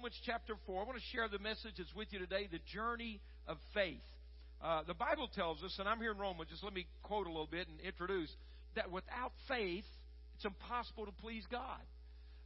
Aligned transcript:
Romans 0.00 0.16
chapter 0.24 0.54
4. 0.64 0.80
I 0.80 0.84
want 0.86 0.96
to 0.96 1.04
share 1.12 1.28
the 1.28 1.38
message 1.38 1.76
that's 1.76 1.94
with 1.94 2.08
you 2.10 2.20
today 2.20 2.48
the 2.50 2.64
journey 2.72 3.20
of 3.46 3.58
faith. 3.74 4.00
Uh, 4.64 4.80
the 4.86 4.94
Bible 4.94 5.28
tells 5.34 5.62
us, 5.62 5.76
and 5.78 5.86
I'm 5.86 5.98
here 5.98 6.12
in 6.12 6.16
Romans, 6.16 6.48
just 6.48 6.64
let 6.64 6.72
me 6.72 6.86
quote 7.02 7.26
a 7.26 7.28
little 7.28 7.46
bit 7.50 7.68
and 7.68 7.78
introduce, 7.80 8.30
that 8.76 8.90
without 8.90 9.32
faith, 9.46 9.84
it's 10.36 10.44
impossible 10.46 11.04
to 11.04 11.12
please 11.20 11.44
God. 11.52 11.84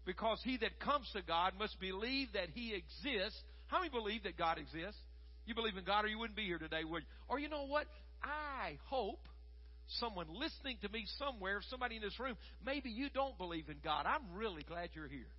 Because 0.05 0.41
he 0.43 0.57
that 0.67 0.81
comes 0.81 1.09
to 1.13 1.23
God 1.23 1.53
must 1.57 1.79
believe 1.79 2.27
that 2.35 2.49
he 2.55 2.75
exists. 2.75 3.39
How 3.69 3.79
many 3.79 3.91
believe 3.91 4.25
that 4.25 4.37
God 4.37 4.59
exists? 4.59 4.99
You 5.47 5.55
believe 5.55 5.77
in 5.77 5.85
God 5.85 6.05
or 6.05 6.09
you 6.09 6.19
wouldn't 6.19 6.37
be 6.37 6.47
here 6.47 6.59
today, 6.59 6.83
would 6.83 7.03
you? 7.03 7.09
Or 7.29 7.39
you 7.39 7.49
know 7.49 7.67
what? 7.67 7.87
I 8.21 8.79
hope 8.87 9.29
someone 10.01 10.27
listening 10.29 10.79
to 10.83 10.89
me 10.89 11.05
somewhere, 11.21 11.61
somebody 11.71 11.95
in 11.95 12.03
this 12.03 12.19
room, 12.19 12.35
maybe 12.67 12.91
you 12.91 13.11
don't 13.15 13.39
believe 13.39 13.69
in 13.69 13.77
God. 13.85 14.07
I'm 14.07 14.35
really 14.35 14.65
glad 14.65 14.89
you're 14.95 15.07
here. 15.07 15.31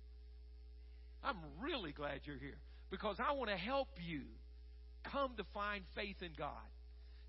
I'm 1.26 1.36
really 1.60 1.90
glad 1.90 2.20
you're 2.22 2.38
here 2.38 2.58
because 2.88 3.16
I 3.18 3.32
want 3.32 3.50
to 3.50 3.56
help 3.56 3.88
you 4.06 4.22
come 5.10 5.32
to 5.38 5.44
find 5.52 5.82
faith 5.96 6.22
in 6.22 6.30
God. 6.38 6.52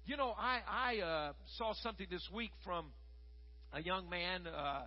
You 0.05 0.17
know, 0.17 0.35
I, 0.37 0.59
I 0.69 1.01
uh, 1.01 1.33
saw 1.57 1.73
something 1.81 2.05
this 2.11 2.21
week 2.31 2.51
from 2.63 2.85
a 3.73 3.81
young 3.81 4.07
man, 4.07 4.45
uh, 4.45 4.83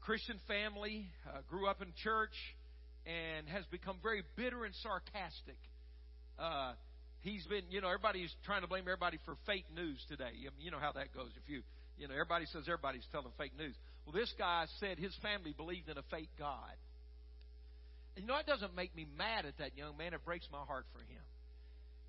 Christian 0.00 0.40
family, 0.48 1.06
uh, 1.28 1.40
grew 1.50 1.68
up 1.68 1.82
in 1.82 1.88
church, 2.02 2.32
and 3.04 3.46
has 3.48 3.66
become 3.66 3.96
very 4.02 4.22
bitter 4.34 4.64
and 4.64 4.74
sarcastic. 4.82 5.60
Uh, 6.38 6.72
he's 7.20 7.44
been, 7.46 7.64
you 7.68 7.82
know, 7.82 7.88
everybody's 7.88 8.34
trying 8.46 8.62
to 8.62 8.66
blame 8.66 8.84
everybody 8.84 9.18
for 9.26 9.36
fake 9.46 9.66
news 9.76 10.02
today. 10.08 10.32
You 10.58 10.70
know 10.70 10.80
how 10.80 10.92
that 10.92 11.14
goes. 11.14 11.28
If 11.36 11.50
you, 11.50 11.60
you 11.98 12.08
know, 12.08 12.14
everybody 12.14 12.46
says 12.46 12.62
everybody's 12.66 13.06
telling 13.12 13.30
fake 13.36 13.52
news. 13.58 13.74
Well, 14.06 14.14
this 14.14 14.32
guy 14.38 14.64
said 14.80 14.98
his 14.98 15.14
family 15.20 15.52
believed 15.54 15.90
in 15.90 15.98
a 15.98 16.04
fake 16.10 16.30
God. 16.38 16.72
You 18.16 18.26
know, 18.26 18.36
it 18.36 18.46
doesn't 18.46 18.74
make 18.76 18.94
me 18.94 19.06
mad 19.18 19.44
at 19.44 19.58
that 19.58 19.76
young 19.76 19.96
man. 19.96 20.14
It 20.14 20.24
breaks 20.24 20.46
my 20.52 20.64
heart 20.64 20.86
for 20.92 21.00
him. 21.00 21.22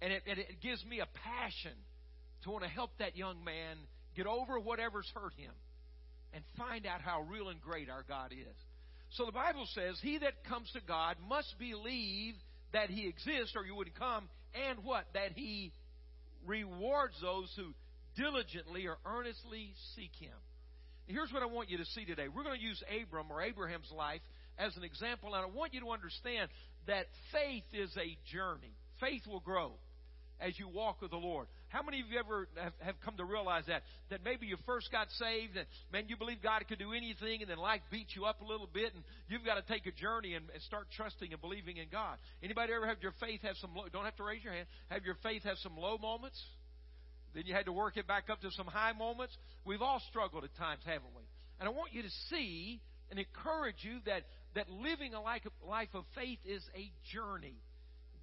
And 0.01 0.13
it, 0.13 0.23
it, 0.25 0.37
it 0.37 0.61
gives 0.61 0.83
me 0.85 0.99
a 0.99 1.07
passion 1.23 1.73
to 2.43 2.51
want 2.51 2.63
to 2.63 2.69
help 2.69 2.91
that 2.99 3.17
young 3.17 3.43
man 3.43 3.77
get 4.15 4.27
over 4.27 4.59
whatever's 4.59 5.09
hurt 5.15 5.33
him 5.37 5.51
and 6.33 6.43
find 6.57 6.85
out 6.85 7.01
how 7.01 7.21
real 7.21 7.49
and 7.49 7.61
great 7.61 7.89
our 7.89 8.03
God 8.07 8.31
is. 8.31 8.55
So 9.11 9.25
the 9.25 9.31
Bible 9.31 9.65
says, 9.73 9.97
He 10.01 10.17
that 10.19 10.43
comes 10.43 10.69
to 10.73 10.81
God 10.85 11.15
must 11.27 11.55
believe 11.57 12.35
that 12.73 12.89
He 12.89 13.07
exists, 13.07 13.55
or 13.55 13.65
you 13.65 13.75
wouldn't 13.75 13.97
come, 13.97 14.27
and 14.67 14.83
what? 14.83 15.05
That 15.13 15.31
He 15.33 15.71
rewards 16.45 17.15
those 17.21 17.49
who 17.55 17.73
diligently 18.21 18.87
or 18.87 18.97
earnestly 19.05 19.73
seek 19.95 20.11
Him. 20.19 20.35
Here's 21.07 21.31
what 21.31 21.43
I 21.43 21.45
want 21.45 21.69
you 21.69 21.77
to 21.77 21.85
see 21.85 22.03
today. 22.03 22.27
We're 22.27 22.43
going 22.43 22.59
to 22.59 22.65
use 22.65 22.83
Abram 23.01 23.27
or 23.29 23.41
Abraham's 23.41 23.91
life 23.95 24.21
as 24.57 24.75
an 24.77 24.83
example, 24.83 25.33
and 25.33 25.43
I 25.43 25.47
want 25.47 25.73
you 25.73 25.81
to 25.81 25.89
understand 25.89 26.49
that 26.87 27.05
faith 27.31 27.63
is 27.73 27.95
a 27.97 28.17
journey. 28.31 28.73
Faith 28.99 29.27
will 29.27 29.39
grow 29.39 29.73
as 30.39 30.57
you 30.59 30.67
walk 30.67 31.01
with 31.01 31.11
the 31.11 31.17
Lord. 31.17 31.47
How 31.69 31.81
many 31.81 32.01
of 32.01 32.07
you 32.07 32.19
ever 32.19 32.47
have, 32.55 32.73
have, 32.79 32.95
come 33.03 33.15
to 33.17 33.25
realize 33.25 33.63
that? 33.67 33.83
That 34.09 34.23
maybe 34.23 34.45
you 34.47 34.57
first 34.65 34.91
got 34.91 35.07
saved 35.11 35.55
and, 35.57 35.65
man, 35.91 36.05
you 36.07 36.17
believe 36.17 36.43
God 36.43 36.63
could 36.67 36.79
do 36.79 36.93
anything 36.93 37.41
and 37.41 37.49
then 37.49 37.57
life 37.57 37.81
beats 37.91 38.15
you 38.15 38.25
up 38.25 38.41
a 38.41 38.45
little 38.45 38.67
bit 38.71 38.93
and 38.93 39.03
you've 39.29 39.45
got 39.45 39.55
to 39.55 39.73
take 39.73 39.85
a 39.85 39.91
journey 39.91 40.33
and, 40.33 40.45
and 40.53 40.61
start 40.63 40.87
trusting 40.95 41.31
and 41.31 41.41
believing 41.41 41.77
in 41.77 41.87
God. 41.91 42.17
Anybody 42.43 42.73
ever 42.73 42.87
have 42.87 43.01
your 43.01 43.13
faith 43.19 43.41
have 43.43 43.55
some 43.57 43.75
low, 43.75 43.85
don't 43.91 44.05
have 44.05 44.15
to 44.17 44.23
raise 44.23 44.43
your 44.43 44.53
hand, 44.53 44.67
have 44.89 45.05
your 45.05 45.15
faith 45.23 45.43
have 45.43 45.57
some 45.59 45.77
low 45.77 45.97
moments? 45.97 46.41
Then 47.33 47.43
you 47.45 47.53
had 47.53 47.65
to 47.65 47.73
work 47.73 47.97
it 47.97 48.07
back 48.07 48.29
up 48.29 48.41
to 48.41 48.51
some 48.51 48.67
high 48.67 48.93
moments? 48.93 49.35
We've 49.65 49.81
all 49.81 50.01
struggled 50.09 50.43
at 50.43 50.55
times, 50.55 50.81
haven't 50.85 51.15
we? 51.15 51.23
And 51.59 51.67
I 51.67 51.71
want 51.71 51.93
you 51.93 52.01
to 52.01 52.11
see 52.29 52.81
and 53.09 53.19
encourage 53.19 53.83
you 53.83 53.99
that 54.05 54.23
that 54.55 54.69
living 54.69 55.13
a 55.13 55.21
life 55.21 55.89
of 55.93 56.05
faith 56.15 56.39
is 56.45 56.63
a 56.75 56.91
journey. 57.13 57.55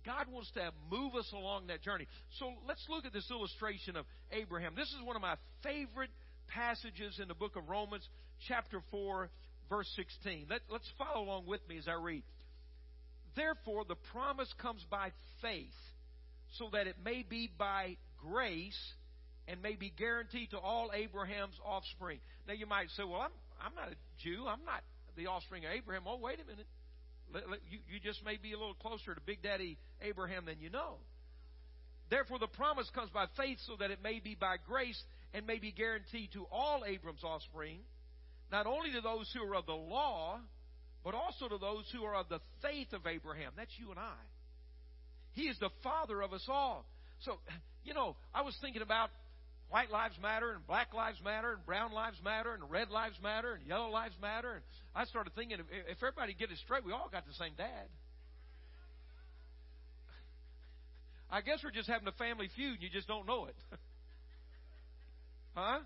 God 0.05 0.27
wants 0.33 0.51
to 0.53 0.73
move 0.91 1.15
us 1.15 1.31
along 1.33 1.69
that 1.69 1.83
journey. 1.83 2.09
So 2.39 2.53
let's 2.67 2.85
look 2.89 3.05
at 3.05 3.13
this 3.13 3.31
illustration 3.31 3.97
of 3.97 4.05
Abraham. 4.33 4.75
This 4.75 4.89
is 4.89 4.97
one 5.05 5.15
of 5.15 5.23
my 5.23 5.37
favorite 5.63 6.11
passages 6.49 7.21
in 7.21 7.29
the 7.29 7.35
book 7.35 7.55
of 7.57 7.69
Romans, 7.69 8.07
chapter 8.49 8.83
4, 8.91 9.31
verse 9.69 9.89
16. 9.95 10.47
Let, 10.51 10.61
us 10.75 10.83
follow 10.99 11.25
along 11.25 11.47
with 11.47 11.61
me 11.69 11.79
as 11.79 11.87
I 11.87 11.95
read. 11.95 12.25
Therefore, 13.37 13.85
the 13.87 13.97
promise 14.13 14.53
comes 14.61 14.85
by 14.91 15.13
faith, 15.41 15.71
so 16.59 16.69
that 16.73 16.87
it 16.87 16.97
may 17.05 17.25
be 17.29 17.51
by 17.57 17.97
grace 18.21 18.79
and 19.49 19.63
may 19.63 19.75
be 19.75 19.93
guaranteed 19.97 20.51
to 20.51 20.59
all 20.59 20.91
Abraham's 20.93 21.59
offspring. 21.65 22.19
Now, 22.47 22.55
you 22.55 22.67
might 22.67 22.91
say, 22.97 23.05
well, 23.05 23.23
I'm, 23.23 23.31
I'm 23.65 23.75
not 23.75 23.89
a 23.89 23.97
Jew. 24.23 24.47
I'm 24.49 24.65
not 24.65 24.83
the 25.17 25.27
offspring 25.27 25.65
of 25.65 25.73
Abraham. 25.73 26.03
Oh, 26.07 26.19
wait 26.19 26.39
a 26.41 26.45
minute. 26.45 26.67
You, 27.71 27.79
you 27.89 28.01
just 28.01 28.25
may 28.25 28.37
be 28.37 28.53
a 28.53 28.59
little 28.59 28.75
closer 28.75 29.15
to 29.15 29.21
Big 29.21 29.43
Daddy 29.43 29.79
Abraham 30.03 30.45
than 30.47 30.61
you 30.61 30.69
know. 30.71 30.97
Therefore, 32.11 32.39
the 32.39 32.47
promise 32.47 32.91
comes 32.95 33.11
by 33.11 33.27
faith 33.37 33.59
so 33.67 33.77
that 33.79 33.91
it 33.91 34.03
may 34.03 34.21
be 34.21 34.37
by 34.39 34.57
grace 34.67 35.03
and 35.33 35.47
may 35.47 35.59
be 35.59 35.73
guaranteed 35.73 36.33
to 36.35 36.45
all 36.53 36.85
Abram's 36.87 37.25
offspring, 37.25 37.79
not 38.51 38.67
only 38.67 38.93
to 38.93 39.01
those 39.01 39.31
who 39.33 39.43
are 39.51 39.55
of 39.55 39.65
the 39.65 39.73
law, 39.73 40.39
but 41.05 41.15
also 41.15 41.49
to 41.49 41.57
those 41.57 41.85
who 41.93 42.05
are 42.05 42.15
of 42.15 42.29
the 42.29 42.41
faith 42.61 42.93
of 42.93 43.07
Abraham. 43.07 43.53
That's 43.57 43.73
you 43.79 43.91
and 43.91 43.99
I. 43.99 44.21
He 45.33 45.43
is 45.43 45.59
the 45.59 45.71
father 45.83 46.21
of 46.21 46.35
us 46.35 46.45
all. 46.49 46.85
So, 47.21 47.39
you 47.85 47.95
know, 47.95 48.17
I 48.35 48.43
was 48.43 48.57
thinking 48.61 48.83
about 48.83 49.11
white 49.73 49.91
lives 49.91 50.15
matter 50.21 50.53
and 50.53 50.67
black 50.67 50.93
lives 50.93 51.17
matter 51.25 51.55
and 51.55 51.65
brown 51.65 51.93
lives 51.93 52.19
matter 52.23 52.53
and 52.53 52.63
red 52.71 52.91
lives 52.91 53.17
matter 53.23 53.55
and 53.55 53.67
yellow 53.67 53.89
lives 53.89 54.15
matter. 54.21 54.53
And 54.53 54.63
I 54.95 55.07
started 55.07 55.35
thinking 55.35 55.57
if, 55.61 55.97
everybody 55.97 56.37
get 56.39 56.51
it 56.51 56.59
straight, 56.63 56.85
we 56.85 56.93
all 56.93 57.09
got 57.11 57.27
the 57.27 57.33
same 57.33 57.53
dad. 57.57 57.89
I 61.31 61.41
guess 61.41 61.61
we're 61.65 61.71
just 61.71 61.89
having 61.89 62.07
a 62.07 62.13
family 62.13 62.51
feud 62.55 62.75
and 62.75 62.83
you 62.83 62.91
just 62.91 63.09
don't 63.09 63.27
know 63.27 63.47
it. 63.47 63.57
huh? 65.55 65.79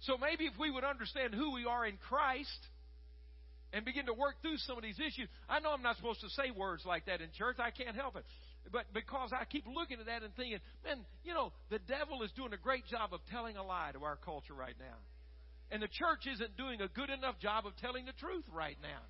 So 0.00 0.18
maybe 0.18 0.46
if 0.46 0.58
we 0.58 0.72
would 0.72 0.82
understand 0.82 1.34
who 1.34 1.54
we 1.54 1.66
are 1.66 1.86
in 1.86 1.96
Christ 2.08 2.58
and 3.72 3.84
begin 3.84 4.06
to 4.06 4.12
work 4.12 4.42
through 4.42 4.58
some 4.58 4.76
of 4.76 4.82
these 4.82 4.98
issues. 4.98 5.28
I 5.48 5.60
know 5.60 5.70
I'm 5.70 5.82
not 5.82 5.96
supposed 5.96 6.20
to 6.22 6.30
say 6.30 6.50
words 6.50 6.82
like 6.84 7.06
that 7.06 7.20
in 7.20 7.28
church. 7.38 7.56
I 7.58 7.70
can't 7.70 7.94
help 7.94 8.16
it. 8.16 8.24
But 8.72 8.92
because 8.92 9.30
I 9.32 9.44
keep 9.44 9.66
looking 9.66 10.00
at 10.00 10.06
that 10.06 10.22
and 10.22 10.34
thinking, 10.34 10.58
man, 10.84 11.04
you 11.24 11.34
know, 11.34 11.52
the 11.70 11.78
devil 11.78 12.22
is 12.22 12.30
doing 12.32 12.52
a 12.52 12.56
great 12.56 12.86
job 12.86 13.12
of 13.12 13.20
telling 13.30 13.56
a 13.56 13.62
lie 13.62 13.90
to 13.92 14.04
our 14.04 14.16
culture 14.16 14.54
right 14.54 14.76
now. 14.78 14.96
And 15.70 15.82
the 15.82 15.88
church 15.88 16.26
isn't 16.32 16.56
doing 16.56 16.80
a 16.80 16.88
good 16.88 17.10
enough 17.10 17.38
job 17.40 17.66
of 17.66 17.76
telling 17.76 18.04
the 18.06 18.12
truth 18.12 18.44
right 18.52 18.76
now. 18.82 19.00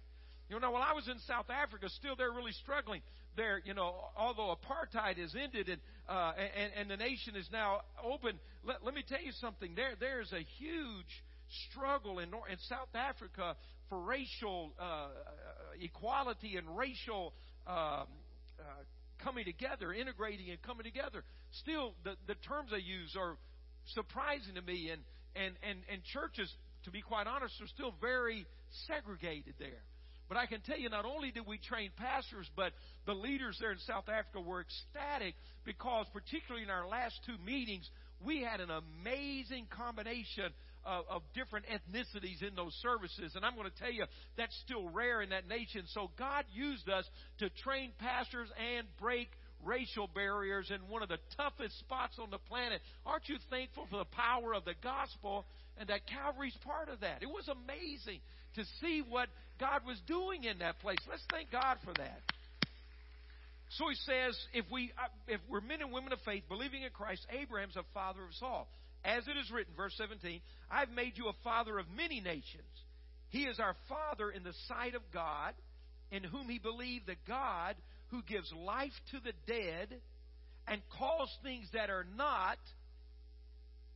You 0.51 0.61
know, 0.61 0.71
while 0.71 0.83
I 0.83 0.93
was 0.93 1.09
in 1.09 1.19
South 1.27 1.49
Africa, 1.49 1.89
still 1.89 2.17
they're 2.17 2.31
really 2.31 2.53
struggling. 2.63 3.01
There, 3.37 3.63
you 3.65 3.75
know, 3.75 3.95
although 4.17 4.55
apartheid 4.55 5.17
has 5.19 5.35
ended 5.35 5.69
and 5.69 5.81
uh, 6.09 6.33
and, 6.37 6.73
and 6.77 6.91
the 6.91 6.97
nation 6.97 7.35
is 7.35 7.49
now 7.51 7.81
open. 8.03 8.39
Let, 8.63 8.85
let 8.85 8.95
me 8.95 9.03
tell 9.09 9.23
you 9.23 9.33
something. 9.41 9.75
There, 9.75 9.95
there's 9.99 10.33
a 10.33 10.45
huge 10.59 11.25
struggle 11.71 12.19
in 12.19 12.29
in 12.29 12.59
South 12.69 12.95
Africa 12.95 13.57
for 13.89 14.01
racial 14.01 14.73
uh, 14.79 15.09
equality 15.81 16.57
and 16.57 16.77
racial 16.77 17.33
um, 17.67 18.07
uh, 18.61 18.85
coming 19.25 19.45
together, 19.45 19.93
integrating 19.93 20.51
and 20.51 20.61
coming 20.63 20.85
together. 20.85 21.25
Still, 21.63 21.95
the, 22.05 22.15
the 22.27 22.35
terms 22.47 22.71
they 22.71 22.79
use 22.79 23.17
are 23.19 23.37
surprising 23.95 24.55
to 24.55 24.63
me, 24.63 24.91
and, 24.93 25.03
and, 25.35 25.55
and, 25.69 25.79
and 25.91 26.05
churches, 26.05 26.53
to 26.85 26.91
be 26.91 27.01
quite 27.01 27.27
honest, 27.27 27.55
are 27.61 27.69
still 27.69 27.95
very 28.01 28.47
segregated 28.87 29.55
there. 29.59 29.83
But 30.29 30.39
I 30.39 30.47
can 30.47 30.61
tell 30.61 30.79
you, 30.79 30.89
not 30.89 31.05
only 31.05 31.31
did 31.31 31.47
we 31.47 31.59
train 31.59 31.91
pastors, 31.97 32.49
but 32.57 32.73
the 33.07 33.13
leaders 33.13 33.59
there 33.61 33.73
in 33.73 33.79
South 33.87 34.09
Africa 34.09 34.41
were 34.41 34.63
ecstatic 34.63 35.35
because, 35.65 36.07
particularly 36.13 36.65
in 36.65 36.71
our 36.71 36.87
last 36.87 37.21
two 37.27 37.37
meetings, 37.45 37.89
we 38.25 38.41
had 38.41 38.61
an 38.61 38.71
amazing 38.71 39.67
combination 39.69 40.53
of, 40.87 41.05
of 41.11 41.23
different 41.35 41.67
ethnicities 41.67 42.43
in 42.47 42.55
those 42.55 42.75
services. 42.83 43.33
And 43.35 43.45
I'm 43.45 43.55
going 43.55 43.71
to 43.71 43.79
tell 43.79 43.93
you, 43.93 44.05
that's 44.37 44.55
still 44.65 44.89
rare 44.89 45.23
in 45.23 45.31
that 45.31 45.49
nation. 45.49 45.83
So 45.89 46.11
God 46.19 46.45
used 46.53 46.89
us 46.89 47.05
to 47.39 47.51
train 47.63 47.93
pastors 47.99 48.49
and 48.77 48.87
break 49.01 49.29
racial 49.65 50.09
barriers 50.15 50.71
in 50.71 50.89
one 50.91 51.03
of 51.03 51.09
the 51.09 51.19
toughest 51.37 51.79
spots 51.81 52.19
on 52.21 52.31
the 52.31 52.39
planet. 52.39 52.81
Aren't 53.07 53.29
you 53.29 53.37
thankful 53.51 53.87
for 53.91 53.99
the 53.99 54.05
power 54.05 54.55
of 54.55 54.65
the 54.65 54.75
gospel 54.83 55.47
and 55.79 55.89
that 55.89 56.07
Calvary's 56.07 56.57
part 56.65 56.89
of 56.89 57.01
that? 57.01 57.23
It 57.23 57.29
was 57.29 57.49
amazing 57.49 58.21
to 58.57 58.65
see 58.81 59.03
what 59.09 59.29
God 59.59 59.83
was 59.87 60.01
doing 60.07 60.45
in 60.45 60.59
that 60.59 60.81
place. 60.81 60.99
Let's 61.09 61.25
thank 61.31 61.51
God 61.51 61.79
for 61.85 61.93
that. 61.95 62.21
So 63.79 63.89
he 63.89 63.97
says, 63.97 64.39
if 64.53 64.67
we 64.71 64.93
uh, 64.97 65.09
if 65.27 65.41
we're 65.49 65.61
men 65.61 65.81
and 65.81 65.91
women 65.91 66.13
of 66.13 66.21
faith, 66.25 66.45
believing 66.49 66.83
in 66.83 66.91
Christ, 66.91 67.27
Abraham's 67.31 67.77
a 67.77 67.83
father 67.93 68.23
of 68.23 68.29
us 68.29 68.41
all. 68.43 68.69
As 69.05 69.27
it 69.29 69.37
is 69.37 69.51
written, 69.51 69.75
verse 69.77 69.95
17, 69.99 70.41
I've 70.71 70.91
made 70.91 71.13
you 71.17 71.29
a 71.29 71.35
father 71.45 71.79
of 71.79 71.87
many 71.95 72.21
nations. 72.21 72.65
He 73.29 73.45
is 73.45 73.59
our 73.59 73.77
father 73.89 74.31
in 74.31 74.45
the 74.45 74.55
sight 74.69 74.95
of 74.95 75.03
God, 75.13 75.53
in 76.11 76.23
whom 76.25 76.49
he 76.49 76.59
believed 76.59 77.07
the 77.07 77.17
God 77.27 77.77
who 78.09 78.23
gives 78.23 78.51
life 78.53 78.93
to 79.11 79.19
the 79.21 79.33
dead 79.47 79.89
and 80.67 80.81
calls 80.99 81.31
things 81.43 81.69
that 81.75 81.91
are 81.91 82.07
not 82.17 82.59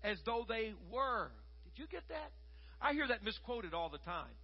as 0.02 0.19
though 0.26 0.44
they 0.46 0.72
were. 0.93 1.31
Did 1.64 1.81
you 1.81 1.87
get 1.90 2.06
that? 2.08 2.31
I 2.81 2.93
hear 2.93 3.08
that 3.08 3.25
misquoted 3.25 3.75
all 3.75 3.88
the 3.88 3.99
time. 3.99 4.34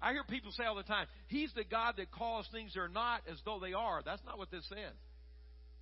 I 0.00 0.12
hear 0.12 0.24
people 0.24 0.50
say 0.52 0.64
all 0.64 0.74
the 0.74 0.82
time, 0.82 1.06
He's 1.28 1.52
the 1.54 1.64
God 1.64 1.94
that 1.96 2.10
calls 2.10 2.46
things 2.52 2.74
that 2.74 2.80
are 2.80 2.88
not 2.88 3.22
as 3.30 3.38
though 3.44 3.60
they 3.60 3.72
are. 3.72 4.02
That's 4.04 4.22
not 4.26 4.36
what 4.36 4.50
this 4.50 4.68
says. 4.68 4.96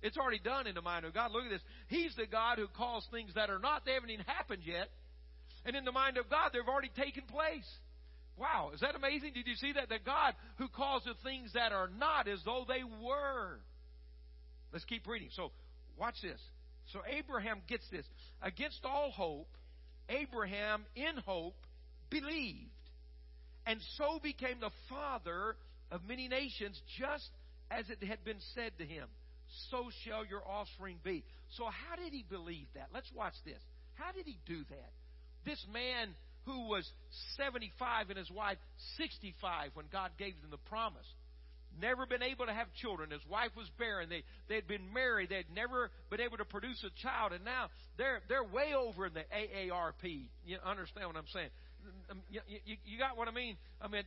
It's 0.01 0.17
already 0.17 0.39
done 0.39 0.67
in 0.67 0.75
the 0.75 0.81
mind 0.81 1.05
of 1.05 1.13
God. 1.13 1.31
Look 1.31 1.45
at 1.45 1.49
this. 1.49 1.61
He's 1.91 2.15
the 2.15 2.25
God 2.25 2.57
who 2.57 2.67
calls 2.67 3.05
things 3.11 3.33
that 3.35 3.49
are 3.49 3.59
not. 3.59 3.83
They 3.83 3.91
haven't 3.91 4.11
even 4.11 4.25
happened 4.25 4.61
yet. 4.65 4.87
And 5.65 5.75
in 5.75 5.83
the 5.83 5.91
mind 5.91 6.15
of 6.15 6.29
God, 6.29 6.51
they've 6.53 6.65
already 6.65 6.91
taken 6.95 7.23
place. 7.23 7.67
Wow, 8.37 8.71
is 8.73 8.79
that 8.79 8.95
amazing? 8.95 9.33
Did 9.33 9.45
you 9.45 9.55
see 9.55 9.73
that? 9.73 9.89
The 9.89 9.99
God 10.03 10.33
who 10.57 10.69
calls 10.69 11.03
the 11.03 11.15
things 11.21 11.51
that 11.53 11.73
are 11.73 11.89
not 11.99 12.29
as 12.29 12.39
though 12.45 12.63
they 12.65 12.81
were. 12.83 13.59
Let's 14.71 14.85
keep 14.85 15.05
reading. 15.05 15.27
So, 15.35 15.51
watch 15.99 16.15
this. 16.23 16.39
So, 16.93 17.01
Abraham 17.05 17.61
gets 17.67 17.83
this. 17.91 18.05
Against 18.41 18.85
all 18.85 19.11
hope, 19.11 19.49
Abraham, 20.07 20.85
in 20.95 21.17
hope, 21.25 21.57
believed, 22.09 22.69
and 23.67 23.81
so 23.97 24.17
became 24.23 24.61
the 24.61 24.71
father 24.89 25.57
of 25.91 26.05
many 26.07 26.29
nations, 26.29 26.81
just 26.97 27.29
as 27.69 27.89
it 27.89 28.01
had 28.01 28.23
been 28.23 28.39
said 28.55 28.71
to 28.77 28.85
him, 28.85 29.09
So 29.69 29.89
shall 30.05 30.25
your 30.25 30.41
offspring 30.47 30.97
be. 31.03 31.25
So, 31.57 31.65
how 31.65 31.95
did 31.95 32.13
he 32.13 32.23
believe 32.27 32.67
that? 32.75 32.89
Let's 32.93 33.11
watch 33.15 33.33
this. 33.45 33.59
How 33.93 34.11
did 34.11 34.25
he 34.25 34.39
do 34.45 34.63
that? 34.69 34.91
This 35.45 35.63
man 35.71 36.15
who 36.45 36.67
was 36.67 36.89
75 37.37 38.09
and 38.09 38.17
his 38.17 38.31
wife 38.31 38.57
65 38.97 39.71
when 39.73 39.85
God 39.91 40.11
gave 40.17 40.39
them 40.41 40.49
the 40.49 40.69
promise. 40.69 41.05
Never 41.79 42.05
been 42.05 42.23
able 42.23 42.45
to 42.47 42.53
have 42.53 42.67
children. 42.81 43.11
His 43.11 43.25
wife 43.29 43.51
was 43.55 43.69
barren. 43.79 44.09
They 44.09 44.23
they'd 44.49 44.67
been 44.67 44.91
married. 44.93 45.29
They'd 45.29 45.53
never 45.55 45.89
been 46.09 46.19
able 46.19 46.37
to 46.37 46.45
produce 46.45 46.83
a 46.83 46.91
child, 47.01 47.31
and 47.31 47.45
now 47.45 47.69
they're 47.97 48.19
they're 48.27 48.43
way 48.43 48.73
over 48.75 49.05
in 49.05 49.13
the 49.13 49.23
AARP. 49.31 50.27
You 50.45 50.57
understand 50.65 51.07
what 51.07 51.15
I'm 51.15 51.31
saying? 51.31 51.49
Um, 52.11 52.21
you, 52.29 52.41
you, 52.47 52.75
you 52.85 52.99
got 52.99 53.17
what 53.17 53.27
I 53.27 53.31
mean? 53.31 53.55
I 53.81 53.87
mean, 53.87 54.03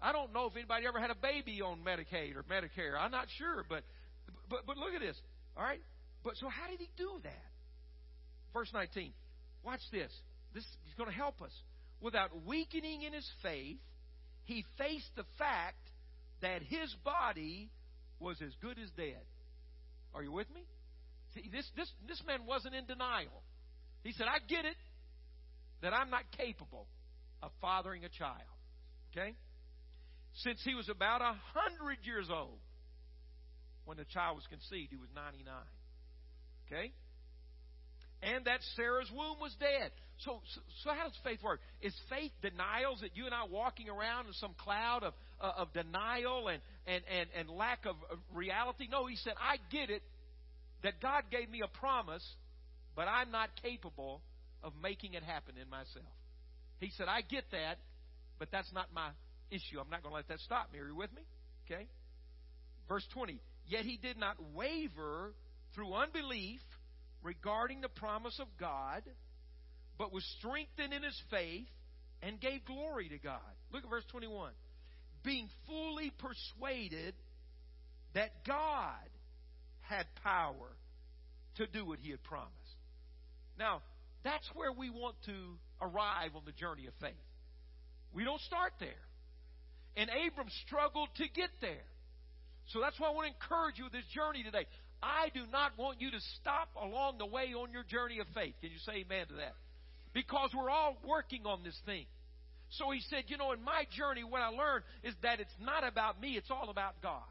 I 0.00 0.12
don't 0.12 0.32
know 0.32 0.46
if 0.46 0.56
anybody 0.56 0.86
ever 0.86 1.00
had 1.00 1.10
a 1.10 1.16
baby 1.16 1.60
on 1.60 1.80
Medicaid 1.80 2.36
or 2.36 2.44
Medicare. 2.44 2.94
I'm 2.98 3.10
not 3.10 3.26
sure, 3.36 3.64
but 3.68 3.82
but 4.48 4.64
but 4.66 4.76
look 4.76 4.94
at 4.94 5.00
this. 5.00 5.16
All 5.56 5.64
right. 5.64 5.80
But 6.24 6.36
so 6.36 6.48
how 6.48 6.68
did 6.68 6.80
he 6.80 6.88
do 6.96 7.10
that? 7.22 7.50
Verse 8.52 8.70
19. 8.72 9.12
Watch 9.64 9.80
this. 9.92 10.10
This 10.54 10.64
is 10.64 10.94
going 10.96 11.10
to 11.10 11.16
help 11.16 11.42
us 11.42 11.52
without 12.00 12.30
weakening 12.46 13.02
in 13.02 13.12
his 13.12 13.28
faith, 13.42 13.78
he 14.44 14.64
faced 14.78 15.10
the 15.16 15.24
fact 15.38 15.76
that 16.40 16.62
his 16.62 16.94
body 17.04 17.70
was 18.20 18.36
as 18.42 18.52
good 18.62 18.78
as 18.82 18.90
dead. 18.96 19.22
Are 20.14 20.22
you 20.22 20.32
with 20.32 20.48
me? 20.54 20.62
See, 21.34 21.48
this, 21.52 21.68
this, 21.76 21.90
this 22.06 22.22
man 22.26 22.46
wasn't 22.46 22.74
in 22.74 22.86
denial. 22.86 23.42
He 24.02 24.12
said, 24.12 24.26
I 24.26 24.38
get 24.48 24.64
it 24.64 24.76
that 25.82 25.92
I'm 25.92 26.10
not 26.10 26.22
capable 26.36 26.86
of 27.42 27.50
fathering 27.60 28.04
a 28.04 28.08
child. 28.08 28.56
Okay? 29.12 29.34
Since 30.42 30.60
he 30.64 30.74
was 30.74 30.88
about 30.88 31.20
a 31.20 31.34
hundred 31.54 31.98
years 32.04 32.28
old 32.30 32.58
when 33.84 33.96
the 33.96 34.04
child 34.04 34.36
was 34.36 34.46
conceived, 34.48 34.90
he 34.90 34.96
was 34.96 35.08
99. 35.14 35.44
Okay? 36.70 36.92
And 38.22 38.44
that 38.46 38.60
Sarah's 38.76 39.10
womb 39.12 39.38
was 39.40 39.54
dead. 39.60 39.90
So, 40.24 40.40
so, 40.54 40.60
so, 40.82 40.90
how 40.90 41.04
does 41.04 41.16
faith 41.22 41.40
work? 41.42 41.60
Is 41.80 41.94
faith 42.10 42.32
denials 42.42 43.00
that 43.02 43.16
you 43.16 43.26
and 43.26 43.34
I 43.34 43.44
walking 43.48 43.88
around 43.88 44.26
in 44.26 44.32
some 44.34 44.54
cloud 44.58 45.04
of, 45.04 45.12
uh, 45.40 45.52
of 45.58 45.72
denial 45.72 46.48
and, 46.48 46.60
and, 46.86 47.02
and, 47.06 47.28
and 47.38 47.48
lack 47.48 47.86
of, 47.86 47.94
reality? 48.34 48.88
No, 48.90 49.06
he 49.06 49.14
said, 49.16 49.34
I 49.40 49.58
get 49.70 49.90
it 49.90 50.02
that 50.82 51.00
God 51.00 51.24
gave 51.30 51.48
me 51.48 51.62
a 51.62 51.78
promise, 51.78 52.24
but 52.96 53.06
I'm 53.06 53.30
not 53.30 53.50
capable 53.62 54.20
of 54.64 54.72
making 54.82 55.14
it 55.14 55.22
happen 55.22 55.54
in 55.60 55.70
myself. 55.70 56.06
He 56.80 56.90
said, 56.96 57.06
I 57.08 57.20
get 57.22 57.44
that, 57.52 57.78
but 58.40 58.48
that's 58.50 58.72
not 58.72 58.86
my 58.92 59.10
issue. 59.50 59.78
I'm 59.80 59.90
not 59.90 60.02
going 60.02 60.12
to 60.12 60.16
let 60.16 60.28
that 60.28 60.40
stop 60.40 60.72
me. 60.72 60.80
Are 60.80 60.86
you 60.86 60.96
with 60.96 61.12
me? 61.14 61.22
Okay? 61.66 61.86
Verse 62.88 63.06
20. 63.14 63.40
Yet 63.66 63.84
he 63.84 63.98
did 63.98 64.18
not 64.18 64.36
waver 64.54 65.34
through 65.78 65.94
unbelief 65.94 66.60
regarding 67.22 67.80
the 67.80 67.88
promise 67.88 68.36
of 68.40 68.48
God 68.58 69.04
but 69.96 70.12
was 70.12 70.24
strengthened 70.38 70.92
in 70.92 71.04
his 71.04 71.20
faith 71.30 71.68
and 72.20 72.40
gave 72.40 72.64
glory 72.64 73.08
to 73.08 73.18
God. 73.18 73.38
Look 73.72 73.84
at 73.84 73.90
verse 73.90 74.02
21. 74.10 74.50
Being 75.24 75.48
fully 75.68 76.12
persuaded 76.18 77.14
that 78.14 78.44
God 78.44 79.08
had 79.82 80.06
power 80.24 80.76
to 81.58 81.66
do 81.68 81.86
what 81.86 82.00
he 82.00 82.10
had 82.10 82.24
promised. 82.24 82.52
Now, 83.56 83.82
that's 84.24 84.48
where 84.54 84.72
we 84.72 84.90
want 84.90 85.14
to 85.26 85.58
arrive 85.80 86.34
on 86.34 86.42
the 86.44 86.52
journey 86.52 86.86
of 86.86 86.94
faith. 87.00 87.14
We 88.12 88.24
don't 88.24 88.40
start 88.40 88.72
there. 88.80 88.88
And 89.96 90.10
Abram 90.10 90.48
struggled 90.66 91.08
to 91.18 91.24
get 91.28 91.50
there. 91.60 91.86
So 92.72 92.80
that's 92.80 92.98
why 92.98 93.08
I 93.08 93.10
want 93.10 93.28
to 93.28 93.34
encourage 93.34 93.78
you 93.78 93.84
with 93.84 93.92
this 93.92 94.06
journey 94.12 94.42
today. 94.42 94.66
I 95.02 95.30
do 95.34 95.42
not 95.52 95.72
want 95.78 96.00
you 96.00 96.10
to 96.10 96.20
stop 96.40 96.68
along 96.80 97.18
the 97.18 97.26
way 97.26 97.54
on 97.54 97.72
your 97.72 97.84
journey 97.84 98.18
of 98.18 98.26
faith. 98.34 98.54
Can 98.60 98.70
you 98.70 98.78
say 98.84 99.04
amen 99.06 99.28
to 99.28 99.34
that? 99.34 99.54
because 100.18 100.50
we're 100.56 100.70
all 100.70 100.96
working 101.06 101.46
on 101.46 101.62
this 101.62 101.78
thing. 101.86 102.04
So 102.70 102.90
he 102.90 103.00
said, 103.08 103.24
You 103.28 103.38
know, 103.38 103.52
in 103.52 103.62
my 103.62 103.86
journey, 103.96 104.24
what 104.24 104.42
I 104.42 104.48
learned 104.48 104.84
is 105.02 105.14
that 105.22 105.40
it's 105.40 105.54
not 105.60 105.86
about 105.86 106.20
me, 106.20 106.36
it's 106.36 106.50
all 106.50 106.70
about 106.70 107.00
God. 107.02 107.22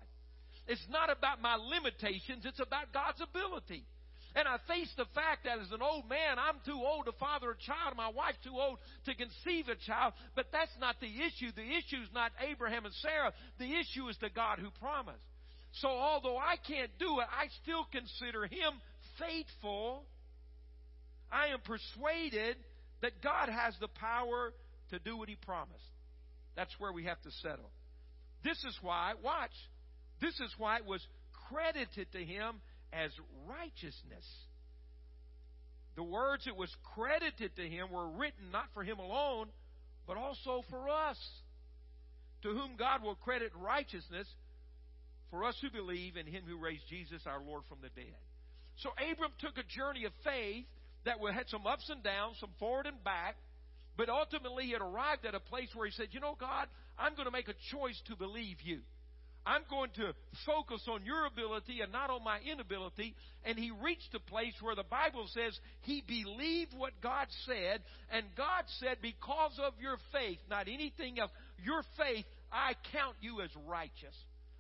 It's 0.68 0.86
not 0.90 1.10
about 1.10 1.42
my 1.42 1.56
limitations, 1.56 2.46
it's 2.46 2.60
about 2.60 2.94
God's 2.94 3.22
ability. 3.22 3.84
And 4.36 4.48
I 4.48 4.58
face 4.68 4.92
the 4.96 5.08
fact 5.16 5.46
that 5.46 5.58
as 5.60 5.72
an 5.72 5.82
old 5.82 6.08
man, 6.08 6.38
I'm 6.38 6.62
too 6.64 6.78
old 6.78 7.06
to 7.06 7.12
father 7.14 7.52
a 7.52 7.58
child, 7.58 7.98
my 7.98 8.10
wife's 8.10 8.38
too 8.44 8.54
old 8.54 8.78
to 9.06 9.16
conceive 9.16 9.68
a 9.68 9.76
child, 9.76 10.14
but 10.36 10.48
that's 10.52 10.76
not 10.80 10.96
the 11.00 11.10
issue. 11.10 11.52
The 11.56 11.66
issue 11.66 12.04
is 12.04 12.10
not 12.14 12.32
Abraham 12.40 12.86
and 12.86 12.94
Sarah, 13.02 13.34
the 13.58 13.68
issue 13.68 14.08
is 14.10 14.18
the 14.22 14.30
God 14.30 14.60
who 14.60 14.70
promised. 14.80 15.26
So 15.82 15.90
although 15.90 16.38
I 16.38 16.56
can't 16.68 16.92
do 17.00 17.20
it, 17.20 17.28
I 17.30 17.48
still 17.64 17.86
consider 17.92 18.46
him 18.46 18.74
faithful 19.20 20.06
I 21.32 21.48
am 21.48 21.60
persuaded 21.60 22.58
that 23.02 23.22
God 23.22 23.50
has 23.50 23.76
the 23.80 23.88
power 23.88 24.54
to 24.92 25.00
do 25.00 25.18
what 25.18 25.30
He 25.30 25.36
promised. 25.36 25.84
That's 26.56 26.74
where 26.80 26.92
we 26.92 27.06
have 27.06 27.22
to 27.22 27.32
settle. 27.44 27.70
This 28.44 28.58
is 28.64 28.78
why, 28.82 29.14
watch, 29.24 29.52
this 30.22 30.34
is 30.40 30.54
why 30.58 30.78
it 30.78 30.86
was 30.86 31.06
credited 31.50 32.12
to 32.14 32.24
Him 32.24 32.62
as 32.94 33.12
righteousness. 33.48 34.26
The 35.96 36.04
words 36.04 36.46
that 36.46 36.56
was 36.56 36.74
credited 36.96 37.56
to 37.56 37.68
Him 37.68 37.92
were 37.92 38.08
written 38.08 38.52
not 38.52 38.66
for 38.74 38.84
Him 38.84 39.00
alone, 39.00 39.48
but 40.08 40.18
also 40.18 40.64
for 40.70 40.90
us, 40.90 41.18
to 42.44 42.50
whom 42.50 42.78
God 42.78 43.04
will 43.04 43.16
credit 43.16 43.52
righteousness 43.60 44.28
for 45.32 45.44
us 45.44 45.56
who 45.62 45.70
believe 45.70 46.18
in 46.18 46.26
Him 46.26 46.44
who 46.48 46.58
raised 46.58 46.88
Jesus 46.90 47.22
our 47.26 47.42
Lord 47.42 47.64
from 47.70 47.80
the 47.82 47.90
dead. 47.90 48.16
So 48.78 48.90
Abram 49.12 49.32
took 49.40 49.58
a 49.58 49.64
journey 49.64 50.06
of 50.06 50.12
faith 50.24 50.66
that 51.06 51.18
had 51.34 51.50
some 51.50 51.66
ups 51.66 51.90
and 51.90 52.04
downs, 52.04 52.38
some 52.40 52.52
forward 52.60 52.86
and 52.86 53.04
back, 53.04 53.36
but 53.96 54.10
ultimately 54.10 54.66
he 54.66 54.72
had 54.72 54.82
arrived 54.82 55.26
at 55.26 55.34
a 55.34 55.40
place 55.40 55.70
where 55.74 55.88
he 55.88 55.94
said, 55.94 56.08
You 56.12 56.20
know, 56.20 56.36
God, 56.40 56.68
I'm 56.98 57.16
going 57.16 57.26
to 57.26 57.32
make 57.32 57.50
a 57.50 57.56
choice 57.72 58.00
to 58.08 58.16
believe 58.16 58.58
you. 58.64 58.82
I'm 59.48 59.64
going 59.70 59.92
to 59.96 60.14
focus 60.46 60.82
on 60.92 61.06
your 61.06 61.26
ability 61.26 61.80
and 61.82 61.90
not 61.92 62.10
on 62.10 62.22
my 62.22 62.40
inability. 62.40 63.16
And 63.46 63.58
he 63.58 63.72
reached 63.72 64.14
a 64.14 64.20
place 64.20 64.54
where 64.62 64.76
the 64.76 64.84
Bible 64.84 65.26
says 65.34 65.58
he 65.82 66.04
believed 66.06 66.74
what 66.76 66.92
God 67.02 67.28
said, 67.46 67.82
and 68.12 68.26
God 68.36 68.66
said, 68.82 68.98
Because 69.02 69.58
of 69.66 69.74
your 69.80 69.98
faith, 70.12 70.40
not 70.50 70.68
anything 70.68 71.18
else, 71.18 71.32
your 71.64 71.82
faith, 71.98 72.26
I 72.52 72.74
count 72.92 73.16
you 73.22 73.40
as 73.42 73.50
righteous. 73.66 74.16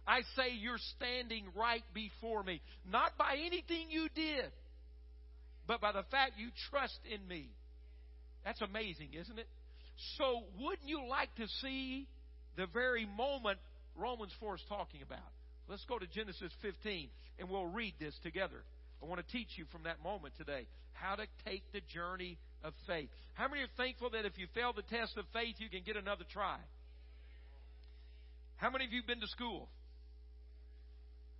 I 0.07 0.21
say 0.35 0.53
you're 0.57 0.79
standing 0.95 1.45
right 1.55 1.83
before 1.93 2.41
me, 2.43 2.61
not 2.89 3.17
by 3.17 3.35
anything 3.45 3.87
you 3.89 4.07
did 4.15 4.51
but 5.67 5.81
by 5.81 5.91
the 5.91 6.03
fact 6.09 6.33
you 6.37 6.47
trust 6.71 6.97
in 7.13 7.27
me. 7.27 7.49
That's 8.45 8.61
amazing, 8.61 9.09
isn't 9.19 9.37
it? 9.37 9.47
So, 10.17 10.43
wouldn't 10.59 10.87
you 10.87 11.05
like 11.07 11.35
to 11.35 11.47
see 11.61 12.07
the 12.55 12.65
very 12.67 13.05
moment 13.05 13.59
Romans 13.95 14.31
4 14.39 14.55
is 14.55 14.61
talking 14.69 15.01
about? 15.01 15.27
Let's 15.67 15.83
go 15.85 15.99
to 15.99 16.07
Genesis 16.07 16.51
15 16.61 17.09
and 17.39 17.49
we'll 17.49 17.65
read 17.65 17.93
this 17.99 18.15
together. 18.23 18.63
I 19.03 19.05
want 19.05 19.19
to 19.25 19.31
teach 19.31 19.49
you 19.57 19.65
from 19.71 19.83
that 19.83 20.01
moment 20.01 20.33
today 20.37 20.65
how 20.93 21.15
to 21.15 21.25
take 21.45 21.63
the 21.73 21.81
journey 21.93 22.37
of 22.63 22.73
faith. 22.87 23.09
How 23.33 23.47
many 23.49 23.61
are 23.63 23.73
thankful 23.75 24.09
that 24.11 24.25
if 24.25 24.37
you 24.37 24.47
fail 24.55 24.71
the 24.73 24.83
test 24.83 25.17
of 25.17 25.25
faith, 25.33 25.55
you 25.59 25.69
can 25.69 25.81
get 25.85 25.97
another 25.97 26.23
try? 26.31 26.57
How 28.55 28.71
many 28.71 28.85
of 28.85 28.93
you 28.93 29.01
have 29.01 29.07
been 29.07 29.19
to 29.19 29.27
school? 29.27 29.67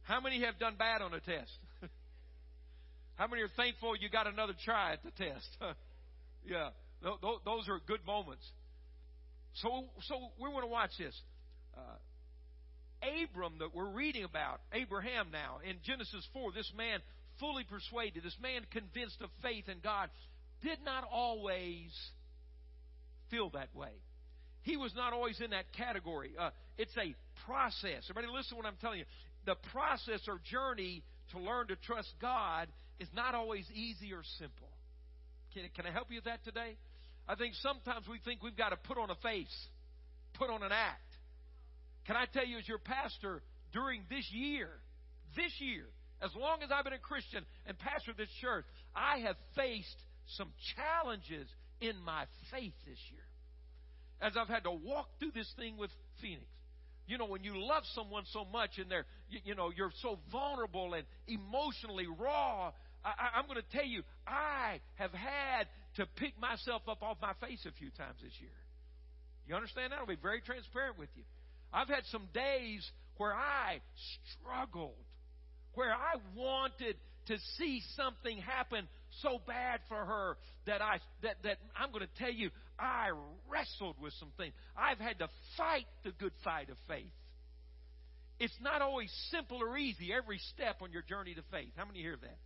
How 0.08 0.22
many 0.22 0.42
have 0.44 0.58
done 0.58 0.76
bad 0.80 1.02
on 1.02 1.14
a 1.14 1.20
test? 1.20 1.52
How 3.16 3.28
many 3.28 3.42
are 3.44 3.50
thankful 3.58 3.94
you 3.98 4.10
got 4.10 4.26
another 4.26 4.54
try 4.64 4.94
at 4.94 5.04
the 5.04 5.12
test? 5.12 5.48
yeah, 6.48 6.70
those 7.04 7.68
are 7.68 7.80
good 7.86 8.06
moments. 8.06 8.44
So, 9.56 9.84
so 10.08 10.16
we 10.42 10.50
want 10.50 10.64
to 10.64 10.72
watch 10.72 10.92
this. 10.98 11.14
Uh, 11.76 13.20
Abram 13.24 13.60
that 13.60 13.76
we're 13.76 13.92
reading 13.92 14.24
about, 14.24 14.62
Abraham 14.72 15.28
now 15.32 15.58
in 15.68 15.76
Genesis 15.84 16.26
4, 16.32 16.54
this 16.54 16.72
man 16.78 17.00
fully 17.42 17.66
persuaded, 17.66 18.24
this 18.24 18.38
man 18.42 18.62
convinced 18.72 19.18
of 19.22 19.30
faith 19.44 19.68
in 19.68 19.80
God, 19.84 20.10
did 20.64 20.80
not 20.86 21.04
always 21.12 21.92
feel 23.30 23.50
that 23.52 23.76
way. 23.76 23.92
he 24.64 24.78
was 24.78 24.94
not 24.96 25.12
always 25.12 25.40
in 25.42 25.52
that 25.52 25.66
category. 25.76 26.32
Uh, 26.40 26.52
it's 26.78 26.96
a 26.98 27.14
process. 27.46 28.04
Everybody, 28.10 28.34
listen 28.34 28.52
to 28.52 28.56
what 28.56 28.66
I'm 28.66 28.78
telling 28.80 29.00
you. 29.00 29.06
The 29.48 29.56
process 29.72 30.20
or 30.28 30.42
journey 30.52 31.04
to 31.32 31.40
learn 31.40 31.68
to 31.68 31.78
trust 31.78 32.10
God 32.22 32.68
is 33.00 33.08
not 33.16 33.34
always 33.34 33.66
easy 33.74 34.12
or 34.12 34.22
simple. 34.38 34.68
Can, 35.54 35.64
can 35.74 35.86
I 35.88 35.92
help 35.92 36.12
you 36.12 36.18
with 36.18 36.26
that 36.26 36.44
today? 36.44 36.76
I 37.30 37.36
think 37.36 37.56
sometimes 37.64 38.06
we 38.12 38.20
think 38.20 38.44
we've 38.44 38.58
got 38.58 38.70
to 38.70 38.76
put 38.76 38.98
on 38.98 39.10
a 39.10 39.16
face, 39.16 39.56
put 40.34 40.50
on 40.50 40.64
an 40.64 40.74
act. 40.74 41.00
Can 42.08 42.18
I 42.18 42.26
tell 42.26 42.46
you, 42.46 42.58
as 42.58 42.68
your 42.68 42.78
pastor, 42.78 43.42
during 43.72 44.04
this 44.10 44.30
year, 44.32 44.68
this 45.38 45.52
year, 45.60 45.86
as 46.22 46.32
long 46.36 46.62
as 46.62 46.70
I've 46.70 46.84
been 46.84 46.92
a 46.92 47.00
Christian 47.00 47.46
and 47.66 47.80
pastor 47.80 48.12
this 48.18 48.30
church, 48.42 48.66
I 48.94 49.20
have 49.20 49.38
faced 49.56 49.96
some 50.36 50.52
challenges 50.76 51.48
in 51.80 51.96
my 52.04 52.26
faith 52.52 52.74
this 52.86 53.00
year. 53.12 53.24
As 54.20 54.34
I've 54.36 54.50
had 54.50 54.64
to 54.64 54.72
walk 54.72 55.08
through 55.20 55.32
this 55.32 55.50
thing 55.58 55.78
with 55.78 55.92
Phoenix. 56.22 56.48
You 57.08 57.18
know, 57.18 57.26
when 57.26 57.44
you 57.44 57.54
love 57.56 57.84
someone 57.96 58.24
so 58.34 58.46
much 58.46 58.72
and 58.78 58.92
they're, 58.92 59.06
you, 59.30 59.40
you 59.46 59.56
know, 59.56 59.72
you're 59.76 59.92
so 60.02 60.20
vulnerable 60.32 60.94
and 60.94 61.06
emotionally 61.28 62.06
raw, 62.08 62.72
I, 63.04 63.40
I'm 63.40 63.48
going 63.48 63.62
to 63.62 63.78
tell 63.78 63.86
you, 63.86 64.04
I 64.28 64.82
have 64.96 65.14
had 65.14 65.68
to 65.96 66.06
pick 66.18 66.40
myself 66.40 66.82
up 66.88 67.02
off 67.02 67.18
my 67.22 67.34
face 67.40 67.66
a 67.66 67.72
few 67.72 67.90
times 67.92 68.18
this 68.22 68.34
year. 68.40 68.52
You 69.48 69.56
understand 69.56 69.94
that? 69.94 70.00
I'll 70.00 70.06
be 70.06 70.18
very 70.22 70.42
transparent 70.42 71.00
with 71.00 71.10
you. 71.16 71.24
I've 71.72 71.88
had 71.88 72.04
some 72.12 72.28
days 72.34 72.90
where 73.16 73.34
I 73.34 73.80
struggled, 74.40 74.94
where 75.74 75.94
I 75.94 76.16
wanted 76.36 76.98
to 77.28 77.38
see 77.58 77.82
something 77.96 78.38
happen 78.40 78.88
so 79.22 79.40
bad 79.46 79.80
for 79.88 80.04
her 80.04 80.38
that 80.66 80.82
I 80.82 81.00
that 81.24 81.36
that 81.44 81.58
I'm 81.76 81.92
going 81.92 82.06
to 82.06 82.24
tell 82.24 82.32
you 82.32 82.50
I 82.80 83.10
wrestled 83.50 83.96
with 84.02 84.14
some 84.20 84.30
things. 84.38 84.54
I've 84.78 85.00
had 85.00 85.20
to 85.20 85.30
fight 85.58 85.86
the 86.04 86.12
good 86.12 86.34
fight 86.44 86.70
of 86.70 86.78
faith. 86.88 87.12
It's 88.40 88.58
not 88.62 88.82
always 88.82 89.12
simple 89.32 89.58
or 89.58 89.78
easy 89.78 90.14
every 90.14 90.40
step 90.54 90.78
on 90.82 90.92
your 90.92 91.02
journey 91.02 91.34
to 91.34 91.42
faith. 91.52 91.72
How 91.76 91.86
many 91.86 92.00
hear 92.00 92.18
that? 92.22 92.38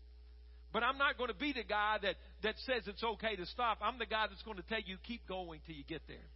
But 0.71 0.83
I'm 0.83 0.97
not 0.97 1.17
going 1.17 1.27
to 1.27 1.35
be 1.35 1.51
the 1.51 1.63
guy 1.67 1.97
that, 2.01 2.15
that 2.43 2.55
says 2.65 2.83
it's 2.87 3.03
okay 3.03 3.35
to 3.35 3.45
stop. 3.47 3.79
I'm 3.81 3.99
the 3.99 4.05
guy 4.05 4.27
that's 4.29 4.41
going 4.43 4.55
to 4.57 4.63
tell 4.63 4.79
you 4.79 4.95
keep 5.03 5.27
going 5.27 5.59
till 5.65 5.75
you 5.75 5.83
get 5.83 6.01
there. 6.07 6.29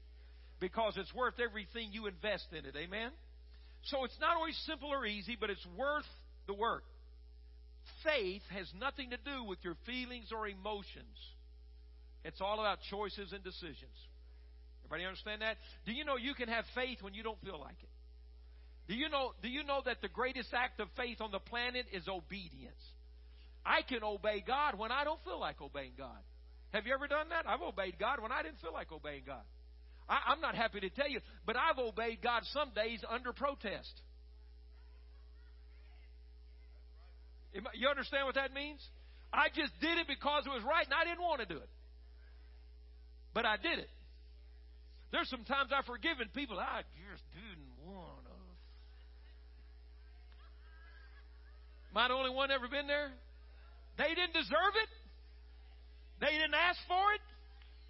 Because 0.60 0.94
it's 0.98 1.14
worth 1.14 1.36
everything 1.40 1.90
you 1.92 2.08
invest 2.08 2.48
in 2.52 2.66
it. 2.66 2.76
Amen? 2.76 3.12
So 3.84 4.04
it's 4.04 4.18
not 4.20 4.36
always 4.36 4.58
simple 4.66 4.90
or 4.90 5.06
easy, 5.06 5.38
but 5.40 5.50
it's 5.50 5.66
worth 5.78 6.08
the 6.48 6.54
work. 6.54 6.84
Faith 8.06 8.44
has 8.54 8.72
nothing 8.80 9.10
to 9.10 9.18
do 9.18 9.44
with 9.44 9.60
your 9.64 9.76
feelings 9.86 10.32
or 10.32 10.48
emotions. 10.48 11.18
It's 12.24 12.40
all 12.40 12.60
about 12.60 12.80
choices 12.90 13.34
and 13.34 13.44
decisions. 13.44 13.98
Everybody 14.86 15.06
understand 15.06 15.42
that? 15.42 15.58
Do 15.86 15.92
you 15.92 16.06
know 16.06 16.16
you 16.16 16.36
can 16.36 16.48
have 16.48 16.66
faith 16.76 17.02
when 17.02 17.14
you 17.14 17.24
don't 17.24 17.42
feel 17.44 17.60
like 17.60 17.82
it? 17.82 17.90
Do 18.88 18.94
you 18.94 19.10
know 19.10 19.32
do 19.42 19.50
you 19.50 19.64
know 19.64 19.82
that 19.86 20.02
the 20.02 20.08
greatest 20.08 20.54
act 20.54 20.80
of 20.80 20.88
faith 20.96 21.20
on 21.20 21.32
the 21.32 21.40
planet 21.40 21.88
is 21.92 22.08
obedience? 22.08 22.82
I 23.66 23.82
can 23.82 24.04
obey 24.04 24.44
God 24.46 24.78
when 24.78 24.92
I 24.92 25.04
don't 25.04 25.24
feel 25.24 25.40
like 25.40 25.60
obeying 25.60 25.94
God. 25.98 26.22
Have 26.72 26.86
you 26.86 26.94
ever 26.94 27.08
done 27.08 27.30
that? 27.30 27.48
I've 27.48 27.62
obeyed 27.62 27.98
God 28.00 28.22
when 28.22 28.32
I 28.32 28.44
didn't 28.44 28.60
feel 28.62 28.74
like 28.74 28.92
obeying 28.92 29.24
God. 29.26 29.42
I, 30.08 30.34
am 30.34 30.42
not 30.42 30.54
happy 30.54 30.80
to 30.82 30.90
tell 30.90 31.10
you, 31.10 31.20
but 31.46 31.56
I've 31.56 31.80
obeyed 31.80 32.22
God 32.22 32.44
some 32.54 32.72
days 32.76 33.00
under 33.10 33.34
protest. 33.34 34.02
You 37.74 37.88
understand 37.88 38.26
what 38.26 38.36
that 38.36 38.54
means? 38.54 38.82
I 39.32 39.48
just 39.50 39.72
did 39.80 39.98
it 39.98 40.08
because 40.08 40.46
it 40.46 40.50
was 40.50 40.64
right 40.64 40.86
and 40.86 40.94
I 40.94 41.04
didn't 41.04 41.24
want 41.24 41.40
to 41.42 41.46
do 41.48 41.58
it. 41.58 41.70
But 43.34 43.46
I 43.46 43.58
did 43.58 43.80
it. 43.80 43.90
There's 45.12 45.30
some 45.30 45.44
times 45.44 45.72
I've 45.76 45.86
forgiven 45.86 46.28
people 46.34 46.60
I 46.60 46.84
just 47.00 47.24
didn't 47.32 47.72
want 47.88 48.24
to. 48.26 48.32
Am 51.92 51.98
I 51.98 52.08
the 52.10 52.14
only 52.14 52.32
one 52.32 52.52
ever 52.52 52.68
been 52.68 52.88
there? 52.88 53.12
They 53.98 54.12
didn't 54.12 54.34
deserve 54.34 54.76
it. 54.76 54.90
They 56.20 56.32
didn't 56.32 56.56
ask 56.56 56.80
for 56.88 57.14
it. 57.16 57.22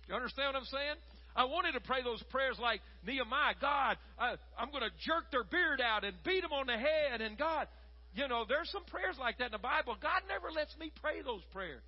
You 0.08 0.14
understand 0.14 0.54
what 0.54 0.62
I'm 0.62 0.70
saying? 0.70 0.98
I 1.36 1.46
wanted 1.46 1.74
to 1.74 1.82
pray 1.82 2.02
those 2.04 2.22
prayers 2.30 2.58
like 2.62 2.82
Nehemiah. 3.06 3.56
God, 3.60 3.98
I, 4.18 4.36
I'm 4.58 4.70
going 4.70 4.84
to 4.84 4.94
jerk 5.04 5.32
their 5.32 5.44
beard 5.44 5.82
out 5.82 6.04
and 6.06 6.16
beat 6.24 6.42
them 6.42 6.54
on 6.54 6.68
the 6.68 6.78
head. 6.78 7.22
And 7.22 7.38
God, 7.38 7.68
you 8.16 8.28
know, 8.28 8.46
there's 8.48 8.72
some 8.72 8.86
prayers 8.86 9.20
like 9.20 9.38
that 9.40 9.52
in 9.52 9.52
the 9.52 9.60
Bible. 9.60 9.96
God 10.02 10.24
never 10.32 10.50
lets 10.50 10.72
me 10.80 10.92
pray 11.04 11.22
those 11.22 11.44
prayers. 11.52 11.84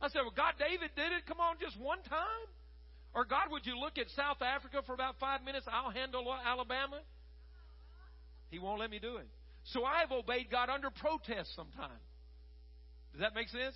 I 0.00 0.08
said, 0.08 0.22
well, 0.22 0.36
God, 0.36 0.54
David 0.58 0.94
did 0.94 1.10
it. 1.10 1.26
Come 1.26 1.40
on, 1.40 1.56
just 1.60 1.74
one 1.80 1.98
time. 2.06 2.48
Or 3.14 3.24
God, 3.24 3.50
would 3.50 3.66
you 3.66 3.78
look 3.78 3.98
at 3.98 4.06
South 4.14 4.42
Africa 4.42 4.82
for 4.86 4.94
about 4.94 5.18
five 5.18 5.42
minutes? 5.42 5.66
I'll 5.66 5.90
handle 5.90 6.22
Alabama. 6.32 7.00
He 8.50 8.58
won't 8.58 8.78
let 8.78 8.90
me 8.90 9.00
do 9.00 9.16
it. 9.16 9.26
So 9.72 9.84
I've 9.84 10.12
obeyed 10.12 10.50
God 10.50 10.68
under 10.68 10.90
protest 10.90 11.50
sometimes. 11.56 12.04
Does 13.12 13.20
that 13.20 13.34
make 13.34 13.48
sense? 13.48 13.74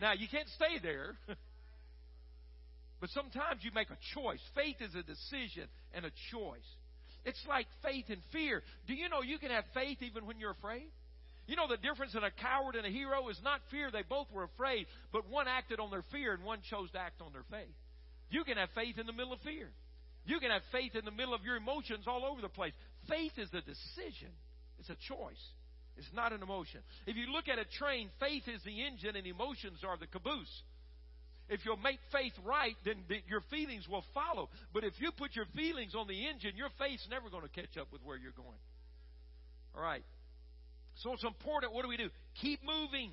Now, 0.00 0.14
you 0.14 0.26
can't 0.26 0.48
stay 0.56 0.82
there. 0.82 1.14
but 3.00 3.10
sometimes 3.10 3.62
you 3.62 3.70
make 3.72 3.90
a 3.90 3.98
choice. 4.18 4.40
Faith 4.56 4.76
is 4.80 4.94
a 4.96 5.02
decision 5.02 5.68
and 5.92 6.04
a 6.06 6.10
choice. 6.32 6.66
It's 7.24 7.42
like 7.48 7.66
faith 7.84 8.06
and 8.08 8.20
fear. 8.32 8.62
Do 8.88 8.94
you 8.94 9.08
know 9.08 9.22
you 9.22 9.38
can 9.38 9.50
have 9.50 9.64
faith 9.74 9.98
even 10.00 10.26
when 10.26 10.40
you're 10.40 10.50
afraid? 10.50 10.90
You 11.46 11.56
know 11.56 11.68
the 11.68 11.76
difference 11.76 12.14
in 12.14 12.24
a 12.24 12.30
coward 12.30 12.74
and 12.74 12.86
a 12.86 12.90
hero 12.90 13.28
is 13.28 13.38
not 13.44 13.60
fear. 13.70 13.90
They 13.90 14.02
both 14.02 14.28
were 14.32 14.44
afraid, 14.44 14.86
but 15.12 15.28
one 15.28 15.46
acted 15.48 15.78
on 15.78 15.90
their 15.90 16.04
fear 16.10 16.32
and 16.32 16.42
one 16.42 16.60
chose 16.70 16.90
to 16.92 16.98
act 16.98 17.20
on 17.20 17.32
their 17.32 17.44
faith. 17.50 17.74
You 18.30 18.44
can 18.44 18.56
have 18.56 18.70
faith 18.74 18.98
in 18.98 19.06
the 19.06 19.12
middle 19.12 19.32
of 19.32 19.40
fear. 19.40 19.68
You 20.26 20.40
can 20.40 20.50
have 20.50 20.62
faith 20.72 20.94
in 20.94 21.04
the 21.04 21.10
middle 21.10 21.34
of 21.34 21.44
your 21.44 21.56
emotions 21.56 22.06
all 22.06 22.24
over 22.24 22.40
the 22.40 22.48
place. 22.48 22.72
Faith 23.08 23.32
is 23.36 23.48
a 23.52 23.60
decision. 23.60 24.32
It's 24.78 24.88
a 24.88 24.96
choice. 25.06 25.42
It's 25.96 26.08
not 26.14 26.32
an 26.32 26.42
emotion. 26.42 26.80
If 27.06 27.16
you 27.16 27.26
look 27.30 27.48
at 27.48 27.58
a 27.58 27.64
train, 27.78 28.08
faith 28.18 28.48
is 28.48 28.62
the 28.64 28.84
engine 28.84 29.14
and 29.16 29.26
emotions 29.26 29.84
are 29.86 29.98
the 29.98 30.06
caboose. 30.06 30.62
If 31.48 31.60
you'll 31.64 31.76
make 31.76 31.98
faith 32.10 32.32
right, 32.44 32.74
then 32.84 33.04
the, 33.08 33.20
your 33.28 33.42
feelings 33.50 33.86
will 33.86 34.04
follow. 34.14 34.48
But 34.72 34.84
if 34.84 34.94
you 34.98 35.12
put 35.12 35.36
your 35.36 35.44
feelings 35.54 35.94
on 35.94 36.08
the 36.08 36.26
engine, 36.26 36.56
your 36.56 36.70
faith's 36.78 37.06
never 37.10 37.28
going 37.28 37.42
to 37.42 37.52
catch 37.52 37.76
up 37.78 37.92
with 37.92 38.02
where 38.02 38.16
you're 38.16 38.32
going. 38.32 38.58
All 39.76 39.82
right. 39.82 40.02
So 41.02 41.12
it's 41.12 41.24
important. 41.24 41.72
What 41.72 41.82
do 41.82 41.88
we 41.88 41.96
do? 41.96 42.10
Keep 42.40 42.60
moving. 42.64 43.10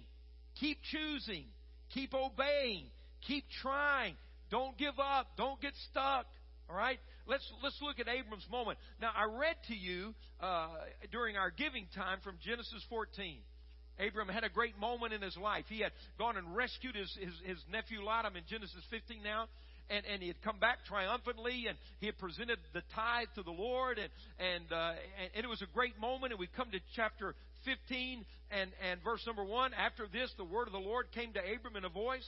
Keep 0.59 0.79
choosing. 0.91 1.45
Keep 1.93 2.13
obeying. 2.13 2.85
Keep 3.27 3.45
trying. 3.61 4.15
Don't 4.49 4.77
give 4.77 4.99
up. 4.99 5.27
Don't 5.37 5.59
get 5.61 5.73
stuck. 5.89 6.25
All 6.69 6.75
right? 6.75 6.99
Let's, 7.27 7.49
let's 7.63 7.77
look 7.81 7.99
at 7.99 8.07
Abram's 8.07 8.47
moment. 8.51 8.77
Now, 9.01 9.11
I 9.15 9.25
read 9.25 9.55
to 9.67 9.75
you 9.75 10.13
uh, 10.39 10.69
during 11.11 11.37
our 11.37 11.51
giving 11.51 11.87
time 11.95 12.19
from 12.23 12.35
Genesis 12.43 12.83
14. 12.89 13.37
Abram 13.99 14.27
had 14.27 14.43
a 14.43 14.49
great 14.49 14.77
moment 14.79 15.13
in 15.13 15.21
his 15.21 15.37
life. 15.37 15.65
He 15.69 15.79
had 15.79 15.91
gone 16.17 16.37
and 16.37 16.55
rescued 16.55 16.95
his, 16.95 17.15
his, 17.19 17.33
his 17.45 17.57
nephew 17.71 18.03
Lot. 18.03 18.25
I'm 18.25 18.35
in 18.35 18.43
Genesis 18.49 18.81
15 18.89 19.21
now. 19.23 19.45
And, 19.89 20.05
and 20.05 20.21
he 20.21 20.29
had 20.29 20.41
come 20.41 20.57
back 20.57 20.85
triumphantly, 20.87 21.65
and 21.67 21.77
he 21.99 22.05
had 22.05 22.17
presented 22.17 22.57
the 22.73 22.81
tithe 22.95 23.27
to 23.35 23.43
the 23.43 23.51
Lord, 23.51 23.99
and 23.99 24.07
and, 24.39 24.63
uh, 24.71 24.93
and, 25.19 25.31
and 25.35 25.43
it 25.43 25.49
was 25.49 25.61
a 25.61 25.67
great 25.73 25.99
moment. 25.99 26.31
And 26.31 26.39
we 26.39 26.47
come 26.55 26.71
to 26.71 26.79
chapter 26.95 27.35
15 27.65 28.25
and, 28.51 28.71
and 28.89 29.03
verse 29.03 29.21
number 29.25 29.43
1. 29.43 29.71
After 29.73 30.07
this, 30.11 30.31
the 30.37 30.43
word 30.43 30.67
of 30.67 30.73
the 30.73 30.79
Lord 30.79 31.11
came 31.13 31.33
to 31.33 31.39
Abram 31.39 31.75
in 31.75 31.85
a 31.85 31.89
voice 31.89 32.27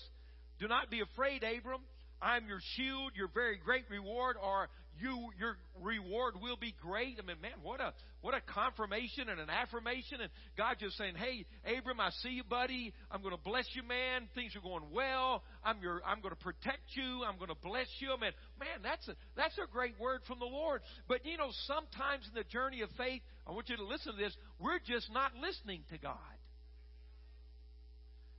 Do 0.60 0.68
not 0.68 0.90
be 0.90 1.02
afraid, 1.02 1.44
Abram. 1.44 1.82
I'm 2.22 2.48
your 2.48 2.60
shield, 2.76 3.12
your 3.16 3.28
very 3.28 3.58
great 3.58 3.84
reward, 3.90 4.38
or 4.42 4.70
you 5.00 5.30
your 5.40 5.58
reward 5.82 6.36
will 6.42 6.58
be 6.58 6.76
great. 6.82 7.20
I 7.22 7.26
mean, 7.26 7.38
man, 7.42 7.60
what 7.62 7.80
a 7.80 7.94
what 8.22 8.34
a 8.34 8.42
confirmation 8.42 9.30
and 9.30 9.40
an 9.40 9.50
affirmation. 9.50 10.22
And 10.22 10.30
God 10.58 10.78
just 10.80 10.98
saying, 10.98 11.16
Hey, 11.16 11.46
Abram, 11.78 12.00
I 12.00 12.10
see 12.22 12.30
you, 12.30 12.44
buddy. 12.44 12.94
I'm 13.12 13.22
going 13.22 13.36
to 13.36 13.42
bless 13.42 13.66
you, 13.74 13.84
man. 13.84 14.30
Things 14.36 14.56
are 14.56 14.62
going 14.62 14.84
well. 14.92 15.44
I'm 15.64 15.82
your 15.82 16.02
I'm 16.06 16.22
going 16.22 16.34
to 16.36 16.42
protect 16.42 16.84
you. 16.94 17.24
I'm 17.28 17.38
going 17.38 17.50
to 17.50 17.62
bless 17.62 17.88
you. 18.00 18.10
I 18.10 18.20
mean, 18.20 18.32
man, 18.60 18.80
that's 18.84 19.08
a 19.08 19.16
that's 19.36 19.58
a 19.58 19.72
great 19.72 20.00
word 20.00 20.22
from 20.28 20.40
the 20.40 20.46
Lord. 20.46 20.82
But 21.08 21.26
you 21.26 21.38
know, 21.38 21.50
sometimes 21.68 22.28
in 22.28 22.36
the 22.36 22.46
journey 22.46 22.82
of 22.82 22.90
faith, 22.98 23.22
I 23.48 23.52
want 23.52 23.70
you 23.70 23.78
to 23.78 23.86
listen 23.86 24.14
to 24.14 24.18
this, 24.18 24.36
we're 24.60 24.80
just 24.80 25.12
not 25.12 25.32
listening 25.42 25.84
to 25.92 25.98
God. 25.98 26.18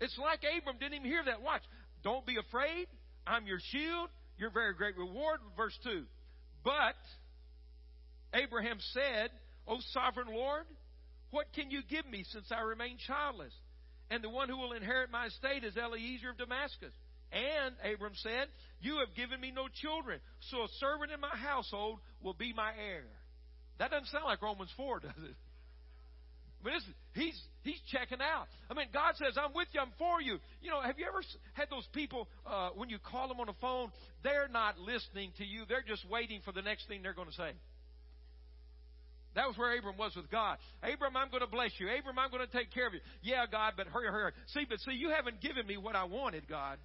It's 0.01 0.17
like 0.19 0.41
Abram 0.45 0.77
didn't 0.79 0.95
even 0.95 1.09
hear 1.09 1.25
that. 1.25 1.43
Watch. 1.43 1.63
Don't 2.03 2.27
be 2.27 2.37
afraid. 2.37 2.87
I'm 3.27 3.47
your 3.47 3.59
shield, 3.73 4.11
your 4.37 4.51
very 4.51 4.75
great 4.75 4.97
reward. 4.97 5.41
Verse 5.57 5.77
2. 5.85 6.05
But 6.65 6.97
Abraham 8.33 8.79
said, 8.93 9.31
O 9.69 9.79
sovereign 9.93 10.29
Lord, 10.29 10.65
what 11.31 11.47
can 11.55 11.71
you 11.71 11.83
give 11.89 12.07
me 12.07 12.25
since 12.33 12.51
I 12.51 12.63
remain 12.63 12.97
childless? 13.07 13.53
And 14.11 14.23
the 14.23 14.31
one 14.31 14.49
who 14.49 14.57
will 14.57 14.73
inherit 14.73 15.11
my 15.11 15.27
estate 15.27 15.65
is 15.65 15.77
Eliezer 15.77 16.31
of 16.31 16.39
Damascus. 16.39 16.93
And 17.33 17.75
Abram 17.93 18.13
said, 18.17 18.49
You 18.81 18.99
have 18.99 19.15
given 19.17 19.41
me 19.41 19.51
no 19.51 19.67
children, 19.83 20.21
so 20.51 20.63
a 20.63 20.69
servant 20.79 21.11
in 21.11 21.21
my 21.21 21.35
household 21.35 21.99
will 22.23 22.35
be 22.35 22.53
my 22.53 22.71
heir. 22.79 23.05
That 23.79 23.91
doesn't 23.91 24.09
sound 24.09 24.25
like 24.25 24.43
Romans 24.43 24.71
4, 24.77 25.01
does 25.01 25.11
it? 25.19 25.37
But 26.65 26.73
he's, 26.73 27.37
he's 27.63 27.81
checking 27.93 28.05
checking 28.05 28.21
out. 28.21 28.47
I 28.71 28.75
mean, 28.75 28.87
God 28.93 29.15
says, 29.17 29.37
I'm 29.37 29.55
with 29.55 29.69
you, 29.73 29.81
I'm 29.81 29.93
for 29.99 30.21
you. 30.21 30.39
You 30.63 30.71
know, 30.71 30.81
have 30.81 30.99
you 30.99 31.07
ever 31.07 31.23
had 31.55 31.69
those 31.71 31.87
people, 31.93 32.29
uh, 32.47 32.71
when 32.77 32.89
you 32.89 32.99
call 32.99 33.29
them 33.29 33.41
on 33.41 33.47
the 33.47 33.59
phone, 33.61 33.91
they're 34.23 34.49
not 34.49 34.79
listening 34.79 35.33
to 35.39 35.45
you, 35.45 35.65
they're 35.69 35.85
just 35.87 36.09
waiting 36.09 36.41
for 36.45 36.53
the 36.53 36.63
next 36.63 36.89
thing 36.89 37.03
they're 37.03 37.15
going 37.15 37.29
to 37.29 37.35
say? 37.35 37.53
That 39.35 39.49
was 39.49 39.59
where 39.59 39.77
Abram 39.77 39.97
was 39.97 40.15
with 40.15 40.31
God. 40.31 40.59
Abram, 40.83 41.17
I'm 41.17 41.29
going 41.29 41.43
to 41.43 41.51
bless 41.51 41.73
you. 41.79 41.89
Abram, 41.89 42.19
I'm 42.19 42.31
going 42.31 42.47
to 42.47 42.53
take 42.53 42.73
care 42.73 42.87
of 42.87 42.95
you. 42.95 43.01
Yeah, 43.23 43.47
God, 43.51 43.75
but 43.77 43.89
hurry, 43.89 44.07
hurry. 44.07 44.31
See, 44.55 44.65
but 44.69 44.79
see, 44.81 44.93
you 44.93 45.11
haven't 45.11 45.41
given 45.41 45.67
me 45.67 45.77
what 45.77 45.97
I 45.97 46.05
wanted, 46.05 46.47
God. 46.49 46.79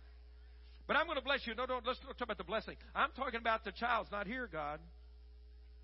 But 0.88 0.98
I'm 0.98 1.06
going 1.06 1.20
to 1.20 1.24
bless 1.24 1.46
you. 1.46 1.54
No, 1.54 1.68
don't, 1.68 1.86
let's 1.86 2.00
not 2.04 2.18
talk 2.18 2.26
about 2.26 2.40
the 2.40 2.44
blessing. 2.44 2.76
I'm 2.96 3.12
talking 3.16 3.40
about 3.40 3.64
the 3.66 3.72
child's 3.72 4.12
not 4.12 4.26
here, 4.26 4.50
God. 4.52 4.80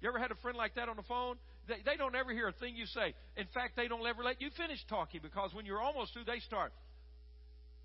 You 0.02 0.10
ever 0.10 0.18
had 0.18 0.32
a 0.32 0.36
friend 0.42 0.58
like 0.58 0.74
that 0.76 0.90
on 0.90 0.96
the 0.96 1.04
phone? 1.04 1.38
They, 1.68 1.82
they 1.86 1.98
don't 1.98 2.16
ever 2.16 2.32
hear 2.32 2.48
a 2.48 2.54
thing 2.54 2.76
you 2.76 2.86
say. 2.86 3.14
In 3.38 3.48
fact, 3.54 3.76
they 3.76 3.88
don't 3.88 4.06
ever 4.06 4.24
let 4.24 4.42
you 4.42 4.50
finish 4.58 4.84
talking 4.88 5.22
because 5.24 5.54
when 5.54 5.66
you're 5.66 5.82
almost 5.82 6.14
through, 6.14 6.26
they 6.26 6.40
start. 6.40 6.72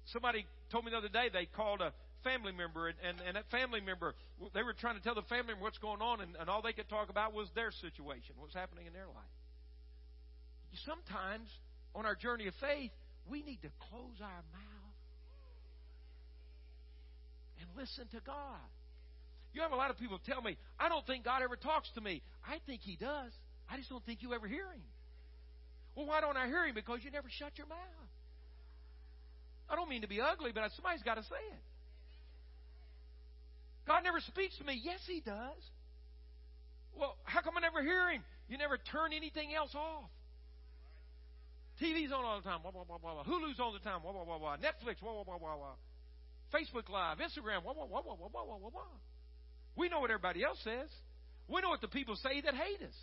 Somebody 0.07 0.47
told 0.71 0.85
me 0.85 0.91
the 0.91 0.99
other 0.99 1.09
day 1.09 1.29
they 1.33 1.47
called 1.47 1.81
a 1.81 1.93
family 2.23 2.53
member, 2.53 2.89
and, 2.89 2.97
and, 3.03 3.17
and 3.27 3.37
that 3.37 3.51
family 3.51 3.81
member, 3.81 4.15
they 4.55 4.63
were 4.63 4.75
trying 4.75 4.97
to 4.97 5.03
tell 5.03 5.15
the 5.15 5.23
family 5.23 5.55
member 5.55 5.63
what's 5.63 5.79
going 5.79 6.03
on, 6.03 6.21
and, 6.21 6.37
and 6.39 6.51
all 6.51 6.63
they 6.63 6.73
could 6.73 6.89
talk 6.89 7.09
about 7.09 7.33
was 7.33 7.49
their 7.55 7.73
situation, 7.73 8.35
what's 8.39 8.55
happening 8.55 8.87
in 8.87 8.93
their 8.93 9.07
life. 9.07 9.37
Sometimes 10.85 11.49
on 11.95 12.07
our 12.07 12.15
journey 12.15 12.47
of 12.47 12.55
faith, 12.61 12.91
we 13.29 13.43
need 13.43 13.61
to 13.63 13.71
close 13.91 14.21
our 14.21 14.43
mouth 14.53 14.97
and 17.61 17.69
listen 17.77 18.07
to 18.13 18.21
God. 18.25 18.69
You 19.53 19.63
have 19.63 19.73
a 19.73 19.77
lot 19.77 19.91
of 19.91 19.99
people 19.99 20.21
tell 20.25 20.41
me, 20.41 20.57
I 20.79 20.89
don't 20.89 21.07
think 21.07 21.25
God 21.25 21.43
ever 21.43 21.57
talks 21.57 21.91
to 21.95 22.01
me. 22.01 22.23
I 22.47 22.59
think 22.67 22.83
He 22.83 22.97
does. 22.97 23.33
I 23.71 23.77
just 23.77 23.89
don't 23.89 24.05
think 24.05 24.23
you 24.23 24.35
ever 24.35 24.49
hear 24.49 24.67
him. 24.67 24.83
Well, 25.95 26.07
why 26.07 26.21
don't 26.21 26.37
I 26.37 26.47
hear 26.47 26.67
him? 26.67 26.75
Because 26.75 27.01
you 27.03 27.11
never 27.11 27.29
shut 27.39 27.53
your 27.57 27.67
mouth. 27.67 28.11
I 29.69 29.77
don't 29.77 29.89
mean 29.89 30.03
to 30.03 30.09
be 30.09 30.21
ugly, 30.21 30.51
but 30.53 30.65
somebody's 30.75 31.03
got 31.03 31.15
to 31.15 31.23
say 31.23 31.43
it. 31.55 31.63
God 33.87 34.03
never 34.03 34.21
speaks 34.21 34.57
to 34.59 34.65
me. 34.65 34.81
Yes, 34.83 34.99
He 35.07 35.21
does. 35.21 35.63
Well, 36.99 37.17
how 37.25 37.41
come 37.41 37.55
I 37.57 37.61
never 37.61 37.83
hear 37.83 38.11
Him? 38.11 38.23
You 38.49 38.59
never 38.59 38.79
turn 38.79 39.13
anything 39.13 39.55
else 39.55 39.75
off. 39.75 40.11
TV's 41.81 42.13
on 42.13 42.25
all 42.25 42.37
the 42.39 42.49
time. 42.49 42.61
Wah, 42.63 42.73
wah, 42.75 42.85
wah, 42.87 42.99
wah, 43.03 43.15
wah. 43.17 43.25
Hulu's 43.25 43.59
on 43.59 43.73
the 43.73 43.79
time. 43.79 44.03
Wah, 44.05 44.13
wah, 44.13 44.25
wah, 44.25 44.39
wah. 44.39 44.57
Netflix. 44.57 45.01
Wah, 45.03 45.15
wah, 45.15 45.25
wah, 45.27 45.39
wah, 45.41 45.57
wah. 45.57 45.75
Facebook 46.53 46.91
Live. 46.91 47.19
Instagram. 47.19 47.65
Wah, 47.65 47.73
wah, 47.73 47.87
wah, 47.87 48.03
wah, 48.05 48.15
wah, 48.19 48.29
wah, 48.33 48.57
wah, 48.59 48.71
wah. 48.75 48.95
We 49.77 49.89
know 49.89 50.01
what 50.01 50.11
everybody 50.11 50.45
else 50.45 50.59
says. 50.63 50.91
We 51.49 51.63
know 51.63 51.71
what 51.71 51.81
the 51.81 51.89
people 51.89 52.17
say 52.17 52.41
that 52.43 52.55
hate 52.55 52.83
us. 52.87 52.95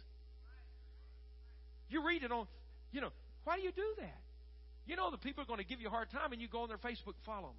You 1.89 2.05
read 2.05 2.23
it 2.23 2.31
on, 2.31 2.47
you 2.91 3.01
know, 3.01 3.09
why 3.43 3.57
do 3.57 3.63
you 3.63 3.71
do 3.71 3.93
that? 3.99 4.19
You 4.85 4.95
know 4.95 5.11
the 5.11 5.17
people 5.17 5.43
are 5.43 5.47
going 5.47 5.59
to 5.59 5.65
give 5.65 5.81
you 5.81 5.87
a 5.87 5.91
hard 5.91 6.09
time 6.11 6.31
and 6.31 6.41
you 6.41 6.47
go 6.47 6.61
on 6.61 6.69
their 6.69 6.77
Facebook 6.77 7.15
follow 7.25 7.49
them. 7.49 7.55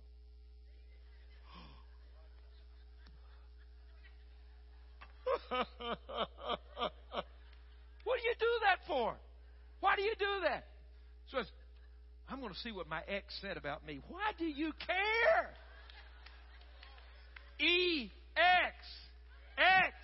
what 8.05 8.17
do 8.17 8.23
you 8.25 8.35
do 8.39 8.47
that 8.65 8.79
for? 8.87 9.15
Why 9.81 9.97
do 9.97 10.03
you 10.03 10.15
do 10.19 10.41
that? 10.45 10.65
So 11.31 11.39
I'm 12.29 12.41
going 12.41 12.53
to 12.53 12.59
see 12.61 12.73
what 12.73 12.89
my 12.89 13.03
ex 13.07 13.35
said 13.41 13.57
about 13.57 13.87
me. 13.87 14.01
Why 14.09 14.33
do 14.39 14.47
you 14.47 14.73
care? 14.73 15.51
E 17.61 18.11
X 18.37 18.75
X. 19.59 19.95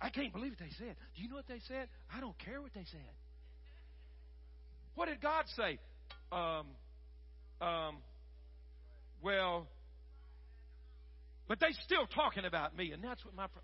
I 0.00 0.08
can't 0.08 0.32
believe 0.32 0.52
what 0.52 0.58
they 0.58 0.74
said. 0.78 0.96
Do 1.14 1.22
you 1.22 1.28
know 1.28 1.36
what 1.36 1.48
they 1.48 1.60
said? 1.68 1.88
I 2.14 2.20
don't 2.20 2.38
care 2.38 2.62
what 2.62 2.72
they 2.74 2.84
said. 2.90 3.00
What 4.94 5.06
did 5.08 5.20
God 5.20 5.44
say? 5.56 5.78
Um, 6.32 6.66
um, 7.60 7.96
well, 9.22 9.66
but 11.48 11.60
they're 11.60 11.70
still 11.84 12.06
talking 12.06 12.44
about 12.44 12.76
me, 12.76 12.92
and 12.92 13.02
that's 13.02 13.24
what 13.24 13.34
my. 13.34 13.46
Pro- 13.46 13.62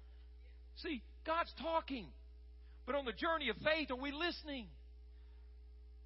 See, 0.83 1.03
God's 1.25 1.53
talking, 1.63 2.07
but 2.85 2.95
on 2.95 3.07
the 3.07 3.13
journey 3.13 3.49
of 3.49 3.57
faith, 3.57 3.91
are 3.91 3.97
we 3.97 4.13
listening? 4.13 4.67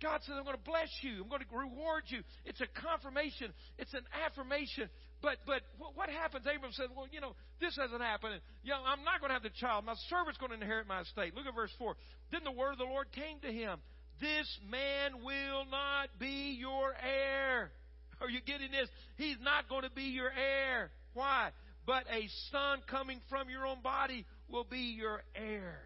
God 0.03 0.21
says, 0.25 0.35
I'm 0.37 0.45
going 0.45 0.57
to 0.57 0.65
bless 0.65 0.89
you. 1.03 1.23
I'm 1.23 1.29
going 1.29 1.45
to 1.45 1.53
reward 1.53 2.05
you. 2.09 2.23
It's 2.45 2.61
a 2.61 2.69
confirmation. 2.81 3.53
It's 3.79 3.93
an 3.93 4.05
affirmation. 4.25 4.89
But 5.23 5.37
but 5.45 5.61
what 5.77 6.09
happens? 6.09 6.47
Abram 6.49 6.73
says, 6.73 6.89
Well, 6.97 7.07
you 7.13 7.21
know, 7.21 7.37
this 7.61 7.77
hasn't 7.77 8.01
happened. 8.01 8.41
You 8.65 8.73
know, 8.73 8.81
I'm 8.87 9.05
not 9.05 9.21
going 9.21 9.29
to 9.29 9.35
have 9.35 9.45
the 9.45 9.53
child. 9.61 9.85
My 9.85 9.95
servant's 10.09 10.39
going 10.39 10.53
to 10.53 10.59
inherit 10.59 10.89
my 10.89 11.03
estate. 11.03 11.35
Look 11.35 11.47
at 11.47 11.55
verse 11.55 11.73
4. 11.79 11.95
Then 12.33 12.41
the 12.45 12.53
word 12.53 12.73
of 12.73 12.79
the 12.79 12.89
Lord 12.89 13.13
came 13.13 13.39
to 13.43 13.53
him. 13.53 13.79
This 14.21 14.49
man 14.69 15.25
will 15.25 15.65
not 15.71 16.09
be 16.19 16.57
your 16.59 16.95
heir. 16.97 17.71
Are 18.21 18.29
you 18.29 18.41
getting 18.41 18.71
this? 18.71 18.89
He's 19.17 19.37
not 19.41 19.69
going 19.69 19.83
to 19.83 19.91
be 19.91 20.13
your 20.13 20.31
heir. 20.31 20.91
Why? 21.15 21.51
But 21.87 22.05
a 22.13 22.29
son 22.53 22.81
coming 22.89 23.21
from 23.29 23.49
your 23.49 23.67
own 23.67 23.83
body 23.83 24.27
will 24.49 24.65
be 24.65 24.95
your 24.97 25.23
heir. 25.35 25.81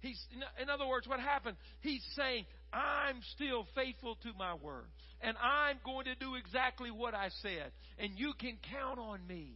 He's, 0.00 0.20
in 0.62 0.70
other 0.70 0.86
words, 0.86 1.08
what 1.08 1.20
happened? 1.20 1.56
He's 1.80 2.04
saying, 2.16 2.46
I'm 2.72 3.20
still 3.34 3.66
faithful 3.74 4.16
to 4.22 4.32
my 4.38 4.54
word. 4.54 4.86
And 5.20 5.36
I'm 5.42 5.76
going 5.84 6.04
to 6.06 6.14
do 6.14 6.36
exactly 6.36 6.90
what 6.90 7.14
I 7.14 7.28
said. 7.42 7.72
And 7.98 8.12
you 8.16 8.32
can 8.38 8.58
count 8.70 8.98
on 8.98 9.26
me. 9.26 9.54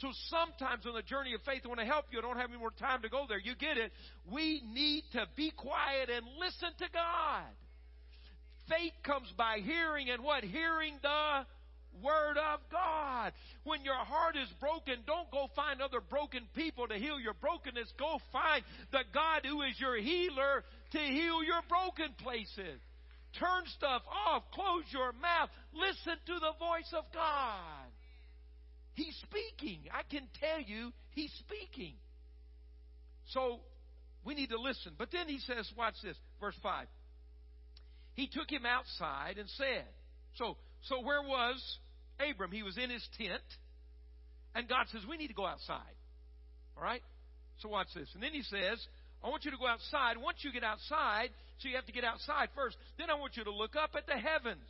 So 0.00 0.08
sometimes 0.28 0.86
on 0.86 0.94
the 0.94 1.02
journey 1.02 1.34
of 1.34 1.40
faith, 1.42 1.62
I 1.64 1.68
want 1.68 1.78
to 1.78 1.86
help 1.86 2.06
you. 2.10 2.18
I 2.18 2.22
don't 2.22 2.36
have 2.36 2.50
any 2.50 2.58
more 2.58 2.72
time 2.72 3.02
to 3.02 3.08
go 3.08 3.26
there. 3.28 3.38
You 3.38 3.54
get 3.54 3.76
it. 3.76 3.92
We 4.32 4.62
need 4.72 5.04
to 5.12 5.26
be 5.36 5.52
quiet 5.52 6.10
and 6.10 6.26
listen 6.40 6.70
to 6.78 6.86
God. 6.92 7.46
Faith 8.68 8.94
comes 9.04 9.28
by 9.36 9.58
hearing, 9.62 10.10
and 10.10 10.24
what? 10.24 10.42
Hearing 10.42 10.94
the 11.02 11.46
Word 12.02 12.38
of 12.38 12.60
God. 12.72 13.32
When 13.62 13.84
your 13.84 13.94
heart 13.94 14.36
is 14.36 14.48
broken, 14.58 15.04
don't 15.06 15.30
go 15.30 15.46
find 15.54 15.80
other 15.80 16.00
broken 16.00 16.42
people 16.54 16.88
to 16.88 16.94
heal 16.94 17.20
your 17.20 17.34
brokenness. 17.34 17.92
Go 17.98 18.18
find 18.32 18.64
the 18.90 19.04
God 19.12 19.46
who 19.46 19.62
is 19.62 19.78
your 19.78 19.96
healer 19.96 20.64
to 20.94 20.98
heal 20.98 21.42
your 21.42 21.60
broken 21.68 22.14
places. 22.22 22.80
Turn 23.38 23.64
stuff 23.76 24.02
off. 24.26 24.44
Close 24.52 24.84
your 24.90 25.12
mouth. 25.12 25.50
Listen 25.74 26.16
to 26.26 26.34
the 26.34 26.54
voice 26.58 26.90
of 26.96 27.04
God. 27.12 27.90
He's 28.94 29.16
speaking. 29.26 29.80
I 29.92 30.02
can 30.08 30.28
tell 30.40 30.60
you, 30.60 30.92
He's 31.10 31.32
speaking. 31.40 31.94
So 33.30 33.60
we 34.24 34.34
need 34.34 34.50
to 34.50 34.60
listen. 34.60 34.92
But 34.96 35.10
then 35.10 35.28
he 35.28 35.38
says, 35.38 35.70
watch 35.76 35.94
this, 36.02 36.16
verse 36.40 36.56
5. 36.62 36.86
He 38.14 38.28
took 38.28 38.50
him 38.50 38.64
outside 38.66 39.38
and 39.38 39.48
said, 39.56 39.86
So 40.36 40.56
so 40.88 41.00
where 41.02 41.22
was 41.22 41.60
Abram, 42.20 42.52
he 42.52 42.62
was 42.62 42.76
in 42.78 42.90
his 42.90 43.06
tent, 43.18 43.42
and 44.54 44.68
God 44.68 44.86
says, 44.92 45.02
We 45.08 45.16
need 45.16 45.28
to 45.28 45.34
go 45.34 45.46
outside. 45.46 45.96
All 46.76 46.82
right? 46.82 47.02
So 47.58 47.68
watch 47.68 47.88
this. 47.94 48.08
And 48.14 48.22
then 48.22 48.32
he 48.32 48.42
says, 48.42 48.78
I 49.24 49.28
want 49.28 49.46
you 49.46 49.50
to 49.50 49.56
go 49.56 49.66
outside. 49.66 50.18
Once 50.18 50.38
you 50.42 50.52
get 50.52 50.62
outside, 50.62 51.30
so 51.58 51.68
you 51.68 51.76
have 51.76 51.86
to 51.86 51.92
get 51.92 52.04
outside 52.04 52.50
first, 52.54 52.76
then 52.98 53.08
I 53.08 53.14
want 53.14 53.36
you 53.36 53.44
to 53.44 53.50
look 53.50 53.74
up 53.74 53.96
at 53.96 54.06
the 54.06 54.12
heavens 54.12 54.68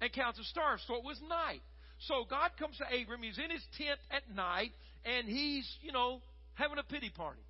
and 0.00 0.12
count 0.12 0.36
the 0.36 0.44
stars. 0.44 0.82
So 0.88 0.96
it 0.96 1.04
was 1.04 1.20
night. 1.28 1.62
So 2.08 2.26
God 2.28 2.50
comes 2.58 2.76
to 2.78 2.84
Abram. 2.84 3.22
He's 3.22 3.38
in 3.38 3.50
his 3.50 3.62
tent 3.78 4.00
at 4.10 4.34
night, 4.34 4.72
and 5.04 5.28
he's, 5.28 5.64
you 5.80 5.92
know, 5.92 6.20
having 6.54 6.78
a 6.78 6.82
pity 6.82 7.10
party. 7.14 7.40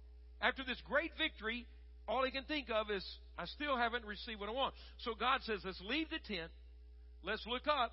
After 0.40 0.62
this 0.64 0.76
great 0.86 1.12
victory, 1.16 1.66
all 2.06 2.22
he 2.24 2.30
can 2.30 2.44
think 2.44 2.68
of 2.70 2.90
is, 2.90 3.04
I 3.38 3.46
still 3.46 3.76
haven't 3.76 4.04
received 4.04 4.38
what 4.38 4.50
I 4.50 4.52
want. 4.52 4.74
So 4.98 5.14
God 5.18 5.40
says, 5.44 5.60
let's 5.64 5.80
leave 5.88 6.10
the 6.10 6.20
tent. 6.28 6.52
Let's 7.24 7.44
look 7.46 7.66
up. 7.66 7.92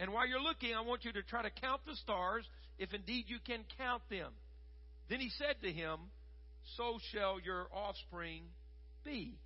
And 0.00 0.12
while 0.12 0.26
you're 0.26 0.42
looking, 0.42 0.74
I 0.74 0.80
want 0.80 1.04
you 1.04 1.12
to 1.12 1.22
try 1.22 1.42
to 1.42 1.50
count 1.50 1.82
the 1.86 1.94
stars, 1.96 2.44
if 2.78 2.92
indeed 2.94 3.26
you 3.28 3.36
can 3.46 3.60
count 3.78 4.02
them. 4.08 4.32
Then 5.10 5.20
he 5.20 5.30
said 5.38 5.56
to 5.62 5.70
him, 5.70 6.00
So 6.76 6.98
shall 7.12 7.38
your 7.40 7.66
offspring 7.72 8.42
be. 9.04 9.38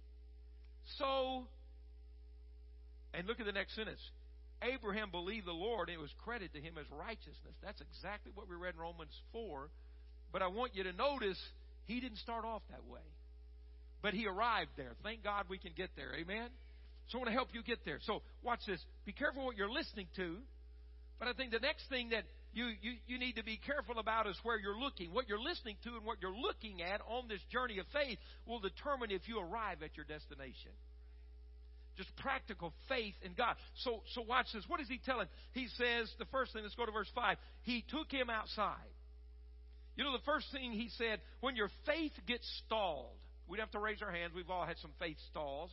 So, 0.99 1.47
and 3.13 3.27
look 3.27 3.41
at 3.41 3.47
the 3.47 3.53
next 3.53 3.75
sentence. 3.75 4.01
Abraham 4.63 5.11
believed 5.11 5.47
the 5.47 5.53
Lord, 5.53 5.89
and 5.89 5.99
it 5.99 6.01
was 6.01 6.11
credited 6.25 6.55
to 6.55 6.61
him 6.61 6.75
as 6.79 6.87
righteousness. 6.91 7.55
That's 7.63 7.81
exactly 7.81 8.33
what 8.35 8.49
we 8.49 8.57
read 8.57 8.75
in 8.75 8.81
Romans 8.81 9.15
4. 9.33 9.69
But 10.33 10.43
I 10.43 10.49
want 10.49 10.75
you 10.75 10.83
to 10.85 10.93
notice 10.93 11.39
he 11.87 12.01
didn't 12.01 12.19
start 12.19 12.45
off 12.45 12.63
that 12.71 12.85
way. 12.87 13.07
But 14.03 14.15
he 14.15 14.27
arrived 14.27 14.71
there. 14.77 14.95
Thank 15.03 15.25
God 15.25 15.47
we 15.49 15.59
can 15.59 15.73
get 15.77 15.91
there. 15.97 16.15
Amen? 16.15 16.49
So 17.09 17.19
I 17.19 17.21
want 17.21 17.29
to 17.29 17.35
help 17.35 17.49
you 17.53 17.63
get 17.63 17.85
there. 17.85 17.99
So 18.03 18.23
watch 18.43 18.61
this. 18.67 18.81
Be 19.05 19.13
careful 19.13 19.45
what 19.45 19.57
you're 19.57 19.71
listening 19.71 20.07
to. 20.17 20.37
But 21.19 21.29
I 21.29 21.33
think 21.33 21.51
the 21.51 21.59
next 21.59 21.89
thing 21.89 22.11
that 22.11 22.25
you, 22.59 22.75
you, 22.83 22.93
you 23.07 23.19
need 23.19 23.37
to 23.37 23.45
be 23.45 23.57
careful 23.65 24.01
about 24.01 24.27
is 24.27 24.37
where 24.43 24.59
you're 24.59 24.79
looking. 24.79 25.15
What 25.15 25.29
you're 25.29 25.41
listening 25.41 25.77
to 25.85 25.91
and 25.91 26.05
what 26.05 26.19
you're 26.21 26.35
looking 26.35 26.83
at 26.83 27.01
on 27.07 27.29
this 27.29 27.39
journey 27.53 27.79
of 27.79 27.87
faith 27.93 28.19
will 28.47 28.59
determine 28.59 29.13
if 29.13 29.29
you 29.29 29.39
arrive 29.39 29.85
at 29.85 29.97
your 29.97 30.05
destination. 30.05 30.75
Just 31.97 32.11
practical 32.17 32.75
faith 32.89 33.15
in 33.23 33.35
God. 33.35 33.55
So, 33.85 34.03
so 34.15 34.23
watch 34.23 34.47
this. 34.53 34.65
What 34.67 34.81
is 34.81 34.89
he 34.89 34.99
telling? 34.99 35.29
He 35.53 35.69
says, 35.79 36.11
the 36.19 36.27
first 36.33 36.53
thing, 36.53 36.63
let's 36.65 36.75
go 36.75 36.85
to 36.85 36.91
verse 36.91 37.11
5. 37.15 37.37
He 37.63 37.85
took 37.89 38.11
him 38.11 38.29
outside. 38.29 38.91
You 39.95 40.03
know, 40.03 40.13
the 40.13 40.25
first 40.27 40.47
thing 40.51 40.73
he 40.73 40.91
said, 40.99 41.21
when 41.41 41.55
your 41.55 41.71
faith 41.87 42.13
gets 42.27 42.47
stalled, 42.67 43.15
We 43.49 43.57
don't 43.57 43.67
have 43.67 43.73
to 43.73 43.81
raise 43.81 44.03
our 44.03 44.13
hands. 44.13 44.33
We've 44.35 44.51
all 44.51 44.67
had 44.67 44.79
some 44.83 44.93
faith 44.99 45.17
stalls. 45.31 45.71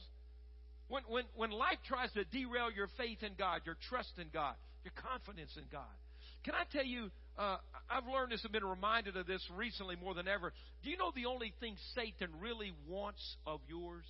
When, 0.87 1.01
when, 1.09 1.23
when 1.35 1.49
life 1.49 1.81
tries 1.87 2.11
to 2.13 2.23
derail 2.25 2.69
your 2.69 2.89
faith 2.97 3.23
in 3.23 3.33
God, 3.37 3.61
your 3.65 3.77
trust 3.89 4.13
in 4.17 4.27
God, 4.31 4.53
your 4.83 4.93
confidence 4.97 5.51
in 5.57 5.65
God, 5.71 5.97
can 6.45 6.53
I 6.53 6.63
tell 6.71 6.85
you, 6.85 7.09
uh, 7.37 7.57
I've 7.89 8.05
learned 8.05 8.31
this 8.31 8.43
and 8.43 8.53
been 8.53 8.63
reminded 8.63 9.17
of 9.17 9.25
this 9.25 9.41
recently 9.57 9.95
more 9.95 10.13
than 10.13 10.27
ever. 10.27 10.53
Do 10.83 10.89
you 10.91 10.97
know 10.97 11.11
the 11.15 11.25
only 11.25 11.53
thing 11.59 11.75
Satan 11.95 12.29
really 12.39 12.71
wants 12.87 13.21
of 13.47 13.59
yours? 13.67 14.05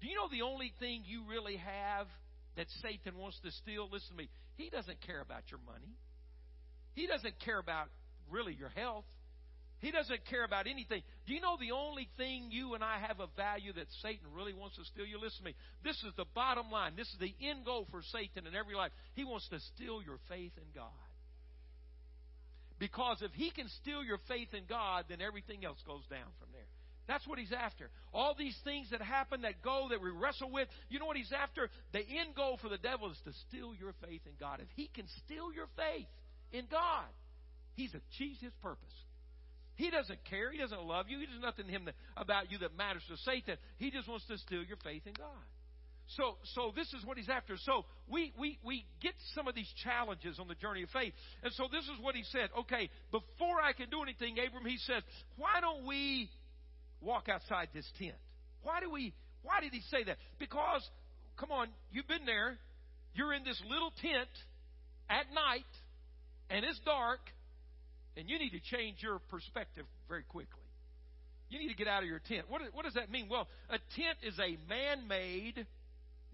Do 0.00 0.06
you 0.06 0.14
know 0.14 0.28
the 0.30 0.42
only 0.42 0.72
thing 0.78 1.02
you 1.04 1.24
really 1.28 1.56
have 1.56 2.06
that 2.56 2.66
Satan 2.80 3.18
wants 3.18 3.38
to 3.44 3.50
steal? 3.50 3.88
Listen 3.90 4.10
to 4.10 4.16
me. 4.16 4.28
He 4.56 4.70
doesn't 4.70 5.00
care 5.00 5.20
about 5.20 5.42
your 5.50 5.60
money. 5.66 5.98
He 6.94 7.08
doesn't 7.08 7.34
care 7.44 7.58
about 7.58 7.88
really 8.30 8.54
your 8.54 8.68
health. 8.70 9.04
He 9.82 9.90
doesn't 9.90 10.24
care 10.30 10.44
about 10.44 10.68
anything. 10.68 11.02
Do 11.26 11.34
you 11.34 11.40
know 11.40 11.56
the 11.58 11.72
only 11.72 12.08
thing 12.16 12.50
you 12.50 12.74
and 12.74 12.84
I 12.84 12.98
have 13.00 13.18
of 13.18 13.30
value 13.36 13.72
that 13.72 13.86
Satan 14.00 14.30
really 14.32 14.54
wants 14.54 14.76
to 14.76 14.84
steal? 14.84 15.04
You 15.04 15.18
listen 15.18 15.38
to 15.38 15.44
me. 15.44 15.54
This 15.82 15.96
is 16.06 16.14
the 16.16 16.26
bottom 16.36 16.70
line. 16.70 16.92
This 16.96 17.08
is 17.08 17.18
the 17.18 17.34
end 17.44 17.64
goal 17.64 17.88
for 17.90 18.00
Satan 18.12 18.46
in 18.46 18.54
every 18.54 18.76
life. 18.76 18.92
He 19.14 19.24
wants 19.24 19.48
to 19.48 19.58
steal 19.74 20.00
your 20.00 20.18
faith 20.28 20.52
in 20.56 20.70
God. 20.72 21.01
Because 22.82 23.22
if 23.22 23.30
he 23.34 23.52
can 23.52 23.68
steal 23.80 24.02
your 24.02 24.18
faith 24.26 24.48
in 24.52 24.64
God, 24.68 25.04
then 25.08 25.20
everything 25.20 25.64
else 25.64 25.78
goes 25.86 26.02
down 26.10 26.26
from 26.40 26.48
there. 26.50 26.66
That's 27.06 27.24
what 27.28 27.38
he's 27.38 27.52
after. 27.52 27.90
All 28.12 28.34
these 28.36 28.58
things 28.64 28.90
that 28.90 29.00
happen, 29.00 29.42
that 29.42 29.62
go, 29.62 29.86
that 29.90 30.02
we 30.02 30.10
wrestle 30.10 30.50
with, 30.50 30.66
you 30.90 30.98
know 30.98 31.06
what 31.06 31.16
he's 31.16 31.30
after? 31.30 31.70
The 31.92 32.00
end 32.00 32.34
goal 32.34 32.58
for 32.60 32.68
the 32.68 32.78
devil 32.78 33.08
is 33.12 33.18
to 33.24 33.32
steal 33.46 33.72
your 33.78 33.94
faith 34.02 34.22
in 34.26 34.32
God. 34.40 34.58
If 34.58 34.66
he 34.74 34.90
can 34.92 35.04
steal 35.24 35.52
your 35.54 35.68
faith 35.76 36.10
in 36.50 36.64
God, 36.72 37.06
he's 37.74 37.94
achieved 37.94 38.40
his 38.40 38.52
purpose. 38.60 38.94
He 39.76 39.88
doesn't 39.90 40.24
care. 40.24 40.50
He 40.50 40.58
doesn't 40.58 40.82
love 40.82 41.06
you. 41.08 41.18
There's 41.18 41.40
nothing 41.40 41.68
him 41.68 41.84
that, 41.84 41.94
about 42.16 42.50
you 42.50 42.58
that 42.58 42.76
matters 42.76 43.04
to 43.06 43.16
Satan. 43.18 43.58
He 43.78 43.92
just 43.92 44.08
wants 44.08 44.26
to 44.26 44.38
steal 44.38 44.64
your 44.64 44.78
faith 44.82 45.06
in 45.06 45.14
God. 45.14 45.46
So, 46.16 46.36
so 46.54 46.72
this 46.74 46.88
is 46.92 47.04
what 47.04 47.16
he's 47.16 47.28
after. 47.28 47.56
So 47.64 47.84
we, 48.08 48.32
we, 48.38 48.58
we 48.64 48.84
get 49.00 49.14
some 49.34 49.48
of 49.48 49.54
these 49.54 49.70
challenges 49.82 50.38
on 50.38 50.48
the 50.48 50.54
journey 50.54 50.82
of 50.82 50.90
faith. 50.90 51.12
And 51.42 51.52
so 51.54 51.64
this 51.70 51.84
is 51.84 52.00
what 52.00 52.14
he 52.14 52.24
said. 52.24 52.50
Okay, 52.60 52.90
before 53.10 53.60
I 53.62 53.72
can 53.72 53.88
do 53.90 54.02
anything, 54.02 54.36
Abram, 54.38 54.64
he 54.64 54.78
says, 54.78 55.02
why 55.36 55.60
don't 55.60 55.86
we 55.86 56.28
walk 57.00 57.28
outside 57.28 57.68
this 57.72 57.86
tent? 57.98 58.16
Why 58.62 58.80
do 58.80 58.90
we, 58.90 59.12
why 59.42 59.60
did 59.60 59.72
he 59.72 59.80
say 59.90 60.04
that? 60.04 60.18
Because, 60.38 60.88
come 61.38 61.50
on, 61.50 61.68
you've 61.90 62.08
been 62.08 62.26
there. 62.26 62.58
You're 63.14 63.34
in 63.34 63.44
this 63.44 63.60
little 63.68 63.92
tent 64.00 64.30
at 65.08 65.26
night 65.34 65.68
and 66.48 66.64
it's 66.64 66.80
dark 66.84 67.20
and 68.16 68.28
you 68.28 68.38
need 68.38 68.50
to 68.50 68.76
change 68.76 68.98
your 69.00 69.18
perspective 69.30 69.86
very 70.08 70.22
quickly. 70.22 70.60
You 71.48 71.58
need 71.58 71.68
to 71.68 71.74
get 71.74 71.88
out 71.88 72.02
of 72.02 72.08
your 72.08 72.20
tent. 72.20 72.46
What, 72.48 72.62
what 72.72 72.84
does 72.84 72.94
that 72.94 73.10
mean? 73.10 73.28
Well, 73.30 73.46
a 73.68 73.78
tent 73.96 74.18
is 74.22 74.38
a 74.38 74.56
man 74.68 75.06
made, 75.06 75.66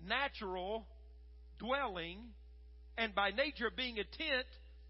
natural 0.07 0.87
dwelling, 1.59 2.19
and 2.97 3.15
by 3.15 3.31
nature 3.31 3.71
being 3.75 3.99
a 3.99 4.05
tent, 4.05 4.47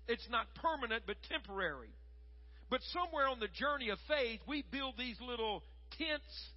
it's 0.06 0.26
not 0.30 0.46
permanent 0.54 1.04
but 1.06 1.16
temporary. 1.30 1.90
But 2.70 2.80
somewhere 2.92 3.28
on 3.28 3.40
the 3.40 3.48
journey 3.48 3.90
of 3.90 3.98
faith, 4.08 4.40
we 4.46 4.64
build 4.70 4.94
these 4.98 5.16
little 5.20 5.62
tents 5.96 6.50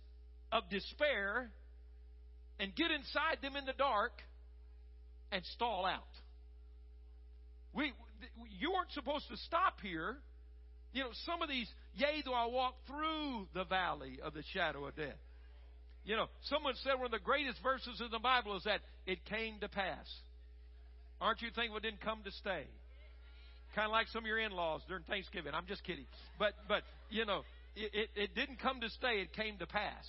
of 0.52 0.64
despair 0.70 1.50
and 2.60 2.76
get 2.76 2.92
inside 2.92 3.38
them 3.42 3.56
in 3.56 3.66
the 3.66 3.74
dark 3.74 4.12
and 5.32 5.44
stall 5.56 5.86
out. 5.86 6.04
We, 7.74 7.94
you 8.60 8.72
weren't 8.72 8.92
supposed 8.92 9.30
to 9.30 9.38
stop 9.38 9.80
here. 9.82 10.18
You 10.94 11.04
know, 11.04 11.10
some 11.26 11.42
of 11.42 11.48
these, 11.48 11.70
yea, 11.96 12.22
though 12.26 12.34
I 12.34 12.48
walk 12.48 12.76
through 12.86 13.48
the 13.54 13.64
valley 13.64 14.20
of 14.22 14.34
the 14.34 14.44
shadow 14.54 14.86
of 14.86 14.96
death. 14.96 15.16
You 16.04 16.16
know, 16.16 16.28
someone 16.50 16.74
said 16.84 16.96
one 16.96 17.06
of 17.06 17.12
the 17.12 17.20
greatest 17.20 17.62
verses 17.62 18.02
in 18.02 18.10
the 18.12 18.20
Bible 18.20 18.58
is 18.58 18.64
that 18.64 18.82
it 19.06 19.24
came 19.26 19.60
to 19.62 19.70
pass. 19.70 20.08
Aren't 21.20 21.42
you 21.42 21.50
thankful 21.56 21.78
it 21.78 21.84
didn't 21.84 22.02
come 22.02 22.22
to 22.26 22.32
stay? 22.32 22.66
Kind 23.76 23.86
of 23.86 23.92
like 23.92 24.08
some 24.08 24.24
of 24.24 24.28
your 24.28 24.40
in-laws 24.40 24.82
during 24.88 25.04
Thanksgiving. 25.04 25.54
I'm 25.54 25.68
just 25.68 25.84
kidding. 25.84 26.06
But, 26.40 26.54
but, 26.68 26.82
you 27.10 27.26
know, 27.26 27.42
it, 27.76 27.92
it, 27.94 28.10
it 28.16 28.36
didn't 28.36 28.60
come 28.60 28.82
to 28.82 28.90
stay, 28.90 29.22
it 29.22 29.34
came 29.34 29.58
to 29.60 29.68
pass. 29.68 30.06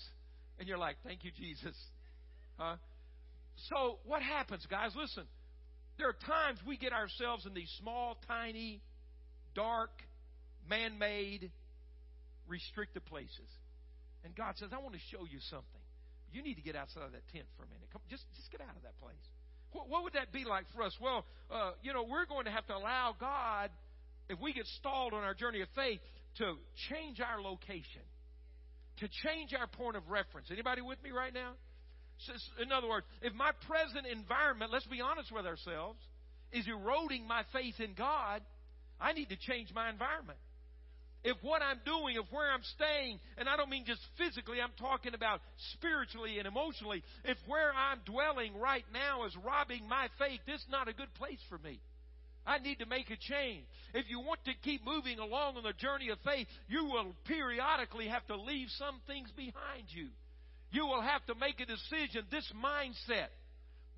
And 0.59 0.67
you're 0.67 0.79
like, 0.79 0.97
thank 1.05 1.25
you, 1.25 1.31
Jesus. 1.37 1.77
Huh? 2.57 2.77
So 3.69 3.99
what 4.07 4.23
happens, 4.23 4.67
guys? 4.71 4.93
Listen, 4.97 5.25
there 5.99 6.09
are 6.09 6.17
times 6.27 6.59
we 6.67 6.77
get 6.77 6.93
ourselves 6.93 7.47
in 7.47 7.55
these 7.55 7.71
small, 7.81 8.17
tiny, 8.27 8.81
dark, 9.55 9.91
man 10.69 10.99
made, 10.99 11.51
restricted 12.49 13.05
places. 13.05 13.51
And 14.25 14.35
God 14.35 14.55
says, 14.57 14.71
I 14.73 14.79
want 14.79 14.95
to 14.95 15.01
show 15.11 15.25
you 15.31 15.39
something. 15.51 15.82
You 16.33 16.43
need 16.43 16.55
to 16.55 16.63
get 16.63 16.77
outside 16.77 17.05
of 17.05 17.13
that 17.13 17.29
tent 17.33 17.45
for 17.57 17.65
a 17.65 17.69
minute. 17.69 17.89
Come, 17.93 18.01
just, 18.09 18.25
just 18.37 18.51
get 18.51 18.61
out 18.61 18.75
of 18.75 18.83
that 18.83 18.99
place. 19.01 19.21
What, 19.73 19.89
what 19.89 20.03
would 20.05 20.15
that 20.15 20.33
be 20.33 20.45
like 20.45 20.65
for 20.75 20.83
us? 20.83 20.97
Well, 21.01 21.25
uh, 21.51 21.73
you 21.83 21.93
know, 21.93 22.05
we're 22.05 22.27
going 22.27 22.47
to 22.47 22.51
have 22.51 22.67
to 22.67 22.75
allow 22.77 23.15
God, 23.19 23.71
if 24.29 24.41
we 24.41 24.53
get 24.53 24.67
stalled 24.79 25.13
on 25.13 25.23
our 25.23 25.35
journey 25.35 25.61
of 25.61 25.69
faith, 25.75 26.01
to 26.39 26.57
change 26.89 27.21
our 27.21 27.41
location, 27.41 28.03
to 28.99 29.09
change 29.29 29.53
our 29.53 29.67
point 29.67 29.97
of 29.97 30.09
reference. 30.09 30.49
Anybody 30.51 30.81
with 30.81 31.03
me 31.03 31.11
right 31.11 31.33
now? 31.33 31.53
In 32.63 32.71
other 32.71 32.89
words, 32.89 33.07
if 33.21 33.35
my 33.35 33.51
present 33.67 34.07
environment, 34.07 34.71
let's 34.73 34.87
be 34.87 35.01
honest 35.01 35.33
with 35.33 35.45
ourselves, 35.45 35.99
is 36.53 36.67
eroding 36.69 37.27
my 37.27 37.43
faith 37.53 37.81
in 37.81 37.95
God, 37.95 38.43
I 39.01 39.13
need 39.13 39.29
to 39.31 39.37
change 39.37 39.73
my 39.75 39.91
environment. 39.91 40.39
If 41.25 41.37
what 41.43 41.63
I'm 41.63 41.79
doing, 41.85 42.17
if 42.17 42.27
where 42.33 42.51
I'm 42.51 42.65
staying, 42.75 43.21
and 43.39 43.49
I 43.49 43.57
don't 43.57 43.71
mean 43.71 43.85
just 43.87 44.01
physically, 44.19 44.61
I'm 44.61 44.75
talking 44.79 45.15
about 45.15 45.41
spiritually 45.75 46.39
and 46.39 46.49
emotionally, 46.49 47.05
if 47.25 47.39
where 47.47 47.73
I'm 47.73 48.01
dwelling 48.05 48.59
right 48.59 48.85
now 48.93 49.25
is 49.25 49.37
robbing 49.45 49.89
my 49.89 50.09
faith, 50.19 50.41
this 50.47 50.61
is 50.61 50.67
not 50.71 50.89
a 50.89 50.93
good 50.93 51.13
place 51.15 51.39
for 51.49 51.59
me. 51.59 51.81
I 52.45 52.59
need 52.59 52.81
to 52.81 52.87
make 52.87 53.11
a 53.11 53.17
change. 53.17 53.65
If 53.95 54.11
you 54.11 54.19
want 54.19 54.45
to 54.47 54.53
keep 54.65 54.85
moving 54.85 55.21
along 55.21 55.57
on 55.57 55.63
the 55.63 55.75
journey 55.75 56.09
of 56.09 56.19
faith, 56.25 56.49
you 56.69 56.85
will 56.87 57.15
periodically 57.25 58.09
have 58.09 58.27
to 58.27 58.37
leave 58.37 58.69
some 58.79 59.01
things 59.07 59.31
behind 59.37 59.87
you. 59.89 60.09
You 60.73 60.87
will 60.87 61.03
have 61.03 61.25
to 61.27 61.37
make 61.37 61.61
a 61.61 61.67
decision. 61.67 62.25
This 62.33 62.51
mindset, 62.57 63.29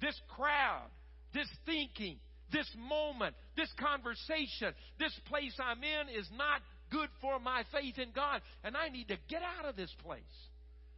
this 0.02 0.20
crowd, 0.36 0.90
this 1.32 1.48
thinking, 1.64 2.18
this 2.52 2.68
moment, 2.76 3.34
this 3.56 3.72
conversation, 3.80 4.74
this 4.98 5.18
place 5.26 5.54
I'm 5.58 5.82
in 5.82 6.08
is 6.14 6.28
not 6.36 6.60
good 6.94 7.08
for 7.20 7.40
my 7.40 7.64
faith 7.72 7.98
in 7.98 8.10
God. 8.14 8.40
And 8.62 8.76
I 8.76 8.88
need 8.88 9.08
to 9.08 9.18
get 9.28 9.42
out 9.42 9.68
of 9.68 9.74
this 9.74 9.92
place. 10.04 10.22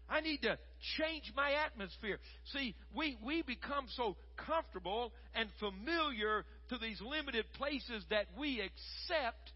I 0.08 0.20
need 0.20 0.42
to 0.42 0.58
change 0.98 1.32
my 1.34 1.52
atmosphere. 1.66 2.18
See, 2.52 2.76
we, 2.94 3.18
we 3.24 3.42
become 3.42 3.86
so 3.96 4.16
comfortable 4.36 5.12
and 5.34 5.48
familiar 5.58 6.44
to 6.68 6.78
these 6.78 7.00
limited 7.00 7.46
places 7.54 8.04
that 8.10 8.26
we 8.38 8.60
accept 8.60 9.50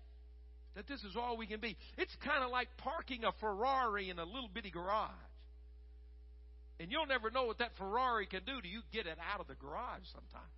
that 0.75 0.89
this 0.89 1.01
is 1.01 1.15
all 1.17 1.37
we 1.37 1.47
can 1.47 1.61
be. 1.61 1.77
It's 1.99 2.15
kind 2.25 2.43
of 2.43 2.51
like 2.51 2.69
parking 2.79 3.25
a 3.25 3.33
Ferrari 3.39 4.11
in 4.11 4.19
a 4.19 4.25
little 4.25 4.51
bitty 4.53 4.71
garage. 4.71 5.11
And 6.81 6.91
you'll 6.91 7.07
never 7.07 7.31
know 7.31 7.45
what 7.45 7.59
that 7.59 7.73
Ferrari 7.77 8.27
can 8.27 8.41
do 8.45 8.61
till 8.61 8.71
you 8.71 8.81
get 8.93 9.07
it 9.07 9.19
out 9.33 9.41
of 9.41 9.47
the 9.47 9.55
garage 9.55 10.03
sometime. 10.15 10.49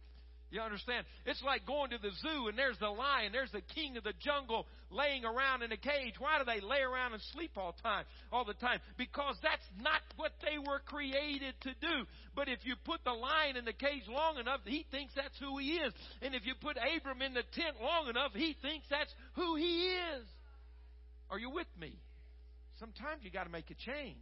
You 0.53 0.61
understand? 0.61 1.07
It's 1.25 1.43
like 1.43 1.65
going 1.65 1.91
to 1.91 1.99
the 1.99 2.13
zoo 2.21 2.49
and 2.49 2.59
there's 2.59 2.79
the 2.79 2.91
lion, 2.91 3.33
there's 3.33 3.51
the 3.53 3.65
king 3.75 3.97
of 3.97 4.05
the 4.05 4.13
jungle 4.21 4.67
laying 4.91 5.25
around 5.25 5.63
in 5.63 5.73
a 5.73 5.79
cage. 5.79 6.13
Why 6.19 6.37
do 6.39 6.45
they 6.45 6.61
lay 6.61 6.85
around 6.85 7.15
and 7.15 7.23
sleep 7.33 7.53
all 7.57 7.75
time, 7.83 8.05
all 8.31 8.45
the 8.45 8.53
time? 8.61 8.79
Because 8.99 9.35
that's 9.43 9.65
not 9.81 10.05
what 10.17 10.33
they 10.45 10.59
were 10.59 10.81
created 10.85 11.55
to 11.63 11.73
do. 11.81 12.05
But 12.37 12.49
if 12.49 12.59
you 12.65 12.77
put 12.85 13.03
the 13.03 13.17
lion 13.17 13.57
in 13.57 13.65
the 13.65 13.73
cage 13.73 14.05
long 14.07 14.37
enough, 14.37 14.61
he 14.67 14.85
thinks 14.91 15.15
that's 15.17 15.39
who 15.41 15.57
he 15.57 15.81
is. 15.81 15.95
And 16.21 16.35
if 16.35 16.45
you 16.45 16.53
put 16.61 16.77
Abram 16.77 17.23
in 17.23 17.33
the 17.33 17.49
tent 17.57 17.81
long 17.81 18.09
enough, 18.11 18.33
he 18.35 18.55
thinks 18.61 18.85
that's 18.91 19.11
who 19.35 19.57
he 19.57 19.89
is. 19.89 20.27
Are 21.31 21.39
you 21.39 21.49
with 21.49 21.73
me? 21.81 21.97
Sometimes 22.79 23.25
you 23.25 23.31
got 23.31 23.45
to 23.45 23.51
make 23.51 23.71
a 23.71 23.75
change. 23.75 24.21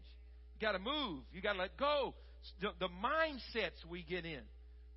You 0.55 0.61
got 0.61 0.73
to 0.73 0.79
move. 0.79 1.25
You 1.33 1.43
got 1.43 1.55
to 1.55 1.59
let 1.59 1.77
go. 1.77 2.15
The, 2.61 2.69
the 2.79 2.89
mindsets 3.03 3.85
we 3.91 4.05
get 4.05 4.25
in 4.25 4.43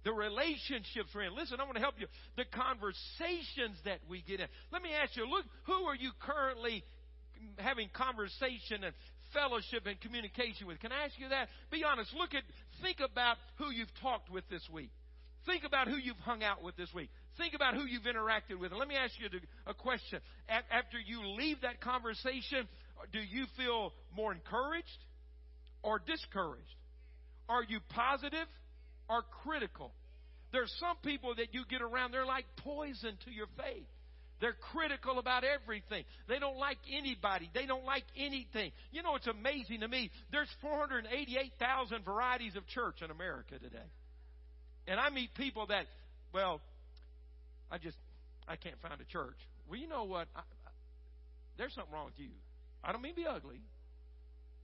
the 0.03 0.11
relationships 0.11 1.09
we're 1.15 1.23
in. 1.23 1.35
Listen, 1.35 1.59
I 1.59 1.63
want 1.63 1.75
to 1.75 1.81
help 1.81 1.95
you. 1.97 2.07
The 2.35 2.45
conversations 2.45 3.77
that 3.85 3.99
we 4.09 4.21
get 4.27 4.39
in. 4.39 4.47
Let 4.71 4.81
me 4.81 4.89
ask 4.93 5.15
you, 5.15 5.25
look, 5.29 5.45
who 5.63 5.85
are 5.85 5.95
you 5.95 6.11
currently 6.19 6.83
having 7.57 7.89
conversation 7.93 8.83
and 8.83 8.93
fellowship 9.33 9.85
and 9.85 9.99
communication 9.99 10.67
with? 10.67 10.79
Can 10.79 10.91
I 10.91 11.05
ask 11.05 11.13
you 11.17 11.29
that? 11.29 11.47
Be 11.71 11.83
honest. 11.83 12.13
Look 12.13 12.33
at, 12.33 12.43
think 12.81 12.97
about 12.99 13.37
who 13.57 13.71
you've 13.71 13.93
talked 14.01 14.29
with 14.29 14.47
this 14.49 14.63
week. 14.71 14.91
Think 15.45 15.63
about 15.65 15.87
who 15.87 15.97
you've 15.97 16.19
hung 16.23 16.43
out 16.43 16.63
with 16.63 16.77
this 16.77 16.93
week. 16.93 17.09
Think 17.37 17.53
about 17.53 17.73
who 17.73 17.83
you've 17.83 18.03
interacted 18.03 18.59
with. 18.59 18.71
Let 18.71 18.87
me 18.87 18.95
ask 18.95 19.13
you 19.19 19.27
a 19.67 19.73
question. 19.73 20.19
After 20.47 20.97
you 20.99 21.27
leave 21.35 21.61
that 21.61 21.81
conversation, 21.81 22.67
do 23.11 23.19
you 23.19 23.45
feel 23.57 23.91
more 24.15 24.31
encouraged 24.31 24.87
or 25.81 25.99
discouraged? 25.99 26.63
Are 27.49 27.63
you 27.63 27.79
positive 27.89 28.47
are 29.13 29.23
critical. 29.43 29.91
There's 30.51 30.73
some 30.79 30.97
people 31.03 31.35
that 31.35 31.53
you 31.53 31.63
get 31.69 31.81
around, 31.81 32.11
they're 32.11 32.25
like 32.25 32.45
poison 32.57 33.17
to 33.25 33.31
your 33.31 33.47
faith. 33.57 33.85
They're 34.41 34.55
critical 34.73 35.19
about 35.19 35.43
everything. 35.43 36.03
They 36.27 36.37
don't 36.37 36.57
like 36.57 36.77
anybody. 36.91 37.49
They 37.53 37.65
don't 37.65 37.85
like 37.85 38.03
anything. 38.17 38.71
You 38.91 39.01
know, 39.01 39.15
it's 39.15 39.27
amazing 39.27 39.81
to 39.81 39.87
me. 39.87 40.11
There's 40.31 40.49
488,000 40.61 42.03
varieties 42.03 42.55
of 42.57 42.67
church 42.67 43.01
in 43.01 43.09
America 43.09 43.57
today. 43.57 43.89
And 44.85 44.99
I 44.99 45.09
meet 45.11 45.33
people 45.35 45.67
that, 45.67 45.85
well, 46.33 46.59
I 47.71 47.77
just, 47.77 47.95
I 48.47 48.57
can't 48.57 48.75
find 48.81 48.99
a 48.99 49.05
church. 49.05 49.37
Well, 49.69 49.79
you 49.79 49.87
know 49.87 50.03
what? 50.03 50.27
I, 50.35 50.39
I, 50.39 50.71
there's 51.57 51.73
something 51.73 51.93
wrong 51.93 52.05
with 52.05 52.19
you. 52.19 52.33
I 52.83 52.91
don't 52.91 53.01
mean 53.01 53.13
to 53.13 53.21
be 53.21 53.27
ugly. 53.27 53.61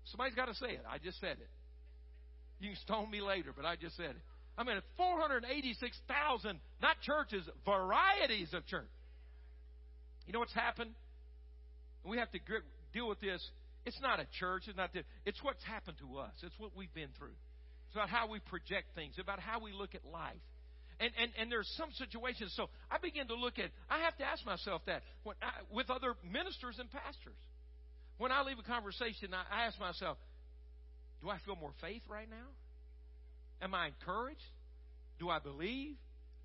Somebody's 0.05 0.35
got 0.35 0.47
to 0.47 0.55
say 0.55 0.71
it. 0.71 0.83
I 0.91 0.97
just 0.97 1.21
said 1.21 1.38
it. 1.39 1.49
You 2.59 2.71
can 2.71 2.77
stone 2.79 3.09
me 3.09 3.21
later, 3.21 3.51
but 3.55 3.65
I 3.65 3.77
just 3.77 3.95
said 3.95 4.12
it. 4.12 4.21
I 4.59 4.65
mean, 4.65 4.75
486,000, 4.97 6.59
not 6.81 6.99
churches, 7.01 7.47
varieties 7.63 8.53
of 8.53 8.65
church. 8.67 8.91
You 10.27 10.33
know 10.33 10.39
what's 10.39 10.53
happened? 10.53 10.91
We 12.03 12.17
have 12.17 12.29
to 12.31 12.39
deal 12.91 13.07
with 13.07 13.21
this. 13.21 13.41
It's 13.85 13.99
not 14.01 14.19
a 14.19 14.27
church. 14.37 14.63
It's 14.67 14.75
not. 14.75 14.91
The, 14.91 15.03
it's 15.25 15.41
what's 15.41 15.63
happened 15.63 15.97
to 15.99 16.17
us. 16.17 16.33
It's 16.43 16.53
what 16.59 16.75
we've 16.75 16.93
been 16.93 17.07
through. 17.17 17.39
It's 17.87 17.95
about 17.95 18.09
how 18.09 18.27
we 18.27 18.39
project 18.39 18.93
things. 18.95 19.15
About 19.17 19.39
how 19.39 19.61
we 19.61 19.71
look 19.71 19.95
at 19.95 20.03
life. 20.03 20.43
And, 20.99 21.11
and, 21.17 21.31
and 21.39 21.49
there's 21.49 21.71
some 21.77 21.89
situations. 21.95 22.51
So 22.57 22.67
I 22.91 22.97
begin 22.97 23.27
to 23.29 23.35
look 23.35 23.59
at, 23.59 23.71
I 23.89 23.99
have 23.99 24.17
to 24.17 24.25
ask 24.25 24.45
myself 24.45 24.81
that 24.87 25.03
when 25.23 25.37
I, 25.41 25.63
with 25.73 25.89
other 25.89 26.15
ministers 26.29 26.75
and 26.79 26.91
pastors. 26.91 27.39
When 28.17 28.33
I 28.33 28.43
leave 28.43 28.59
a 28.59 28.67
conversation, 28.67 29.31
I, 29.31 29.63
I 29.63 29.65
ask 29.67 29.79
myself, 29.79 30.17
do 31.21 31.29
I 31.29 31.37
feel 31.45 31.55
more 31.55 31.71
faith 31.79 32.01
right 32.09 32.29
now? 32.29 32.51
Am 33.61 33.73
I 33.73 33.87
encouraged? 33.87 34.41
Do 35.19 35.29
I 35.29 35.39
believe? 35.39 35.95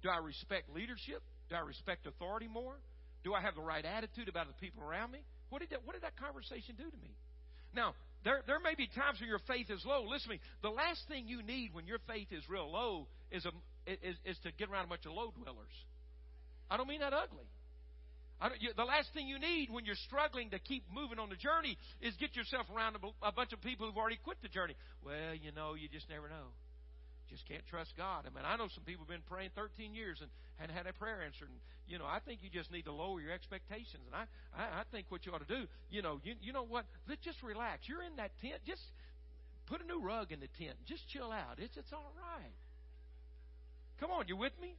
Do 0.03 0.09
I 0.09 0.19
respect 0.19 0.75
leadership? 0.75 1.23
Do 1.49 1.57
I 1.57 1.61
respect 1.61 2.07
authority 2.07 2.49
more? 2.49 2.75
Do 3.23 3.35
I 3.35 3.41
have 3.41 3.55
the 3.55 3.63
right 3.63 3.85
attitude 3.85 4.29
about 4.29 4.49
the 4.49 4.55
people 4.61 4.83
around 4.83 5.13
me? 5.13 5.21
What 5.49 5.61
did 5.61 5.71
that, 5.71 5.85
what 5.85 5.95
did 5.95 6.03
that 6.03 6.17
conversation 6.17 6.75
do 6.77 6.91
to 6.91 6.97
me? 6.97 7.15
Now, 7.75 7.95
there, 8.25 8.41
there 8.47 8.61
may 8.61 8.75
be 8.75 8.87
times 8.87 9.21
when 9.21 9.29
your 9.29 9.41
faith 9.47 9.71
is 9.71 9.85
low. 9.85 10.05
Listen 10.09 10.29
to 10.29 10.35
me. 10.37 10.41
The 10.63 10.71
last 10.71 11.01
thing 11.09 11.29
you 11.29 11.43
need 11.43 11.75
when 11.75 11.87
your 11.87 11.99
faith 12.09 12.29
is 12.33 12.43
real 12.49 12.71
low 12.71 13.07
is, 13.31 13.45
a, 13.47 13.53
is, 13.87 14.17
is 14.25 14.39
to 14.45 14.53
get 14.53 14.71
around 14.71 14.87
a 14.87 14.89
bunch 14.89 15.07
of 15.07 15.13
low 15.13 15.31
dwellers. 15.31 15.73
I 16.71 16.77
don't 16.77 16.89
mean 16.89 17.01
that 17.01 17.13
ugly. 17.13 17.45
You, 18.61 18.71
the 18.77 18.85
last 18.85 19.09
thing 19.15 19.27
you 19.27 19.39
need 19.39 19.71
when 19.71 19.85
you're 19.85 20.01
struggling 20.07 20.51
to 20.51 20.59
keep 20.59 20.85
moving 20.93 21.19
on 21.19 21.31
the 21.31 21.37
journey 21.37 21.79
is 22.03 22.13
get 22.21 22.37
yourself 22.37 22.67
around 22.75 22.97
a, 22.97 23.29
a 23.29 23.33
bunch 23.33 23.53
of 23.53 23.63
people 23.63 23.87
who've 23.87 23.97
already 23.97 24.19
quit 24.23 24.37
the 24.43 24.49
journey. 24.49 24.75
Well, 25.05 25.35
you 25.41 25.53
know, 25.53 25.75
you 25.75 25.89
just 25.89 26.11
never 26.11 26.29
know. 26.29 26.53
Just 27.35 27.51
can't 27.51 27.67
trust 27.67 27.91
God. 27.99 28.23
I 28.27 28.31
mean, 28.31 28.47
I 28.47 28.55
know 28.55 28.71
some 28.71 28.87
people 28.87 29.03
have 29.03 29.11
been 29.11 29.27
praying 29.27 29.51
13 29.59 29.91
years 29.91 30.23
and 30.23 30.31
hadn't 30.55 30.77
had 30.79 30.87
a 30.87 30.95
prayer 30.95 31.19
answered. 31.19 31.51
And, 31.51 31.59
you 31.91 31.99
know, 31.99 32.07
I 32.07 32.23
think 32.23 32.47
you 32.47 32.49
just 32.49 32.71
need 32.71 32.87
to 32.87 32.95
lower 32.95 33.19
your 33.19 33.35
expectations. 33.35 34.07
And 34.07 34.15
I, 34.15 34.31
I, 34.55 34.63
I 34.81 34.83
think 34.95 35.11
what 35.11 35.27
you 35.27 35.35
ought 35.35 35.43
to 35.43 35.51
do, 35.51 35.67
you 35.91 35.99
know, 35.99 36.23
you, 36.23 36.39
you 36.39 36.55
know 36.55 36.63
what? 36.63 36.87
Let's 37.11 37.27
just 37.27 37.43
relax. 37.43 37.91
You're 37.91 38.07
in 38.07 38.15
that 38.23 38.31
tent. 38.39 38.63
Just 38.63 38.87
put 39.67 39.83
a 39.83 39.87
new 39.87 39.99
rug 39.99 40.31
in 40.31 40.39
the 40.39 40.47
tent. 40.63 40.79
Just 40.87 41.03
chill 41.11 41.35
out. 41.35 41.59
It's, 41.59 41.75
it's 41.77 41.91
all 41.91 42.15
right. 42.15 42.55
Come 43.99 44.15
on, 44.15 44.29
you 44.31 44.37
with 44.37 44.55
me? 44.63 44.79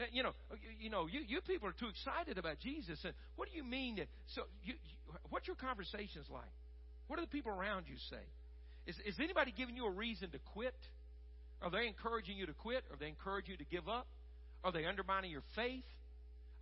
Uh, 0.00 0.10
you 0.10 0.26
know, 0.26 0.34
uh, 0.50 0.58
you, 0.58 0.86
you 0.86 0.90
know, 0.90 1.06
you, 1.06 1.20
you 1.22 1.40
people 1.42 1.68
are 1.68 1.78
too 1.78 1.88
excited 1.88 2.34
about 2.34 2.58
Jesus. 2.58 2.98
And 3.04 3.14
what 3.36 3.48
do 3.48 3.54
you 3.54 3.62
mean 3.62 4.02
that? 4.02 4.10
So, 4.34 4.42
you, 4.64 4.74
you, 4.74 5.14
what's 5.30 5.46
your 5.46 5.56
conversations 5.56 6.26
like? 6.32 6.50
What 7.06 7.16
do 7.16 7.22
the 7.22 7.30
people 7.30 7.52
around 7.52 7.86
you 7.86 7.96
say? 8.10 8.26
Is, 8.86 8.96
is 9.06 9.14
anybody 9.22 9.54
giving 9.54 9.76
you 9.76 9.86
a 9.86 9.90
reason 9.90 10.30
to 10.30 10.38
quit? 10.52 10.74
Are 11.62 11.70
they 11.70 11.86
encouraging 11.86 12.36
you 12.36 12.46
to 12.46 12.54
quit? 12.54 12.84
Are 12.90 12.96
they 12.98 13.08
encouraging 13.08 13.52
you 13.52 13.56
to 13.58 13.70
give 13.70 13.88
up? 13.88 14.06
Are 14.64 14.72
they 14.72 14.84
undermining 14.84 15.30
your 15.30 15.42
faith? 15.54 15.84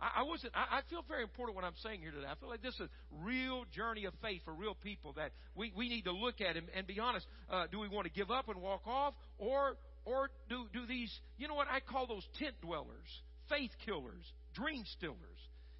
I, 0.01 0.21
I 0.21 0.23
wasn't. 0.23 0.53
I, 0.55 0.79
I 0.79 0.81
feel 0.89 1.03
very 1.07 1.23
important 1.23 1.55
what 1.55 1.65
I'm 1.65 1.77
saying 1.83 2.01
here 2.01 2.11
today. 2.11 2.27
I 2.29 2.35
feel 2.35 2.49
like 2.49 2.61
this 2.61 2.75
is 2.75 2.81
a 2.81 2.89
real 3.23 3.65
journey 3.75 4.05
of 4.05 4.13
faith 4.21 4.41
for 4.45 4.53
real 4.53 4.75
people 4.75 5.13
that 5.13 5.31
we, 5.55 5.71
we 5.75 5.89
need 5.89 6.03
to 6.03 6.11
look 6.11 6.41
at 6.41 6.57
and, 6.57 6.67
and 6.75 6.87
be 6.87 6.99
honest. 6.99 7.25
Uh, 7.49 7.65
do 7.71 7.79
we 7.79 7.87
want 7.87 8.05
to 8.07 8.13
give 8.13 8.31
up 8.31 8.49
and 8.49 8.61
walk 8.61 8.81
off, 8.87 9.13
or 9.37 9.77
or 10.05 10.29
do 10.49 10.65
do 10.73 10.85
these? 10.85 11.11
You 11.37 11.47
know 11.47 11.55
what 11.55 11.67
I 11.69 11.79
call 11.79 12.07
those 12.07 12.27
tent 12.39 12.55
dwellers 12.61 13.07
faith 13.49 13.71
killers, 13.85 14.23
dream 14.53 14.83
stealers. 14.97 15.17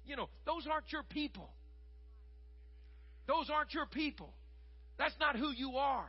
You 0.04 0.16
know, 0.16 0.28
those 0.44 0.66
aren't 0.70 0.90
your 0.92 1.04
people. 1.04 1.50
Those 3.26 3.48
aren't 3.48 3.72
your 3.72 3.86
people. 3.86 4.34
That's 4.98 5.14
not 5.20 5.36
who 5.36 5.52
you 5.52 5.76
are. 5.76 6.08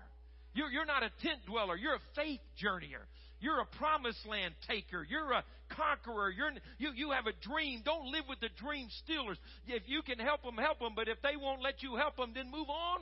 You're, 0.53 0.69
you're 0.69 0.85
not 0.85 1.03
a 1.03 1.11
tent 1.21 1.45
dweller. 1.45 1.75
You're 1.75 1.95
a 1.95 2.05
faith 2.15 2.41
journeyer. 2.61 3.07
You're 3.39 3.59
a 3.61 3.65
promised 3.65 4.25
land 4.27 4.53
taker. 4.67 5.05
You're 5.09 5.31
a 5.31 5.43
conqueror. 5.69 6.29
You're, 6.29 6.51
you, 6.77 6.91
you 6.95 7.11
have 7.11 7.25
a 7.25 7.33
dream. 7.41 7.81
Don't 7.83 8.11
live 8.11 8.25
with 8.29 8.39
the 8.39 8.49
dream 8.61 8.87
stealers. 9.03 9.37
If 9.67 9.83
you 9.87 10.01
can 10.03 10.19
help 10.19 10.43
them, 10.43 10.57
help 10.57 10.79
them. 10.79 10.93
But 10.95 11.07
if 11.07 11.21
they 11.21 11.35
won't 11.35 11.61
let 11.61 11.81
you 11.81 11.95
help 11.95 12.17
them, 12.17 12.31
then 12.35 12.51
move 12.51 12.69
on. 12.69 13.01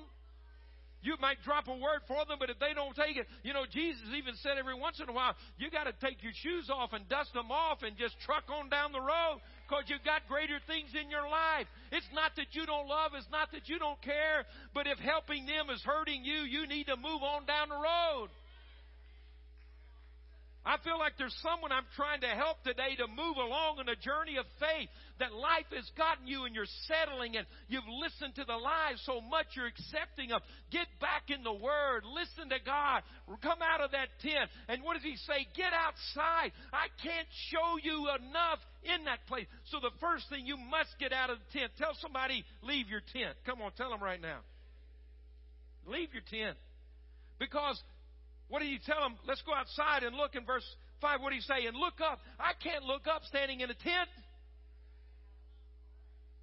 You 1.01 1.15
might 1.19 1.41
drop 1.43 1.67
a 1.67 1.71
word 1.71 2.03
for 2.07 2.25
them, 2.27 2.37
but 2.39 2.49
if 2.49 2.59
they 2.59 2.75
don't 2.75 2.93
take 2.93 3.15
it, 3.15 3.25
you 3.43 3.53
know, 3.53 3.63
Jesus 3.71 4.03
even 4.17 4.35
said 4.43 4.59
every 4.59 4.75
once 4.75 4.99
in 4.99 5.07
a 5.07 5.13
while, 5.13 5.31
you 5.57 5.71
got 5.71 5.85
to 5.85 5.95
take 6.05 6.21
your 6.21 6.33
shoes 6.35 6.69
off 6.69 6.91
and 6.91 7.07
dust 7.07 7.31
them 7.33 7.51
off 7.51 7.83
and 7.83 7.95
just 7.95 8.19
truck 8.25 8.43
on 8.51 8.67
down 8.69 8.91
the 8.91 8.99
road 8.99 9.39
because 9.69 9.85
you've 9.87 10.03
got 10.03 10.25
greater 10.27 10.57
things 10.65 10.89
in 10.97 11.09
your 11.09 11.29
life. 11.29 11.69
It's 11.91 12.09
not 12.13 12.33
that 12.37 12.57
you 12.57 12.65
don't 12.65 12.87
love, 12.87 13.11
it's 13.13 13.29
not 13.31 13.51
that 13.53 13.69
you 13.69 13.77
don't 13.77 14.01
care, 14.01 14.45
but 14.73 14.87
if 14.87 14.97
helping 14.97 15.45
them 15.45 15.69
is 15.69 15.81
hurting 15.85 16.25
you, 16.25 16.41
you 16.49 16.65
need 16.65 16.87
to 16.87 16.97
move 16.97 17.21
on 17.21 17.45
down 17.45 17.69
the 17.69 17.77
road. 17.77 18.29
I 20.65 20.77
feel 20.83 20.99
like 20.99 21.13
there's 21.17 21.35
someone 21.41 21.71
I'm 21.71 21.87
trying 21.95 22.21
to 22.21 22.27
help 22.27 22.61
today 22.63 22.97
to 22.97 23.07
move 23.07 23.37
along 23.37 23.79
in 23.79 23.87
a 23.87 23.95
journey 23.95 24.37
of 24.37 24.45
faith. 24.59 24.89
That 25.19 25.35
life 25.35 25.67
has 25.75 25.83
gotten 25.97 26.27
you 26.27 26.45
and 26.45 26.55
you're 26.55 26.69
settling 26.87 27.35
and 27.35 27.45
you've 27.67 27.87
listened 27.87 28.35
to 28.35 28.45
the 28.45 28.55
lies 28.55 29.03
so 29.03 29.19
much 29.19 29.51
you're 29.55 29.67
accepting 29.67 30.29
them. 30.29 30.39
Get 30.71 30.87
back 30.99 31.27
in 31.27 31.43
the 31.43 31.53
Word. 31.53 32.07
Listen 32.07 32.49
to 32.49 32.59
God. 32.63 33.03
Come 33.43 33.59
out 33.59 33.81
of 33.83 33.91
that 33.91 34.07
tent. 34.23 34.49
And 34.67 34.81
what 34.81 34.95
does 34.95 35.03
He 35.03 35.17
say? 35.27 35.43
Get 35.55 35.75
outside. 35.75 36.55
I 36.71 36.87
can't 37.03 37.27
show 37.51 37.77
you 37.83 38.07
enough 38.15 38.59
in 38.83 39.05
that 39.05 39.27
place. 39.27 39.47
So 39.71 39.79
the 39.83 39.91
first 39.99 40.29
thing 40.29 40.47
you 40.47 40.55
must 40.55 40.95
get 40.99 41.11
out 41.11 41.29
of 41.29 41.37
the 41.39 41.59
tent. 41.59 41.71
Tell 41.77 41.93
somebody, 41.99 42.43
leave 42.63 42.87
your 42.87 43.03
tent. 43.11 43.35
Come 43.45 43.61
on, 43.61 43.71
tell 43.75 43.89
them 43.89 44.01
right 44.01 44.21
now. 44.21 44.39
Leave 45.85 46.13
your 46.13 46.23
tent. 46.31 46.55
Because 47.39 47.81
what 48.47 48.59
did 48.59 48.69
he 48.69 48.79
tell 48.85 49.01
them? 49.01 49.15
Let's 49.27 49.41
go 49.43 49.53
outside 49.53 50.03
and 50.03 50.15
look 50.15 50.35
in 50.35 50.45
verse 50.45 50.65
5. 51.01 51.21
What 51.21 51.29
did 51.31 51.37
he 51.37 51.41
say? 51.41 51.67
And 51.67 51.77
look 51.77 52.01
up. 52.01 52.19
I 52.39 52.53
can't 52.61 52.83
look 52.83 53.07
up 53.07 53.23
standing 53.25 53.61
in 53.61 53.69
a 53.69 53.73
tent. 53.73 54.09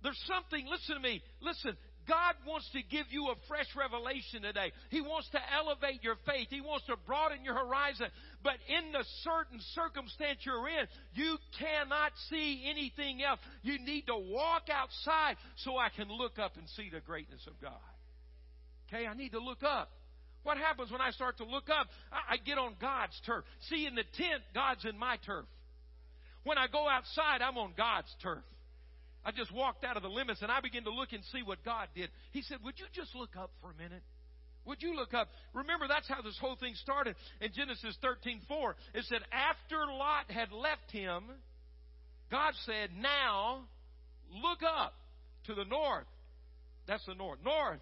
There's 0.06 0.22
something, 0.30 0.62
listen 0.70 0.94
to 0.94 1.02
me. 1.02 1.20
Listen, 1.42 1.76
God 2.06 2.38
wants 2.46 2.70
to 2.70 2.78
give 2.78 3.10
you 3.10 3.26
a 3.26 3.34
fresh 3.48 3.66
revelation 3.74 4.42
today. 4.42 4.70
He 4.88 5.00
wants 5.00 5.28
to 5.34 5.40
elevate 5.50 6.04
your 6.04 6.14
faith. 6.24 6.46
He 6.48 6.60
wants 6.60 6.86
to 6.86 6.94
broaden 6.94 7.42
your 7.42 7.58
horizon. 7.58 8.06
But 8.44 8.54
in 8.70 8.92
the 8.92 9.02
certain 9.26 9.58
circumstance 9.74 10.38
you're 10.46 10.68
in, 10.68 10.86
you 11.14 11.36
cannot 11.58 12.12
see 12.30 12.70
anything 12.70 13.20
else. 13.24 13.40
You 13.62 13.80
need 13.80 14.06
to 14.06 14.14
walk 14.14 14.70
outside 14.70 15.42
so 15.56 15.76
I 15.76 15.88
can 15.88 16.06
look 16.06 16.38
up 16.38 16.56
and 16.56 16.68
see 16.76 16.88
the 16.88 17.00
greatness 17.00 17.42
of 17.48 17.60
God. 17.60 17.82
Okay, 18.86 19.08
I 19.08 19.14
need 19.14 19.32
to 19.32 19.40
look 19.40 19.64
up. 19.64 19.90
What 20.44 20.56
happens 20.56 20.92
when 20.92 21.00
I 21.00 21.10
start 21.10 21.38
to 21.38 21.44
look 21.44 21.66
up? 21.68 21.88
I, 22.12 22.36
get 22.36 22.58
on 22.58 22.76
God's 22.80 23.20
turf. 23.26 23.42
See, 23.68 23.88
in 23.88 23.96
the 23.96 24.04
tent, 24.14 24.42
God's 24.54 24.84
in 24.84 24.96
my 24.96 25.16
turf. 25.26 25.46
When 26.44 26.58
I 26.58 26.68
go 26.68 26.88
outside, 26.88 27.42
I'm 27.42 27.58
on 27.58 27.74
God's 27.76 28.14
turf. 28.22 28.44
I 29.26 29.32
just 29.32 29.52
walked 29.52 29.82
out 29.84 29.96
of 29.96 30.04
the 30.04 30.08
limits 30.08 30.40
and 30.40 30.52
I 30.52 30.60
began 30.60 30.84
to 30.84 30.90
look 30.90 31.12
and 31.12 31.22
see 31.32 31.42
what 31.42 31.64
God 31.64 31.88
did. 31.96 32.10
He 32.30 32.42
said, 32.42 32.58
Would 32.64 32.78
you 32.78 32.86
just 32.94 33.12
look 33.16 33.34
up 33.36 33.50
for 33.60 33.72
a 33.72 33.74
minute? 33.74 34.04
Would 34.66 34.82
you 34.82 34.94
look 34.94 35.14
up? 35.14 35.26
Remember, 35.52 35.88
that's 35.88 36.08
how 36.08 36.22
this 36.22 36.38
whole 36.40 36.54
thing 36.54 36.74
started 36.76 37.16
in 37.40 37.50
Genesis 37.52 37.96
13 38.00 38.42
4. 38.46 38.76
It 38.94 39.04
said, 39.08 39.22
After 39.32 39.84
Lot 39.92 40.30
had 40.30 40.52
left 40.52 40.92
him, 40.92 41.24
God 42.30 42.52
said, 42.66 42.90
Now 42.96 43.62
look 44.30 44.62
up 44.62 44.94
to 45.46 45.54
the 45.54 45.64
north. 45.64 46.06
That's 46.86 47.04
the 47.06 47.14
north. 47.14 47.40
North 47.44 47.80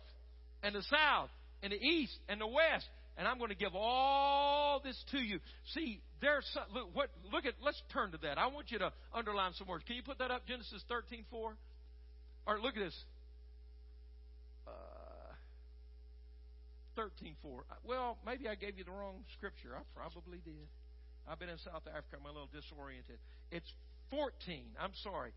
and 0.63 0.75
the 0.75 0.83
south 0.83 1.29
and 1.63 1.73
the 1.73 1.77
east 1.77 2.17
and 2.31 2.41
the 2.41 2.47
west, 2.47 2.87
and 3.17 3.29
I'm 3.29 3.39
going 3.39 3.51
to 3.51 3.57
give 3.57 3.75
all 3.75 4.81
this 4.83 5.03
to 5.13 5.19
you. 5.19 5.39
See, 5.75 6.01
there's 6.21 6.45
some, 6.53 6.65
look, 6.73 6.95
what, 6.95 7.11
look 7.33 7.47
at, 7.47 7.55
let's 7.63 7.81
turn 7.93 8.13
to 8.13 8.19
that. 8.19 8.39
I 8.39 8.47
want 8.49 8.71
you 8.71 8.79
to 8.79 8.93
underline 9.15 9.53
some 9.55 9.69
words. 9.69 9.85
Can 9.87 9.97
you 9.97 10.03
put 10.03 10.19
that 10.19 10.31
up, 10.31 10.47
Genesis 10.47 10.83
13 10.89 11.25
4? 11.31 11.57
Or 12.47 12.61
look 12.61 12.77
at 12.77 12.83
this. 12.83 12.97
Uh, 14.67 15.35
13 16.97 17.37
4. 17.43 17.65
Well, 17.85 18.19
maybe 18.27 18.49
I 18.49 18.55
gave 18.55 18.79
you 18.79 18.85
the 18.85 18.93
wrong 18.93 19.25
scripture. 19.37 19.77
I 19.77 19.83
probably 19.95 20.39
did. 20.45 20.69
I've 21.29 21.39
been 21.39 21.49
in 21.49 21.59
South 21.59 21.87
Africa. 21.89 22.17
I'm 22.21 22.27
a 22.27 22.33
little 22.33 22.51
disoriented. 22.53 23.19
It's 23.51 23.71
14. 24.11 24.65
I'm 24.79 24.93
sorry. 25.03 25.33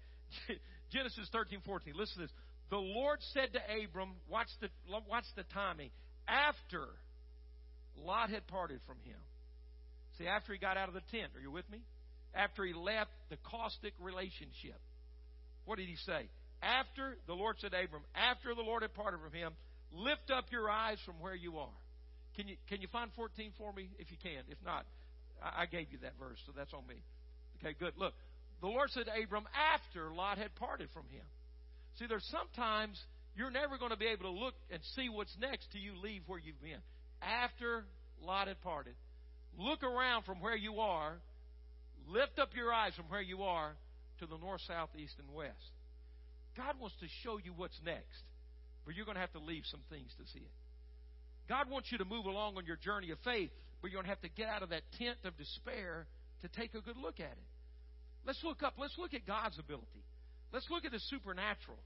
Genesis 0.91 1.29
13 1.31 1.59
14. 1.65 1.93
Listen 1.95 2.15
to 2.15 2.21
this. 2.23 2.35
The 2.69 2.77
Lord 2.77 3.19
said 3.33 3.53
to 3.53 3.59
Abram, 3.83 4.15
watch 4.29 4.49
the, 4.59 4.67
watch 5.07 5.23
the 5.37 5.43
timing 5.53 5.89
after 6.27 6.83
Lot 8.03 8.29
had 8.29 8.47
parted 8.47 8.79
from 8.85 8.97
him. 9.03 9.19
See, 10.17 10.27
after 10.27 10.53
he 10.53 10.59
got 10.59 10.77
out 10.77 10.87
of 10.87 10.93
the 10.93 11.03
tent, 11.11 11.31
are 11.35 11.41
you 11.41 11.51
with 11.51 11.69
me? 11.69 11.81
After 12.33 12.65
he 12.65 12.73
left 12.73 13.11
the 13.29 13.37
caustic 13.37 13.93
relationship, 13.99 14.79
what 15.65 15.77
did 15.77 15.87
he 15.87 15.95
say? 16.05 16.29
after 16.61 17.17
the 17.27 17.33
Lord 17.33 17.57
said 17.59 17.71
to 17.71 17.83
Abram, 17.83 18.03
after 18.15 18.55
the 18.55 18.61
Lord 18.61 18.81
had 18.81 18.93
parted 18.93 19.19
from 19.21 19.33
him, 19.33 19.53
lift 19.91 20.31
up 20.31 20.45
your 20.51 20.69
eyes 20.69 20.97
from 21.05 21.15
where 21.19 21.35
you 21.35 21.57
are. 21.57 21.77
Can 22.35 22.47
you 22.47 22.55
can 22.69 22.81
you 22.81 22.87
find 22.91 23.09
14 23.15 23.51
for 23.57 23.73
me 23.73 23.89
if 23.99 24.11
you 24.11 24.17
can? 24.21 24.43
If 24.49 24.57
not, 24.63 24.85
I, 25.41 25.63
I 25.63 25.65
gave 25.65 25.91
you 25.91 25.99
that 26.03 26.13
verse, 26.19 26.37
so 26.45 26.53
that's 26.55 26.73
on 26.73 26.85
me. 26.87 27.01
Okay, 27.59 27.75
good. 27.79 27.93
Look, 27.97 28.13
the 28.61 28.67
Lord 28.67 28.89
said 28.91 29.05
to 29.05 29.23
Abram 29.23 29.45
after 29.73 30.13
Lot 30.13 30.37
had 30.37 30.53
parted 30.55 30.89
from 30.93 31.03
him. 31.09 31.25
See, 31.97 32.05
there's 32.07 32.27
sometimes 32.29 32.99
you're 33.35 33.49
never 33.49 33.77
going 33.77 33.91
to 33.91 33.97
be 33.97 34.07
able 34.07 34.31
to 34.31 34.37
look 34.37 34.53
and 34.69 34.81
see 34.95 35.09
what's 35.09 35.35
next 35.41 35.67
till 35.71 35.81
you 35.81 35.93
leave 36.01 36.21
where 36.27 36.39
you've 36.39 36.61
been. 36.61 36.81
After 37.21 37.85
Lot 38.21 38.47
had 38.47 38.61
parted, 38.61 38.95
look 39.57 39.83
around 39.83 40.23
from 40.23 40.39
where 40.41 40.55
you 40.55 40.79
are, 40.79 41.17
lift 42.07 42.39
up 42.39 42.49
your 42.55 42.71
eyes 42.73 42.93
from 42.95 43.05
where 43.05 43.21
you 43.21 43.43
are 43.43 43.73
to 44.19 44.25
the 44.25 44.37
north, 44.37 44.61
south, 44.67 44.89
east, 44.97 45.15
and 45.19 45.33
west. 45.35 45.71
God 46.55 46.79
wants 46.79 46.95
to 47.01 47.07
show 47.23 47.37
you 47.37 47.53
what's 47.55 47.79
next, 47.85 48.23
but 48.85 48.95
you're 48.95 49.05
going 49.05 49.15
to 49.15 49.21
have 49.21 49.33
to 49.33 49.39
leave 49.39 49.63
some 49.69 49.81
things 49.89 50.09
to 50.17 50.25
see 50.33 50.39
it. 50.39 50.55
God 51.47 51.69
wants 51.69 51.91
you 51.91 51.97
to 51.99 52.05
move 52.05 52.25
along 52.25 52.57
on 52.57 52.65
your 52.65 52.75
journey 52.75 53.11
of 53.11 53.19
faith, 53.23 53.51
but 53.81 53.91
you're 53.91 54.01
going 54.01 54.09
to 54.09 54.15
have 54.15 54.21
to 54.21 54.29
get 54.29 54.47
out 54.47 54.63
of 54.63 54.69
that 54.69 54.81
tent 54.97 55.17
of 55.23 55.37
despair 55.37 56.07
to 56.41 56.47
take 56.49 56.73
a 56.73 56.81
good 56.81 56.97
look 56.97 57.19
at 57.19 57.31
it. 57.31 57.49
Let's 58.25 58.43
look 58.43 58.63
up. 58.63 58.73
Let's 58.77 58.97
look 58.97 59.13
at 59.13 59.25
God's 59.25 59.57
ability. 59.57 60.03
Let's 60.51 60.67
look 60.69 60.83
at 60.83 60.91
the 60.91 60.99
supernatural. 61.09 61.77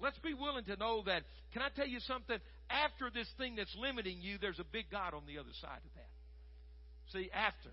Let's 0.00 0.18
be 0.18 0.32
willing 0.32 0.64
to 0.64 0.76
know 0.76 1.02
that. 1.04 1.22
Can 1.52 1.60
I 1.62 1.68
tell 1.74 1.86
you 1.86 2.00
something? 2.00 2.38
After 2.70 3.10
this 3.12 3.28
thing 3.36 3.56
that's 3.56 3.74
limiting 3.76 4.22
you, 4.22 4.38
there's 4.40 4.58
a 4.60 4.64
big 4.64 4.86
God 4.90 5.12
on 5.14 5.22
the 5.26 5.38
other 5.38 5.52
side 5.60 5.82
of 5.84 5.92
that. 5.94 6.10
See, 7.12 7.30
after. 7.34 7.70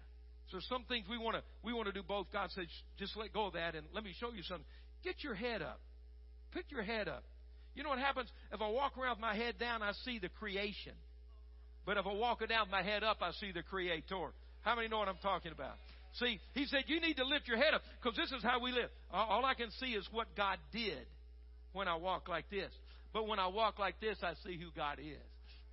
So 0.52 0.60
some 0.70 0.86
things 0.90 1.06
we 1.10 1.18
want 1.18 1.36
to 1.38 1.44
we 1.64 1.74
want 1.74 1.88
to 1.88 1.94
do 1.94 2.02
both. 2.02 2.28
God 2.34 2.50
says, 2.52 2.66
just 2.98 3.16
let 3.16 3.34
go 3.34 3.48
of 3.48 3.54
that 3.54 3.76
and 3.76 3.86
let 3.94 4.04
me 4.04 4.14
show 4.20 4.32
you 4.32 4.44
something. 4.44 4.66
Get 5.04 5.24
your 5.24 5.36
head 5.36 5.62
up. 5.62 5.80
Pick 6.54 6.72
your 6.72 6.84
head 6.84 7.08
up. 7.08 7.24
You 7.76 7.84
know 7.84 7.90
what 7.90 8.00
happens? 8.00 8.30
If 8.52 8.62
I 8.62 8.70
walk 8.70 8.98
around 8.98 9.18
with 9.18 9.22
my 9.22 9.36
head 9.36 9.60
down, 9.60 9.84
I 9.84 9.92
see 10.04 10.18
the 10.20 10.30
creation. 10.30 10.94
But 11.86 11.98
if 11.98 12.08
I 12.08 12.14
walk 12.14 12.42
it 12.42 12.50
down 12.50 12.66
with 12.68 12.72
my 12.72 12.82
head 12.82 13.04
up, 13.04 13.18
I 13.22 13.32
see 13.40 13.52
the 13.52 13.62
creator. 13.62 14.30
How 14.62 14.76
many 14.76 14.88
know 14.88 14.98
what 14.98 15.08
I'm 15.08 15.22
talking 15.22 15.52
about? 15.52 15.76
See, 16.20 16.40
he 16.56 16.66
said, 16.66 16.86
you 16.88 17.00
need 17.00 17.18
to 17.18 17.26
lift 17.26 17.48
your 17.48 17.58
head 17.58 17.74
up 17.76 17.82
because 18.02 18.18
this 18.18 18.32
is 18.32 18.44
how 18.44 18.60
we 18.60 18.72
live. 18.72 18.90
All 19.14 19.46
I 19.46 19.54
can 19.54 19.70
see 19.80 19.92
is 19.92 20.08
what 20.12 20.28
God 20.36 20.58
did 20.74 21.06
when 21.74 21.88
I 21.88 21.96
walk 21.96 22.28
like 22.28 22.50
this. 22.50 22.72
But 23.14 23.28
when 23.28 23.40
I 23.40 23.48
walk 23.48 23.80
like 23.80 24.00
this, 24.00 24.18
I 24.22 24.34
see 24.46 24.58
who 24.58 24.70
God 24.76 25.00
is. 25.00 25.24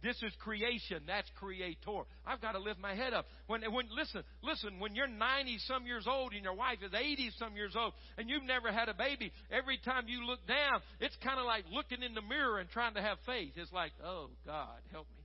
This 0.04 0.22
is 0.22 0.32
creation. 0.38 1.00
That's 1.06 1.28
creator. 1.40 2.04
I've 2.26 2.42
got 2.42 2.52
to 2.52 2.58
lift 2.58 2.78
my 2.78 2.94
head 2.94 3.14
up. 3.14 3.24
When, 3.46 3.62
when, 3.72 3.86
listen, 3.96 4.22
listen, 4.42 4.78
when 4.78 4.94
you're 4.94 5.08
90 5.08 5.56
some 5.66 5.86
years 5.86 6.04
old 6.06 6.34
and 6.34 6.44
your 6.44 6.54
wife 6.54 6.78
is 6.84 6.92
80 6.92 7.30
some 7.38 7.56
years 7.56 7.72
old 7.74 7.94
and 8.18 8.28
you've 8.28 8.44
never 8.44 8.70
had 8.70 8.90
a 8.90 8.94
baby, 8.94 9.32
every 9.50 9.78
time 9.82 10.04
you 10.06 10.26
look 10.26 10.46
down, 10.46 10.82
it's 11.00 11.16
kind 11.24 11.40
of 11.40 11.46
like 11.46 11.64
looking 11.72 12.02
in 12.02 12.12
the 12.12 12.20
mirror 12.20 12.58
and 12.58 12.68
trying 12.68 12.92
to 12.94 13.00
have 13.00 13.16
faith. 13.24 13.52
It's 13.56 13.72
like, 13.72 13.92
oh, 14.04 14.28
God, 14.44 14.76
help 14.92 15.06
me. 15.16 15.24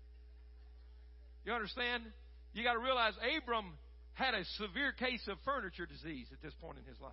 You 1.43 1.52
understand? 1.52 2.04
You 2.54 2.63
got 2.63 2.74
to 2.74 2.80
realize 2.80 3.13
Abram 3.38 3.74
had 4.13 4.34
a 4.34 4.45
severe 4.58 4.93
case 4.93 5.28
of 5.28 5.38
furniture 5.43 5.86
disease 5.86 6.28
at 6.32 6.41
this 6.41 6.54
point 6.62 6.78
in 6.78 6.86
his 6.86 7.00
life. 7.02 7.12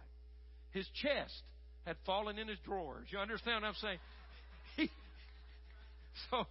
His 0.70 0.86
chest 1.02 1.42
had 1.84 1.96
fallen 2.06 2.38
in 2.38 2.46
his 2.46 2.58
drawers. 2.64 3.08
You 3.10 3.18
understand 3.18 3.62
what 3.62 3.68
I'm 3.68 3.80
saying? 3.80 3.98
So 6.30 6.46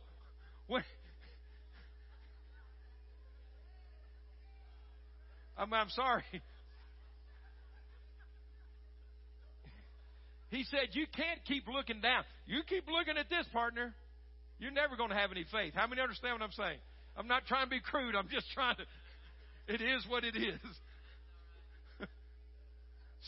when 0.68 0.84
I'm, 5.58 5.74
I'm 5.74 5.90
sorry. 5.90 6.24
He 10.52 10.64
said, 10.64 10.94
You 10.94 11.06
can't 11.14 11.44
keep 11.46 11.68
looking 11.68 12.00
down. 12.00 12.24
You 12.46 12.62
keep 12.70 12.88
looking 12.88 13.18
at 13.18 13.30
this, 13.30 13.46
partner. 13.52 13.94
You're 14.58 14.72
never 14.72 14.96
going 14.96 15.10
to 15.10 15.16
have 15.16 15.32
any 15.32 15.44
faith. 15.52 15.74
How 15.76 15.86
many 15.88 16.02
understand 16.02 16.40
what 16.40 16.46
I'm 16.46 16.54
saying? 16.54 16.80
I'm 17.18 17.28
not 17.28 17.46
trying 17.46 17.66
to 17.66 17.70
be 17.70 17.82
crude. 17.82 18.16
I'm 18.16 18.30
just 18.30 18.50
trying 18.54 18.78
to. 18.78 18.84
It 19.68 19.82
is 19.82 20.06
what 20.08 20.24
it 20.24 20.38
is. 20.38 20.62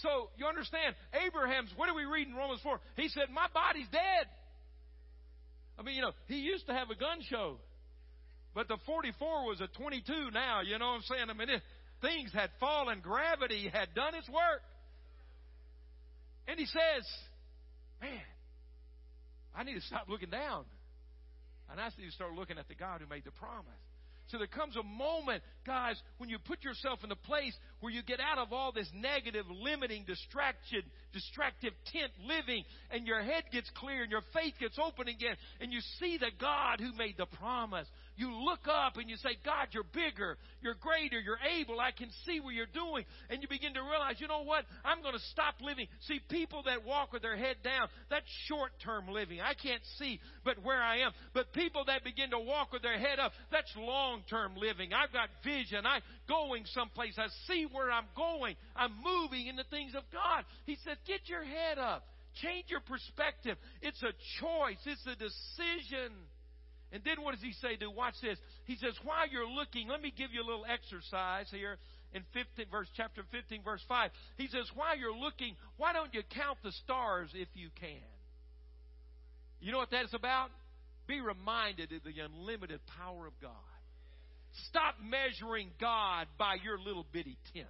so, 0.03 0.29
you 0.37 0.45
understand? 0.45 0.93
Abraham's, 1.25 1.71
what 1.75 1.87
do 1.89 1.95
we 1.95 2.05
read 2.05 2.27
in 2.27 2.35
Romans 2.35 2.61
4? 2.61 2.79
He 2.95 3.09
said, 3.09 3.33
My 3.33 3.47
body's 3.51 3.87
dead. 3.91 4.29
I 5.77 5.83
mean, 5.83 5.95
you 5.95 6.01
know, 6.01 6.11
he 6.27 6.37
used 6.37 6.65
to 6.67 6.73
have 6.73 6.89
a 6.89 6.95
gun 6.95 7.19
show. 7.29 7.57
But 8.55 8.67
the 8.67 8.77
44 8.85 9.45
was 9.45 9.61
a 9.61 9.67
22 9.67 10.31
now, 10.33 10.61
you 10.61 10.79
know 10.79 10.87
what 10.87 10.95
I'm 10.95 11.01
saying? 11.03 11.29
I 11.29 11.33
mean, 11.33 11.49
it, 11.49 11.61
things 12.01 12.31
had 12.33 12.49
fallen, 12.59 13.01
gravity 13.01 13.69
had 13.71 13.93
done 13.93 14.15
its 14.15 14.27
work. 14.29 14.61
And 16.47 16.59
he 16.59 16.65
says, 16.65 17.05
Man, 18.01 18.21
I 19.55 19.63
need 19.63 19.75
to 19.75 19.81
stop 19.81 20.07
looking 20.07 20.29
down. 20.29 20.65
And 21.69 21.79
I 21.79 21.89
need 21.97 22.05
to 22.05 22.11
start 22.11 22.33
looking 22.33 22.57
at 22.57 22.67
the 22.67 22.75
God 22.75 23.01
who 23.01 23.07
made 23.07 23.25
the 23.25 23.31
promise. 23.31 23.65
So 24.27 24.37
there 24.37 24.47
comes 24.47 24.75
a 24.75 24.83
moment, 24.83 25.41
guys, 25.65 25.95
when 26.17 26.29
you 26.29 26.37
put 26.37 26.63
yourself 26.63 27.03
in 27.03 27.11
a 27.11 27.15
place 27.15 27.55
where 27.79 27.93
you 27.93 28.03
get 28.03 28.19
out 28.19 28.37
of 28.37 28.51
all 28.51 28.71
this 28.73 28.89
negative, 28.93 29.45
limiting, 29.49 30.03
distraction, 30.05 30.81
distractive 31.13 31.73
tent 31.93 32.11
living, 32.25 32.63
and 32.91 33.07
your 33.07 33.21
head 33.21 33.43
gets 33.51 33.69
clear 33.75 34.03
and 34.03 34.11
your 34.11 34.23
faith 34.33 34.53
gets 34.59 34.77
open 34.77 35.07
again, 35.07 35.35
and 35.61 35.71
you 35.71 35.79
see 35.99 36.17
the 36.17 36.31
God 36.39 36.79
who 36.79 36.91
made 36.97 37.15
the 37.17 37.25
promise. 37.25 37.87
You 38.17 38.33
look 38.33 38.67
up 38.67 38.97
and 38.97 39.09
you 39.09 39.15
say, 39.17 39.37
God, 39.45 39.67
you're 39.71 39.85
bigger, 39.93 40.37
you're 40.61 40.75
greater, 40.75 41.19
you're 41.19 41.37
able, 41.59 41.79
I 41.79 41.91
can 41.91 42.09
see 42.25 42.39
what 42.39 42.55
you're 42.55 42.65
doing. 42.65 43.05
And 43.29 43.43
you 43.43 43.47
begin 43.47 43.75
to 43.75 43.81
realize, 43.81 44.15
you 44.17 44.27
know 44.27 44.41
what? 44.41 44.65
I'm 44.83 45.03
going 45.03 45.13
to 45.13 45.25
stop 45.31 45.55
living. 45.61 45.87
See, 46.07 46.19
people 46.27 46.63
that 46.65 46.83
walk 46.83 47.13
with 47.13 47.21
their 47.21 47.37
head 47.37 47.57
down, 47.63 47.87
that's 48.09 48.25
short 48.47 48.71
term 48.83 49.07
living. 49.07 49.39
I 49.39 49.53
can't 49.53 49.83
see 49.99 50.19
but 50.43 50.57
where 50.63 50.81
I 50.81 51.05
am. 51.05 51.11
But 51.33 51.53
people 51.53 51.85
that 51.85 52.03
begin 52.03 52.31
to 52.31 52.39
walk 52.39 52.73
with 52.73 52.81
their 52.81 52.97
head 52.97 53.19
up, 53.19 53.33
that's 53.51 53.71
long 53.77 54.23
term 54.27 54.55
living. 54.57 54.93
I've 54.93 55.13
got 55.13 55.29
vision. 55.43 55.85
I'm 55.85 56.01
going 56.27 56.63
someplace. 56.73 57.13
I 57.19 57.27
see 57.45 57.67
where 57.71 57.91
I'm 57.91 58.09
going. 58.15 58.55
I'm 58.75 58.91
moving 58.97 59.45
in 59.45 59.55
the 59.55 59.65
things 59.69 59.93
of 59.93 60.03
God. 60.11 60.43
He 60.65 60.77
said, 60.83 60.97
get 61.05 61.29
your 61.29 61.43
head 61.43 61.77
up. 61.77 62.03
Change 62.41 62.65
your 62.69 62.81
perspective. 62.81 63.57
It's 63.81 64.01
a 64.01 64.13
choice. 64.41 64.81
It's 64.85 65.05
a 65.05 65.15
decision. 65.15 66.13
And 66.91 67.03
then 67.03 67.21
what 67.21 67.33
does 67.33 67.43
he 67.43 67.53
say? 67.53 67.75
Do 67.75 67.91
watch 67.91 68.15
this. 68.21 68.37
He 68.65 68.75
says, 68.75 68.93
while 69.03 69.27
you're 69.29 69.49
looking, 69.49 69.89
let 69.89 70.01
me 70.01 70.13
give 70.15 70.31
you 70.31 70.41
a 70.41 70.47
little 70.47 70.65
exercise 70.65 71.47
here 71.51 71.77
in 72.13 72.23
15 72.33 72.65
verse 72.71 72.87
chapter 72.95 73.23
15 73.31 73.63
verse 73.63 73.83
5. 73.87 74.11
He 74.37 74.47
says, 74.47 74.69
while 74.73 74.97
you're 74.97 75.15
looking, 75.15 75.55
why 75.75 75.93
don't 75.93 76.13
you 76.13 76.21
count 76.33 76.57
the 76.63 76.71
stars 76.83 77.29
if 77.33 77.49
you 77.55 77.69
can? 77.79 78.07
You 79.59 79.71
know 79.71 79.79
what 79.79 79.91
that 79.91 80.05
is 80.05 80.13
about? 80.13 80.49
Be 81.07 81.19
reminded 81.19 81.91
of 81.91 82.03
the 82.03 82.21
unlimited 82.21 82.79
power 82.97 83.27
of 83.27 83.33
God. 83.41 83.51
Stop 84.69 84.95
measuring 85.03 85.71
God 85.79 86.27
by 86.37 86.55
your 86.63 86.79
little 86.79 87.05
bitty 87.11 87.37
tent. 87.53 87.67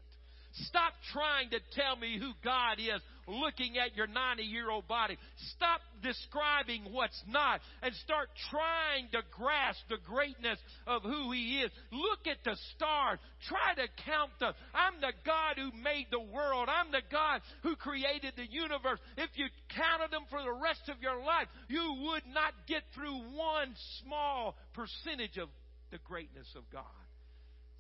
Stop 0.65 0.93
trying 1.13 1.49
to 1.51 1.59
tell 1.73 1.95
me 1.95 2.17
who 2.19 2.31
God 2.43 2.79
is 2.79 3.01
looking 3.27 3.77
at 3.77 3.95
your 3.95 4.07
90 4.07 4.43
year 4.43 4.69
old 4.69 4.87
body. 4.87 5.17
Stop 5.55 5.81
describing 6.01 6.83
what's 6.91 7.21
not 7.27 7.59
and 7.81 7.93
start 7.95 8.29
trying 8.49 9.09
to 9.11 9.21
grasp 9.31 9.79
the 9.89 9.97
greatness 10.05 10.57
of 10.87 11.03
who 11.03 11.31
He 11.31 11.61
is. 11.61 11.71
Look 11.91 12.25
at 12.25 12.43
the 12.43 12.57
stars. 12.75 13.19
Try 13.47 13.75
to 13.75 13.87
count 14.05 14.31
them. 14.39 14.53
I'm 14.73 14.99
the 15.01 15.13
God 15.25 15.57
who 15.57 15.71
made 15.83 16.07
the 16.11 16.21
world. 16.21 16.69
I'm 16.69 16.91
the 16.91 17.03
God 17.11 17.41
who 17.63 17.75
created 17.75 18.33
the 18.35 18.47
universe. 18.47 18.99
If 19.17 19.29
you 19.35 19.47
counted 19.75 20.11
them 20.11 20.23
for 20.29 20.41
the 20.41 20.53
rest 20.53 20.89
of 20.89 21.01
your 21.01 21.21
life, 21.23 21.47
you 21.67 22.07
would 22.09 22.23
not 22.33 22.53
get 22.67 22.83
through 22.95 23.17
one 23.35 23.75
small 24.01 24.55
percentage 24.73 25.37
of 25.37 25.49
the 25.91 25.99
greatness 25.99 26.47
of 26.55 26.63
God. 26.71 26.83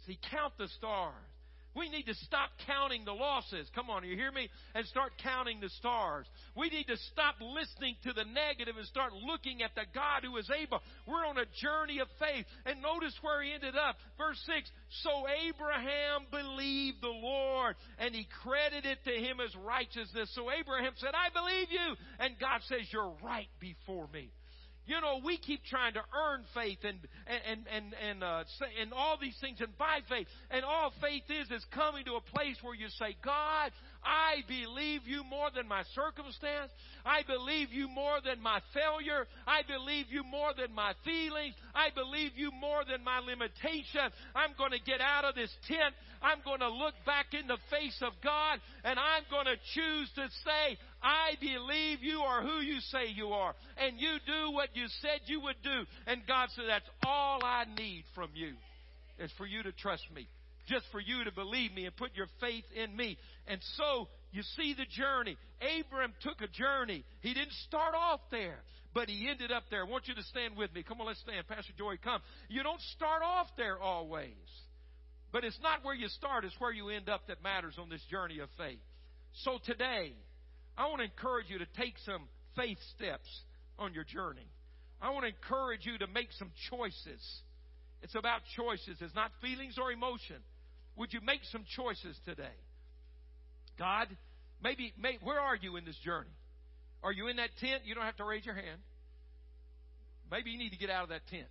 See, 0.05 0.19
count 0.31 0.53
the 0.57 0.67
stars. 0.77 1.13
We 1.77 1.89
need 1.89 2.07
to 2.07 2.15
stop 2.25 2.49
counting 2.65 3.05
the 3.05 3.13
losses. 3.13 3.69
Come 3.75 3.91
on, 3.91 4.03
you 4.03 4.15
hear 4.15 4.31
me? 4.31 4.49
And 4.73 4.85
start 4.87 5.11
counting 5.21 5.59
the 5.61 5.69
stars. 5.77 6.25
We 6.55 6.69
need 6.69 6.87
to 6.87 6.97
stop 7.13 7.35
listening 7.39 7.95
to 8.03 8.13
the 8.13 8.25
negative 8.25 8.75
and 8.77 8.87
start 8.87 9.13
looking 9.13 9.61
at 9.61 9.75
the 9.75 9.85
God 9.93 10.23
who 10.23 10.35
is 10.37 10.49
able. 10.49 10.81
We're 11.05 11.25
on 11.25 11.37
a 11.37 11.45
journey 11.61 11.99
of 11.99 12.07
faith. 12.17 12.45
And 12.65 12.81
notice 12.81 13.13
where 13.21 13.43
he 13.43 13.53
ended 13.53 13.75
up. 13.75 13.97
Verse 14.17 14.41
6 14.45 14.69
So 15.05 15.27
Abraham 15.45 16.25
believed 16.31 16.97
the 17.01 17.13
Lord, 17.13 17.75
and 17.99 18.15
he 18.15 18.25
credited 18.41 18.97
to 19.05 19.11
him 19.11 19.37
as 19.39 19.53
righteousness. 19.55 20.33
So 20.33 20.49
Abraham 20.49 20.93
said, 20.97 21.13
I 21.13 21.29
believe 21.29 21.69
you. 21.69 21.95
And 22.17 22.39
God 22.39 22.61
says, 22.67 22.89
You're 22.91 23.13
right 23.21 23.49
before 23.59 24.07
me. 24.11 24.31
You 24.87 25.01
know, 25.01 25.19
we 25.23 25.37
keep 25.37 25.63
trying 25.65 25.93
to 25.93 26.01
earn 26.15 26.43
faith 26.53 26.79
and 26.83 26.97
and 27.27 27.67
and 27.67 27.93
and 28.09 28.23
uh, 28.23 28.43
and 28.81 28.93
all 28.93 29.17
these 29.19 29.35
things 29.41 29.59
and 29.59 29.77
by 29.77 29.99
faith. 30.09 30.27
And 30.49 30.63
all 30.63 30.93
faith 31.01 31.23
is 31.29 31.51
is 31.51 31.65
coming 31.75 32.05
to 32.05 32.15
a 32.15 32.21
place 32.21 32.55
where 32.61 32.73
you 32.73 32.87
say, 32.97 33.15
God, 33.23 33.71
I 34.03 34.43
believe 34.47 35.01
you 35.05 35.23
more 35.25 35.49
than 35.53 35.67
my 35.67 35.83
circumstance. 35.93 36.71
I 37.05 37.23
believe 37.27 37.73
you 37.73 37.89
more 37.89 38.19
than 38.23 38.41
my 38.41 38.61
failure. 38.73 39.27
I 39.45 39.61
believe 39.67 40.07
you 40.09 40.23
more 40.23 40.51
than 40.55 40.73
my 40.73 40.93
feelings. 41.03 41.55
I 41.75 41.89
believe 41.93 42.31
you 42.35 42.51
more 42.51 42.83
than 42.87 43.03
my 43.03 43.19
limitation. 43.19 44.07
I'm 44.35 44.55
going 44.57 44.71
to 44.71 44.79
get 44.79 45.01
out 45.01 45.25
of 45.25 45.35
this 45.35 45.51
tent. 45.67 45.93
I'm 46.21 46.39
going 46.43 46.61
to 46.61 46.69
look 46.69 46.95
back 47.05 47.33
in 47.33 47.47
the 47.47 47.59
face 47.69 47.99
of 48.01 48.13
God 48.23 48.59
and 48.83 48.97
I'm 48.97 49.23
going 49.29 49.45
to 49.45 49.57
choose 49.75 50.09
to 50.15 50.27
say, 50.43 50.77
I 51.07 51.37
believe 51.39 52.03
you 52.03 52.19
are 52.19 52.41
who 52.41 52.59
you 52.59 52.81
say 52.91 53.07
you 53.15 53.29
are. 53.29 53.55
And 53.77 53.97
you 53.97 54.17
do 54.25 54.51
what 54.51 54.75
you 54.75 54.87
said 55.01 55.21
you 55.25 55.39
would 55.39 55.55
do. 55.63 55.85
And 56.05 56.21
God 56.27 56.49
said, 56.53 56.65
That's 56.67 56.89
all 57.05 57.39
I 57.45 57.63
need 57.77 58.03
from 58.13 58.31
you, 58.33 58.55
is 59.17 59.31
for 59.37 59.45
you 59.45 59.63
to 59.63 59.71
trust 59.71 60.03
me. 60.13 60.27
Just 60.67 60.83
for 60.91 60.99
you 60.99 61.23
to 61.23 61.31
believe 61.31 61.71
me 61.71 61.85
and 61.85 61.95
put 61.95 62.13
your 62.13 62.27
faith 62.41 62.65
in 62.75 62.93
me. 62.93 63.17
And 63.47 63.61
so, 63.77 64.09
you 64.33 64.43
see 64.57 64.75
the 64.77 64.85
journey. 64.85 65.37
Abram 65.61 66.11
took 66.21 66.41
a 66.41 66.51
journey. 66.51 67.05
He 67.21 67.33
didn't 67.33 67.53
start 67.67 67.95
off 67.95 68.19
there, 68.29 68.59
but 68.93 69.07
he 69.07 69.29
ended 69.29 69.49
up 69.49 69.63
there. 69.71 69.85
I 69.85 69.89
want 69.89 70.09
you 70.09 70.15
to 70.15 70.23
stand 70.23 70.57
with 70.57 70.73
me. 70.73 70.83
Come 70.83 70.99
on, 70.99 71.07
let's 71.07 71.21
stand. 71.21 71.47
Pastor 71.47 71.71
Joy, 71.77 71.95
come. 72.03 72.19
You 72.49 72.63
don't 72.63 72.81
start 72.97 73.21
off 73.23 73.47
there 73.55 73.79
always. 73.79 74.33
But 75.31 75.45
it's 75.45 75.59
not 75.63 75.85
where 75.85 75.95
you 75.95 76.09
start, 76.09 76.43
it's 76.43 76.59
where 76.59 76.73
you 76.73 76.89
end 76.89 77.07
up 77.07 77.27
that 77.29 77.41
matters 77.41 77.75
on 77.79 77.87
this 77.87 78.01
journey 78.11 78.39
of 78.39 78.49
faith. 78.57 78.79
So 79.43 79.59
today, 79.65 80.11
I 80.77 80.87
want 80.87 80.99
to 80.99 81.05
encourage 81.05 81.49
you 81.49 81.57
to 81.59 81.65
take 81.77 81.95
some 82.05 82.27
faith 82.55 82.77
steps 82.95 83.27
on 83.79 83.93
your 83.93 84.03
journey. 84.03 84.47
I 85.01 85.11
want 85.11 85.23
to 85.23 85.29
encourage 85.29 85.85
you 85.85 85.97
to 85.97 86.07
make 86.07 86.29
some 86.37 86.51
choices. 86.69 87.21
It's 88.01 88.15
about 88.15 88.41
choices, 88.55 88.97
it's 89.01 89.15
not 89.15 89.31
feelings 89.41 89.77
or 89.81 89.91
emotion. 89.91 90.37
Would 90.97 91.13
you 91.13 91.21
make 91.21 91.41
some 91.51 91.63
choices 91.75 92.17
today? 92.25 92.55
God, 93.77 94.07
maybe, 94.63 94.93
may, 94.99 95.17
where 95.21 95.39
are 95.39 95.55
you 95.55 95.77
in 95.77 95.85
this 95.85 95.97
journey? 96.03 96.33
Are 97.03 97.11
you 97.11 97.27
in 97.27 97.37
that 97.37 97.49
tent? 97.59 97.83
You 97.85 97.93
don't 97.93 98.05
have 98.05 98.17
to 98.17 98.25
raise 98.25 98.45
your 98.45 98.55
hand. 98.55 98.81
Maybe 100.31 100.49
you 100.49 100.57
need 100.57 100.71
to 100.71 100.77
get 100.77 100.89
out 100.89 101.03
of 101.03 101.09
that 101.09 101.27
tent. 101.27 101.47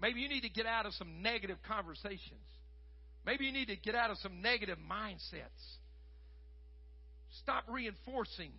Maybe 0.00 0.20
you 0.20 0.28
need 0.28 0.42
to 0.42 0.48
get 0.48 0.66
out 0.66 0.86
of 0.86 0.94
some 0.94 1.22
negative 1.22 1.58
conversations. 1.66 2.46
Maybe 3.26 3.44
you 3.44 3.52
need 3.52 3.68
to 3.68 3.76
get 3.76 3.94
out 3.94 4.10
of 4.10 4.18
some 4.18 4.40
negative 4.40 4.78
mindsets. 4.90 5.79
Stop 7.42 7.64
reinforcing 7.68 8.50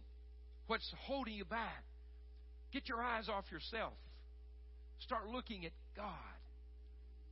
what's 0.67 0.89
holding 1.05 1.33
you 1.33 1.45
back. 1.45 1.83
Get 2.71 2.87
your 2.87 3.01
eyes 3.01 3.27
off 3.27 3.45
yourself. 3.51 3.93
Start 4.99 5.27
looking 5.27 5.65
at 5.65 5.71
God. 5.95 6.07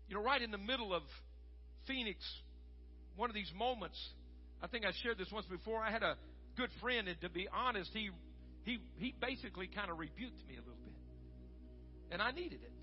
You 0.08 0.16
know, 0.16 0.24
right 0.24 0.42
in 0.42 0.52
the 0.52 0.58
middle 0.58 0.94
of 0.94 1.04
Phoenix, 1.88 2.18
one 3.16 3.30
of 3.30 3.36
these 3.36 3.52
moments, 3.56 3.98
I 4.62 4.68
think 4.68 4.86
I 4.86 4.92
shared 5.04 5.18
this 5.18 5.30
once 5.32 5.46
before. 5.46 5.82
I 5.82 5.92
had 5.92 6.04
a 6.04 6.16
good 6.58 6.70
friend, 6.82 7.08
and 7.08 7.20
to 7.22 7.30
be 7.30 7.48
honest, 7.54 7.92
he 7.94 8.10
he 8.64 8.80
he 8.98 9.14
basically 9.22 9.68
kind 9.68 9.90
of 9.90 9.98
rebuked 9.98 10.46
me 10.48 10.56
a 10.56 10.60
little 10.60 10.84
bit, 10.84 10.94
and 12.12 12.22
I 12.22 12.32
needed 12.32 12.60
it 12.64 12.74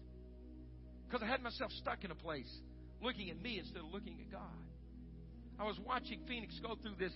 because 1.06 1.22
I 1.22 1.26
had 1.26 1.42
myself 1.42 1.70
stuck 1.72 2.04
in 2.04 2.10
a 2.10 2.14
place 2.14 2.50
looking 3.02 3.30
at 3.30 3.40
me 3.40 3.58
instead 3.58 3.78
of 3.78 3.92
looking 3.92 4.18
at 4.20 4.32
God. 4.32 4.62
I 5.58 5.64
was 5.64 5.78
watching 5.84 6.20
Phoenix 6.26 6.58
go 6.62 6.76
through 6.80 6.96
this 6.98 7.12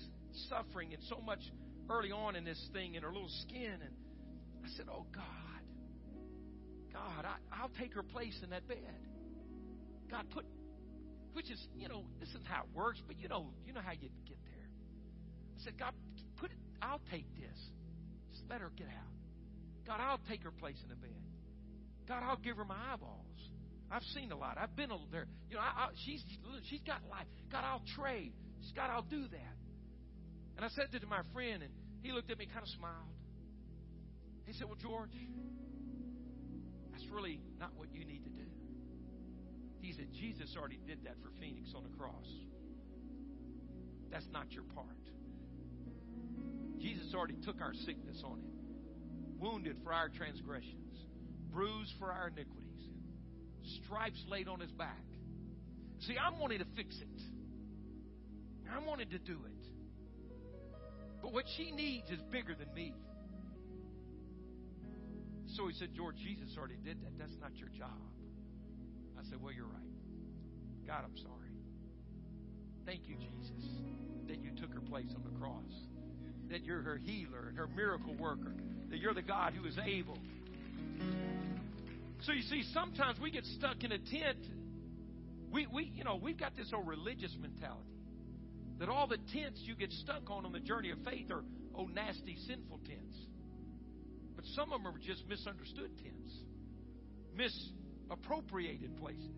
suffering 0.48 0.92
and 0.94 1.02
so 1.04 1.20
much 1.20 1.40
early 1.88 2.12
on 2.12 2.36
in 2.36 2.44
this 2.44 2.60
thing 2.72 2.94
in 2.94 3.02
her 3.02 3.12
little 3.12 3.30
skin, 3.42 3.78
and 3.82 3.94
I 4.64 4.68
said, 4.76 4.86
"Oh 4.90 5.06
God, 5.12 5.62
God, 6.92 7.24
I, 7.24 7.36
I'll 7.60 7.72
take 7.78 7.94
her 7.94 8.02
place 8.02 8.38
in 8.42 8.50
that 8.50 8.66
bed. 8.68 8.78
God, 10.10 10.26
put." 10.30 10.44
Which 11.32 11.48
is, 11.48 11.64
you 11.76 11.88
know, 11.88 12.04
this 12.18 12.28
isn't 12.30 12.46
how 12.46 12.62
it 12.62 12.68
works, 12.74 13.00
but 13.06 13.16
you 13.20 13.28
know, 13.28 13.50
you 13.64 13.72
know 13.72 13.80
how 13.80 13.92
you 13.92 14.10
get 14.26 14.36
there. 14.44 14.68
I 15.56 15.64
said, 15.64 15.78
God, 15.78 15.94
put 16.38 16.50
it. 16.50 16.56
I'll 16.82 17.00
take 17.10 17.24
this. 17.36 17.58
Just 18.32 18.42
let 18.50 18.60
her 18.60 18.72
get 18.76 18.88
out. 18.88 19.14
God, 19.86 20.00
I'll 20.00 20.20
take 20.28 20.42
her 20.42 20.50
place 20.50 20.76
in 20.82 20.88
the 20.88 20.96
bed. 20.96 21.22
God, 22.08 22.24
I'll 22.24 22.36
give 22.36 22.56
her 22.56 22.64
my 22.64 22.74
eyeballs. 22.92 23.50
I've 23.90 24.02
seen 24.14 24.32
a 24.32 24.36
lot. 24.36 24.58
I've 24.60 24.74
been 24.74 24.90
there. 25.10 25.26
You 25.48 25.56
know, 25.56 25.62
I, 25.62 25.86
I, 25.86 25.88
she's 26.04 26.22
she's 26.68 26.80
got 26.82 27.02
life. 27.10 27.26
God, 27.50 27.64
I'll 27.64 27.82
trade. 27.96 28.32
God, 28.74 28.90
I'll 28.90 29.02
do 29.02 29.22
that. 29.22 29.54
And 30.60 30.68
I 30.68 30.76
said 30.76 30.92
that 30.92 31.00
to 31.00 31.06
my 31.06 31.24
friend, 31.32 31.62
and 31.62 31.72
he 32.02 32.12
looked 32.12 32.30
at 32.30 32.36
me, 32.36 32.44
kind 32.44 32.60
of 32.60 32.68
smiled. 32.76 33.16
He 34.44 34.52
said, 34.52 34.66
"Well, 34.68 34.76
George, 34.76 35.16
that's 36.92 37.06
really 37.08 37.40
not 37.58 37.72
what 37.76 37.88
you 37.94 38.04
need 38.04 38.24
to 38.24 38.28
do." 38.28 38.44
He 39.80 39.94
said, 39.94 40.12
"Jesus 40.12 40.54
already 40.58 40.76
did 40.76 41.04
that 41.04 41.16
for 41.22 41.30
Phoenix 41.40 41.72
on 41.72 41.82
the 41.82 41.96
cross. 41.96 42.28
That's 44.10 44.28
not 44.28 44.52
your 44.52 44.64
part. 44.64 45.00
Jesus 46.76 47.14
already 47.14 47.40
took 47.40 47.62
our 47.62 47.72
sickness 47.72 48.22
on 48.22 48.40
him, 48.40 49.38
wounded 49.38 49.78
for 49.82 49.94
our 49.94 50.10
transgressions, 50.10 51.06
bruised 51.48 51.94
for 51.98 52.12
our 52.12 52.28
iniquities." 52.28 52.60
stripes 53.84 54.22
laid 54.28 54.46
on 54.46 54.60
his 54.60 54.72
back. 54.72 55.04
See, 56.00 56.18
I'm 56.18 56.38
wanting 56.38 56.58
to 56.58 56.66
fix 56.76 57.00
it. 57.00 57.22
I'm 58.70 58.84
wanting 58.84 59.08
to 59.10 59.18
do 59.18 59.38
it. 59.46 59.59
But 61.22 61.32
what 61.32 61.44
she 61.56 61.70
needs 61.70 62.10
is 62.10 62.20
bigger 62.30 62.54
than 62.54 62.72
me. 62.74 62.94
So 65.56 65.66
he 65.66 65.74
said, 65.74 65.90
George, 65.94 66.16
Jesus 66.16 66.56
already 66.56 66.78
did 66.82 67.02
that. 67.02 67.18
That's 67.18 67.36
not 67.40 67.56
your 67.56 67.68
job. 67.68 67.98
I 69.18 69.22
said, 69.28 69.42
Well, 69.42 69.52
you're 69.52 69.66
right. 69.66 70.86
God, 70.86 71.04
I'm 71.04 71.16
sorry. 71.16 71.52
Thank 72.86 73.08
you, 73.08 73.16
Jesus, 73.16 73.68
that 74.28 74.38
you 74.38 74.50
took 74.60 74.72
her 74.72 74.80
place 74.80 75.12
on 75.14 75.22
the 75.24 75.38
cross. 75.38 75.72
That 76.50 76.64
you're 76.64 76.82
her 76.82 76.96
healer 76.96 77.48
and 77.48 77.58
her 77.58 77.68
miracle 77.68 78.14
worker. 78.14 78.54
That 78.90 78.98
you're 78.98 79.14
the 79.14 79.22
God 79.22 79.52
who 79.54 79.66
is 79.66 79.78
able 79.78 80.18
so 82.26 82.32
you 82.32 82.42
see, 82.42 82.64
sometimes 82.74 83.18
we 83.18 83.30
get 83.30 83.44
stuck 83.58 83.82
in 83.82 83.92
a 83.92 83.98
tent. 83.98 84.44
We, 85.50 85.66
we, 85.66 85.90
you 85.94 86.04
know, 86.04 86.16
we've 86.16 86.38
got 86.38 86.54
this 86.56 86.70
old 86.74 86.86
religious 86.86 87.34
mentality 87.40 87.88
that 88.80 88.88
all 88.88 89.06
the 89.06 89.18
tents 89.32 89.60
you 89.62 89.76
get 89.76 89.92
stuck 89.92 90.28
on 90.28 90.44
on 90.44 90.52
the 90.52 90.60
journey 90.60 90.90
of 90.90 90.98
faith 91.04 91.30
are 91.30 91.44
oh 91.76 91.86
nasty 91.86 92.36
sinful 92.48 92.80
tents. 92.84 93.16
But 94.34 94.44
some 94.56 94.72
of 94.72 94.82
them 94.82 94.92
are 94.92 94.98
just 94.98 95.28
misunderstood 95.28 95.90
tents, 96.02 96.34
misappropriated 97.36 98.96
places 98.96 99.30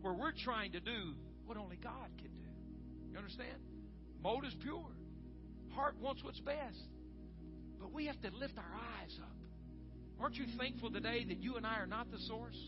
where 0.00 0.14
we're 0.14 0.32
trying 0.44 0.72
to 0.72 0.80
do 0.80 1.14
what 1.46 1.56
only 1.56 1.76
God 1.76 2.08
can 2.18 2.30
do. 2.30 2.52
You 3.10 3.18
understand? 3.18 3.58
Motive's 4.22 4.54
pure. 4.62 4.86
Heart 5.74 5.96
wants 6.00 6.22
what's 6.22 6.40
best. 6.40 6.78
But 7.80 7.92
we 7.92 8.06
have 8.06 8.20
to 8.20 8.30
lift 8.38 8.56
our 8.56 8.74
eyes 9.02 9.18
up 9.20 9.40
Aren't 10.20 10.36
you 10.36 10.44
thankful 10.58 10.90
today 10.90 11.24
that 11.28 11.42
you 11.42 11.56
and 11.56 11.66
I 11.66 11.78
are 11.78 11.86
not 11.86 12.10
the 12.10 12.18
source? 12.18 12.58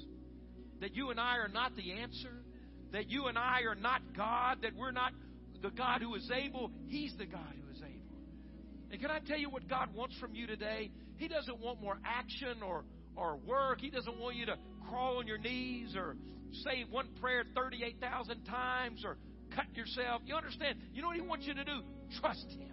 That 0.81 0.95
you 0.97 1.11
and 1.11 1.21
I 1.21 1.37
are 1.37 1.49
not 1.49 1.77
the 1.77 1.93
answer? 1.93 2.33
That 2.93 3.11
you 3.11 3.27
and 3.27 3.37
I 3.37 3.63
are 3.69 3.75
not 3.75 4.01
God? 4.17 4.59
That 4.63 4.75
we're 4.75 4.91
not 4.91 5.13
the 5.63 5.71
God 5.71 6.03
who 6.03 6.15
is 6.15 6.29
able? 6.35 6.71
He's 6.87 7.15
the 7.17 7.27
God 7.27 7.55
who 7.55 7.71
is 7.73 7.79
able. 7.79 8.03
And 8.91 9.01
can 9.01 9.11
I 9.11 9.21
tell 9.21 9.39
you 9.39 9.49
what 9.49 9.69
God 9.69 9.95
wants 9.95 10.17
from 10.19 10.35
you 10.35 10.47
today? 10.47 10.91
He 11.17 11.29
doesn't 11.29 11.61
want 11.61 11.81
more 11.81 11.99
action 12.05 12.63
or, 12.63 12.85
or 13.17 13.37
work. 13.37 13.81
He 13.81 13.91
doesn't 13.91 14.19
want 14.19 14.37
you 14.37 14.47
to 14.47 14.57
crawl 14.89 15.19
on 15.19 15.27
your 15.27 15.39
knees 15.39 15.95
or 15.97 16.17
say 16.65 16.85
one 16.91 17.09
prayer 17.21 17.45
38,000 17.55 18.45
times 18.45 19.03
or 19.05 19.17
cut 19.55 19.65
yourself. 19.75 20.23
You 20.27 20.35
understand? 20.35 20.79
You 20.93 21.03
know 21.03 21.09
what 21.09 21.17
He 21.17 21.23
wants 21.23 21.47
you 21.47 21.55
to 21.55 21.65
do? 21.65 21.81
Trust 22.21 22.47
Him. 22.51 22.69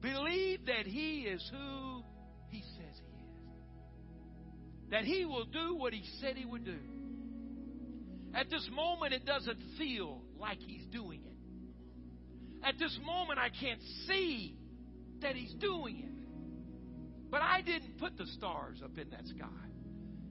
Believe 0.00 0.66
that 0.66 0.86
He 0.86 1.20
is 1.20 1.46
who 1.52 2.02
He 2.48 2.62
says 2.62 2.94
He 2.98 3.12
is. 3.22 3.30
That 4.90 5.04
He 5.04 5.24
will 5.24 5.44
do 5.44 5.76
what 5.76 5.92
He 5.92 6.02
said 6.20 6.36
He 6.36 6.46
would 6.46 6.64
do. 6.64 6.78
At 8.34 8.48
this 8.48 8.68
moment, 8.72 9.12
it 9.12 9.26
doesn't 9.26 9.58
feel 9.76 10.22
like 10.38 10.58
He's 10.58 10.86
doing 10.86 11.20
it. 11.24 12.66
At 12.66 12.78
this 12.78 12.96
moment, 13.04 13.38
I 13.38 13.48
can't 13.48 13.80
see 14.06 14.56
that 15.22 15.34
He's 15.34 15.52
doing 15.54 15.98
it. 15.98 17.30
But 17.30 17.42
I 17.42 17.60
didn't 17.62 17.98
put 17.98 18.16
the 18.16 18.26
stars 18.26 18.80
up 18.84 18.96
in 18.98 19.10
that 19.10 19.26
sky. 19.26 19.46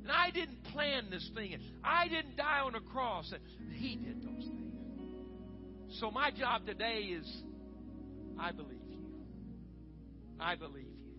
And 0.03 0.11
I 0.11 0.31
didn't 0.31 0.63
plan 0.65 1.09
this 1.09 1.29
thing. 1.35 1.53
And 1.53 1.63
I 1.83 2.07
didn't 2.07 2.35
die 2.35 2.59
on 2.59 2.75
a 2.75 2.81
cross. 2.81 3.31
And 3.33 3.73
He 3.73 3.95
did 3.95 4.21
those 4.21 4.43
things. 4.43 5.99
So 5.99 6.11
my 6.11 6.31
job 6.31 6.65
today 6.65 6.99
is 7.19 7.25
I 8.39 8.51
believe. 8.51 8.79
You. 8.89 8.97
I 10.39 10.55
believe 10.55 10.85
you. 10.85 11.09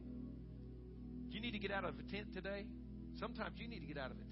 You 1.30 1.40
need 1.40 1.52
to 1.52 1.58
get 1.58 1.70
out 1.70 1.84
of 1.84 1.94
a 1.98 2.10
tent 2.10 2.32
today. 2.34 2.66
Sometimes 3.18 3.54
you 3.58 3.68
need 3.68 3.80
to 3.80 3.86
get 3.86 3.98
out 3.98 4.10
of 4.10 4.16
tent. 4.16 4.29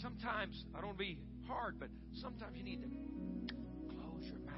Sometimes, 0.00 0.64
I 0.74 0.80
don't 0.80 0.98
be 0.98 1.18
hard, 1.46 1.78
but 1.78 1.88
sometimes 2.20 2.56
you 2.56 2.64
need 2.64 2.82
to 2.82 2.88
close 3.94 4.24
your 4.24 4.40
mouth. 4.40 4.54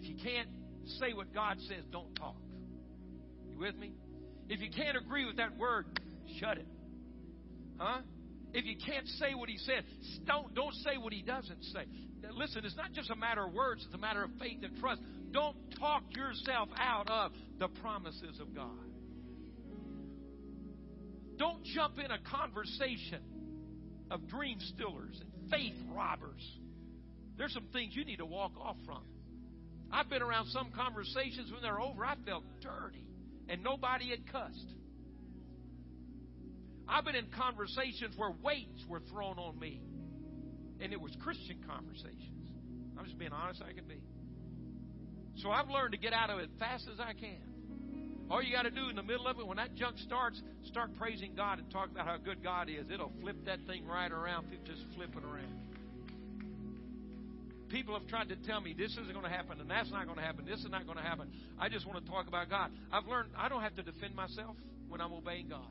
If 0.00 0.08
you 0.08 0.16
can't 0.22 0.48
say 0.98 1.12
what 1.12 1.32
God 1.32 1.58
says, 1.68 1.84
don't 1.90 2.14
talk. 2.14 2.36
You 3.50 3.58
with 3.58 3.76
me? 3.76 3.92
If 4.48 4.60
you 4.60 4.70
can't 4.70 4.96
agree 4.96 5.24
with 5.24 5.36
that 5.36 5.56
word, 5.56 5.86
shut 6.38 6.58
it. 6.58 6.66
Huh? 7.78 8.00
If 8.52 8.64
you 8.64 8.76
can't 8.84 9.06
say 9.06 9.34
what 9.34 9.48
he 9.48 9.58
said, 9.58 9.84
don't, 10.26 10.54
don't 10.54 10.74
say 10.74 10.96
what 10.98 11.12
he 11.12 11.22
doesn't 11.22 11.62
say. 11.64 11.84
Listen, 12.34 12.64
it's 12.64 12.76
not 12.76 12.92
just 12.92 13.10
a 13.10 13.16
matter 13.16 13.44
of 13.44 13.52
words, 13.52 13.84
it's 13.84 13.94
a 13.94 13.98
matter 13.98 14.22
of 14.22 14.30
faith 14.40 14.58
and 14.62 14.76
trust. 14.78 15.00
Don't 15.32 15.56
talk 15.78 16.02
yourself 16.16 16.68
out 16.78 17.08
of 17.10 17.32
the 17.58 17.68
promises 17.80 18.40
of 18.40 18.54
God. 18.54 18.70
Don't 21.36 21.62
jump 21.64 21.98
in 21.98 22.10
a 22.10 22.18
conversation 22.18 23.22
of 24.10 24.26
dream 24.28 24.58
stealers 24.60 25.20
and 25.20 25.50
faith 25.50 25.74
robbers. 25.94 26.42
There's 27.36 27.52
some 27.52 27.68
things 27.72 27.94
you 27.94 28.04
need 28.04 28.16
to 28.16 28.26
walk 28.26 28.52
off 28.60 28.76
from. 28.84 29.02
I've 29.90 30.10
been 30.10 30.22
around 30.22 30.46
some 30.48 30.70
conversations 30.74 31.50
when 31.52 31.62
they're 31.62 31.80
over, 31.80 32.04
I 32.04 32.14
felt 32.26 32.44
dirty 32.60 33.08
and 33.48 33.62
nobody 33.62 34.10
had 34.10 34.30
cussed. 34.30 34.74
I've 36.86 37.04
been 37.04 37.16
in 37.16 37.26
conversations 37.36 38.14
where 38.16 38.32
weights 38.42 38.84
were 38.88 39.00
thrown 39.10 39.38
on 39.38 39.58
me, 39.58 39.80
and 40.80 40.92
it 40.92 41.00
was 41.00 41.12
Christian 41.22 41.64
conversations. 41.66 42.48
I'm 42.98 43.04
just 43.04 43.18
being 43.18 43.32
honest 43.32 43.62
I 43.62 43.72
can 43.72 43.86
be. 43.86 44.00
So 45.42 45.50
I've 45.50 45.68
learned 45.68 45.92
to 45.92 45.98
get 45.98 46.12
out 46.12 46.30
of 46.30 46.38
it 46.38 46.50
fast 46.58 46.88
as 46.92 46.98
I 46.98 47.12
can. 47.12 47.47
All 48.30 48.42
you 48.42 48.52
got 48.52 48.62
to 48.62 48.70
do 48.70 48.88
in 48.90 48.96
the 48.96 49.02
middle 49.02 49.26
of 49.26 49.38
it, 49.38 49.46
when 49.46 49.56
that 49.56 49.74
junk 49.74 49.96
starts, 49.98 50.42
start 50.66 50.90
praising 50.98 51.34
God 51.34 51.58
and 51.58 51.70
talk 51.70 51.90
about 51.90 52.06
how 52.06 52.16
good 52.18 52.42
God 52.42 52.68
is. 52.68 52.90
It'll 52.92 53.12
flip 53.20 53.36
that 53.46 53.60
thing 53.66 53.86
right 53.86 54.12
around. 54.12 54.48
Just 54.66 54.82
flip 54.94 55.10
it 55.16 55.24
around. 55.24 55.58
People 57.70 57.98
have 57.98 58.06
tried 58.06 58.28
to 58.28 58.36
tell 58.36 58.60
me 58.60 58.74
this 58.76 58.92
isn't 58.92 59.12
going 59.12 59.24
to 59.24 59.30
happen 59.30 59.60
and 59.60 59.70
that's 59.70 59.90
not 59.90 60.06
going 60.06 60.16
to 60.16 60.24
happen. 60.24 60.46
This 60.46 60.60
is 60.60 60.70
not 60.70 60.86
going 60.86 60.96
to 60.96 61.04
happen. 61.04 61.28
I 61.58 61.68
just 61.68 61.86
want 61.86 62.02
to 62.04 62.10
talk 62.10 62.26
about 62.26 62.48
God. 62.48 62.70
I've 62.90 63.06
learned 63.06 63.30
I 63.36 63.48
don't 63.48 63.62
have 63.62 63.76
to 63.76 63.82
defend 63.82 64.14
myself 64.14 64.56
when 64.88 65.00
I'm 65.00 65.12
obeying 65.12 65.48
God. 65.48 65.68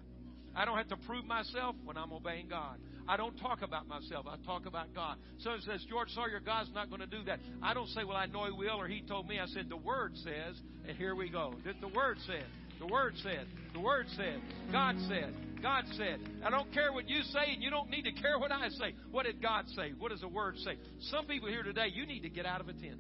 I 0.58 0.66
don't 0.66 0.76
have 0.78 0.88
to 0.88 0.98
prove 1.06 1.24
myself 1.26 1.76
when 1.86 1.98
I'm 1.98 2.12
obeying 2.12 2.48
God. 2.48 2.78
I 3.08 3.16
don't 3.16 3.38
talk 3.38 3.62
about 3.62 3.88
myself. 3.88 4.26
I 4.28 4.44
talk 4.44 4.66
about 4.66 4.88
God. 4.94 5.18
So 5.38 5.52
Someone 5.52 5.62
says, 5.62 5.86
George 5.88 6.10
Sawyer, 6.10 6.42
God's 6.44 6.72
not 6.74 6.90
going 6.90 7.02
to 7.02 7.08
do 7.08 7.24
that. 7.26 7.40
I 7.62 7.76
don't 7.76 7.88
say, 7.90 8.04
well, 8.04 8.18
I 8.18 8.26
know 8.26 8.46
He 8.46 8.52
will 8.52 8.82
or 8.82 8.88
He 8.88 9.04
told 9.08 9.28
me. 9.28 9.40
I 9.40 9.46
said, 9.46 9.70
the 9.70 9.78
Word 9.78 10.14
says, 10.16 10.60
and 10.88 10.98
here 10.98 11.14
we 11.14 11.30
go. 11.30 11.54
The 11.64 11.88
Word 11.88 12.18
said. 12.26 12.46
The 12.80 12.88
Word 12.88 13.14
said. 13.22 13.46
The 13.74 13.80
Word 13.80 14.08
said. 14.18 14.42
God 14.72 14.96
said. 15.08 15.34
God 15.62 15.86
said. 15.96 16.20
I 16.44 16.50
don't 16.50 16.74
care 16.74 16.92
what 16.92 17.08
you 17.08 17.22
say, 17.22 17.54
and 17.54 17.62
you 17.62 17.70
don't 17.70 17.92
need 17.92 18.04
to 18.04 18.12
care 18.12 18.40
what 18.40 18.52
I 18.52 18.70
say. 18.70 18.96
What 19.12 19.28
did 19.28 19.42
God 19.42 19.66
say? 19.76 19.94
What 19.98 20.10
does 20.10 20.22
the 20.22 20.28
Word 20.28 20.58
say? 20.66 20.78
Some 21.12 21.28
people 21.28 21.50
here 21.50 21.64
today, 21.64 21.88
you 21.94 22.08
need 22.08 22.22
to 22.22 22.30
get 22.30 22.48
out 22.48 22.62
of 22.62 22.68
a 22.68 22.74
tent. 22.74 23.00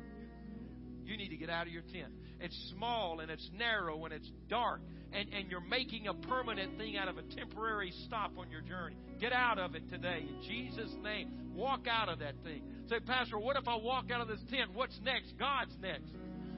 You 1.05 1.18
need 1.18 1.30
to 1.30 1.38
get 1.38 1.49
out 1.49 1.66
of 1.66 1.74
your 1.74 1.84
tent. 1.93 2.14
It's 2.39 2.74
small 2.76 3.20
and 3.20 3.32
it's 3.32 3.49
narrow 3.58 4.05
and 4.05 4.14
it's 4.14 4.30
dark 4.49 4.82
and, 5.14 5.28
and 5.34 5.49
you're 5.49 5.62
making 5.62 6.08
a 6.08 6.14
permanent 6.14 6.78
thing 6.78 6.97
out 6.97 7.08
of 7.08 7.18
a 7.18 7.24
temporary 7.36 7.93
stop 8.05 8.32
on 8.38 8.49
your 8.49 8.62
journey. 8.62 8.95
Get 9.20 9.34
out 9.34 9.58
of 9.58 9.76
it 9.76 9.89
today. 9.89 10.26
In 10.28 10.41
Jesus' 10.47 10.93
name, 11.03 11.32
walk 11.55 11.88
out 11.89 12.10
of 12.10 12.20
that 12.20 12.36
thing. 12.43 12.62
Say, 12.89 12.99
Pastor, 12.99 13.38
what 13.38 13.58
if 13.58 13.68
I 13.68 13.76
walk 13.76 14.12
out 14.12 14.22
of 14.22 14.28
this 14.28 14.41
tent? 14.49 14.72
What's 14.74 14.97
next? 15.03 15.38
God's 15.38 15.76
next. 15.82 16.12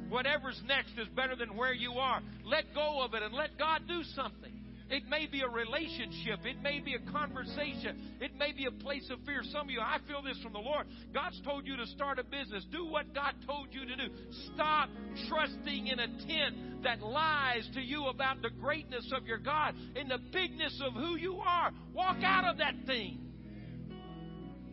Whatever's 0.09 0.59
next 0.67 0.91
is 0.97 1.07
better 1.15 1.35
than 1.35 1.55
where 1.55 1.73
you 1.73 1.93
are. 1.93 2.21
Let 2.43 2.73
go 2.73 3.03
of 3.03 3.13
it 3.13 3.23
and 3.23 3.33
let 3.33 3.57
God 3.57 3.81
do 3.87 4.03
something. 4.15 4.58
It 4.89 5.07
may 5.07 5.27
be 5.27 5.41
a 5.41 5.47
relationship. 5.47 6.39
It 6.45 6.61
may 6.63 6.79
be 6.79 6.95
a 6.95 7.11
conversation. 7.11 8.17
It 8.19 8.35
may 8.37 8.53
be 8.53 8.65
a 8.65 8.71
place 8.71 9.07
of 9.11 9.19
fear. 9.25 9.41
Some 9.51 9.67
of 9.67 9.69
you, 9.69 9.79
I 9.79 9.97
feel 10.07 10.21
this 10.23 10.41
from 10.41 10.53
the 10.53 10.59
Lord. 10.59 10.87
God's 11.13 11.39
told 11.41 11.67
you 11.67 11.77
to 11.77 11.85
start 11.87 12.17
a 12.17 12.23
business. 12.23 12.65
Do 12.71 12.85
what 12.85 13.13
God 13.13 13.35
told 13.45 13.67
you 13.71 13.85
to 13.85 13.95
do. 13.95 14.13
Stop 14.53 14.89
trusting 15.27 15.87
in 15.87 15.99
a 15.99 16.07
tent 16.07 16.83
that 16.83 17.01
lies 17.01 17.69
to 17.75 17.81
you 17.81 18.05
about 18.07 18.41
the 18.41 18.49
greatness 18.49 19.11
of 19.15 19.27
your 19.27 19.37
God 19.37 19.75
and 19.95 20.09
the 20.09 20.19
bigness 20.31 20.81
of 20.83 20.93
who 20.93 21.17
you 21.17 21.37
are. 21.37 21.71
Walk 21.93 22.17
out 22.23 22.45
of 22.45 22.57
that 22.57 22.73
thing. 22.87 23.19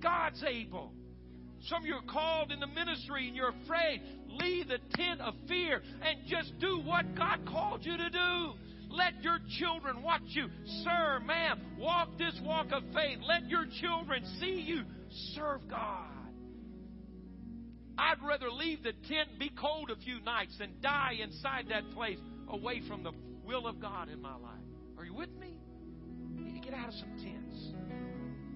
God's 0.00 0.42
able. 0.46 0.92
Some 1.62 1.82
of 1.82 1.86
you 1.86 1.94
are 1.94 2.12
called 2.12 2.52
in 2.52 2.60
the 2.60 2.66
ministry 2.66 3.26
and 3.26 3.36
you're 3.36 3.52
afraid. 3.64 4.00
Leave 4.28 4.68
the 4.68 4.78
tent 4.94 5.20
of 5.20 5.34
fear 5.48 5.82
and 6.02 6.20
just 6.26 6.58
do 6.60 6.80
what 6.84 7.14
God 7.16 7.40
called 7.46 7.84
you 7.84 7.96
to 7.96 8.10
do. 8.10 8.52
Let 8.96 9.22
your 9.22 9.38
children 9.58 10.02
watch 10.02 10.22
you. 10.26 10.48
Sir, 10.82 11.20
ma'am, 11.24 11.60
walk 11.78 12.16
this 12.18 12.38
walk 12.42 12.68
of 12.72 12.82
faith. 12.94 13.18
Let 13.26 13.48
your 13.48 13.66
children 13.80 14.24
see 14.40 14.64
you 14.66 14.82
serve 15.34 15.68
God. 15.68 16.08
I'd 17.98 18.22
rather 18.22 18.50
leave 18.50 18.82
the 18.82 18.92
tent, 19.08 19.38
be 19.38 19.50
cold 19.58 19.90
a 19.90 19.96
few 19.96 20.20
nights, 20.20 20.56
than 20.58 20.74
die 20.80 21.18
inside 21.22 21.66
that 21.70 21.90
place 21.92 22.18
away 22.48 22.82
from 22.88 23.02
the 23.02 23.12
will 23.44 23.66
of 23.66 23.80
God 23.80 24.08
in 24.08 24.20
my 24.20 24.34
life. 24.34 24.52
Are 24.98 25.04
you 25.04 25.14
with 25.14 25.30
me? 25.38 25.56
You 26.34 26.44
need 26.44 26.60
to 26.60 26.66
get 26.68 26.78
out 26.78 26.88
of 26.88 26.94
some 26.94 27.10
tents. 27.22 27.74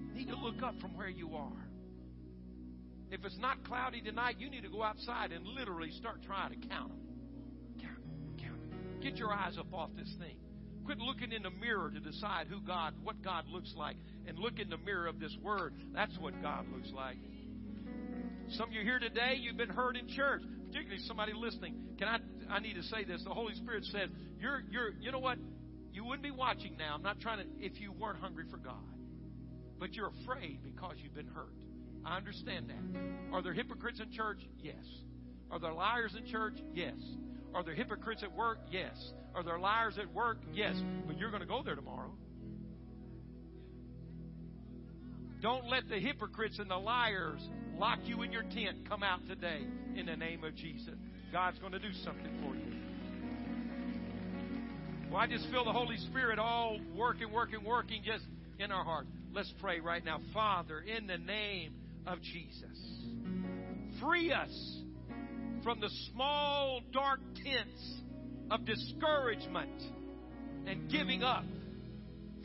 You 0.09 0.13
need 0.13 0.27
to 0.27 0.37
look 0.37 0.61
up 0.63 0.79
from 0.79 0.95
where 0.95 1.09
you 1.09 1.35
are. 1.35 1.67
If 3.09 3.25
it's 3.25 3.37
not 3.39 3.63
cloudy 3.65 4.01
tonight, 4.01 4.35
you 4.39 4.49
need 4.49 4.63
to 4.63 4.69
go 4.69 4.83
outside 4.83 5.31
and 5.31 5.45
literally 5.45 5.91
start 5.91 6.21
trying 6.25 6.59
to 6.59 6.67
count 6.67 6.89
them. 6.89 7.10
Get 9.01 9.17
your 9.17 9.33
eyes 9.33 9.57
up 9.57 9.73
off 9.73 9.89
this 9.97 10.13
thing. 10.19 10.35
Quit 10.85 10.99
looking 10.99 11.31
in 11.31 11.43
the 11.43 11.49
mirror 11.49 11.89
to 11.89 11.99
decide 11.99 12.47
who 12.47 12.61
God, 12.61 12.93
what 13.03 13.21
God 13.23 13.45
looks 13.47 13.73
like, 13.75 13.95
and 14.27 14.37
look 14.37 14.59
in 14.59 14.69
the 14.69 14.77
mirror 14.77 15.07
of 15.07 15.19
this 15.19 15.35
Word. 15.41 15.73
That's 15.93 16.17
what 16.19 16.39
God 16.41 16.65
looks 16.73 16.91
like. 16.93 17.17
Some 18.51 18.69
of 18.69 18.73
you 18.73 18.81
here 18.81 18.99
today, 18.99 19.35
you've 19.39 19.57
been 19.57 19.69
hurt 19.69 19.95
in 19.95 20.07
church, 20.07 20.41
particularly 20.67 21.01
somebody 21.07 21.33
listening. 21.33 21.75
Can 21.97 22.07
I? 22.07 22.17
I 22.49 22.59
need 22.59 22.73
to 22.73 22.83
say 22.83 23.03
this. 23.03 23.23
The 23.23 23.33
Holy 23.33 23.55
Spirit 23.55 23.85
said, 23.85 24.11
"You're, 24.39 24.63
you're, 24.69 24.89
you 24.99 25.11
know 25.11 25.19
what? 25.19 25.37
You 25.93 26.03
wouldn't 26.03 26.23
be 26.23 26.31
watching 26.31 26.77
now. 26.77 26.95
I'm 26.95 27.03
not 27.03 27.19
trying 27.19 27.39
to. 27.39 27.45
If 27.59 27.79
you 27.79 27.91
weren't 27.93 28.19
hungry 28.19 28.45
for 28.51 28.57
God, 28.57 28.75
but 29.79 29.93
you're 29.93 30.11
afraid 30.23 30.59
because 30.63 30.95
you've 31.01 31.15
been 31.15 31.27
hurt. 31.27 31.55
I 32.05 32.17
understand 32.17 32.69
that. 32.69 33.33
Are 33.33 33.41
there 33.41 33.53
hypocrites 33.53 33.99
in 33.99 34.11
church? 34.11 34.39
Yes. 34.61 34.83
Are 35.49 35.59
there 35.59 35.73
liars 35.73 36.15
in 36.17 36.29
church? 36.29 36.55
Yes. 36.73 36.95
Are 37.53 37.63
there 37.63 37.75
hypocrites 37.75 38.23
at 38.23 38.35
work? 38.35 38.59
Yes. 38.71 38.95
Are 39.35 39.43
there 39.43 39.59
liars 39.59 39.97
at 39.97 40.13
work? 40.13 40.37
Yes. 40.53 40.75
But 41.07 41.17
you're 41.17 41.31
going 41.31 41.41
to 41.41 41.47
go 41.47 41.61
there 41.63 41.75
tomorrow. 41.75 42.11
Don't 45.41 45.67
let 45.67 45.89
the 45.89 45.99
hypocrites 45.99 46.59
and 46.59 46.69
the 46.69 46.77
liars 46.77 47.39
lock 47.77 47.99
you 48.03 48.21
in 48.21 48.31
your 48.31 48.43
tent. 48.43 48.87
Come 48.87 49.01
out 49.01 49.27
today 49.27 49.61
in 49.95 50.05
the 50.05 50.15
name 50.15 50.43
of 50.43 50.55
Jesus. 50.55 50.93
God's 51.31 51.57
going 51.59 51.71
to 51.71 51.79
do 51.79 51.91
something 52.03 52.31
for 52.43 52.55
you. 52.55 52.81
Well, 55.09 55.19
I 55.19 55.27
just 55.27 55.49
feel 55.49 55.65
the 55.65 55.73
Holy 55.73 55.97
Spirit 55.97 56.39
all 56.39 56.79
working, 56.95 57.31
working, 57.33 57.63
working 57.65 58.03
just 58.05 58.23
in 58.59 58.71
our 58.71 58.83
heart. 58.83 59.07
Let's 59.33 59.51
pray 59.59 59.79
right 59.79 60.05
now. 60.05 60.19
Father, 60.33 60.79
in 60.79 61.07
the 61.07 61.17
name 61.17 61.73
of 62.05 62.21
Jesus, 62.21 62.77
free 63.99 64.31
us 64.31 64.81
from 65.63 65.79
the 65.79 65.89
small, 66.11 66.81
dark 66.91 67.19
tents 67.43 68.01
of 68.49 68.65
discouragement 68.65 69.81
and 70.67 70.89
giving 70.89 71.23
up. 71.23 71.45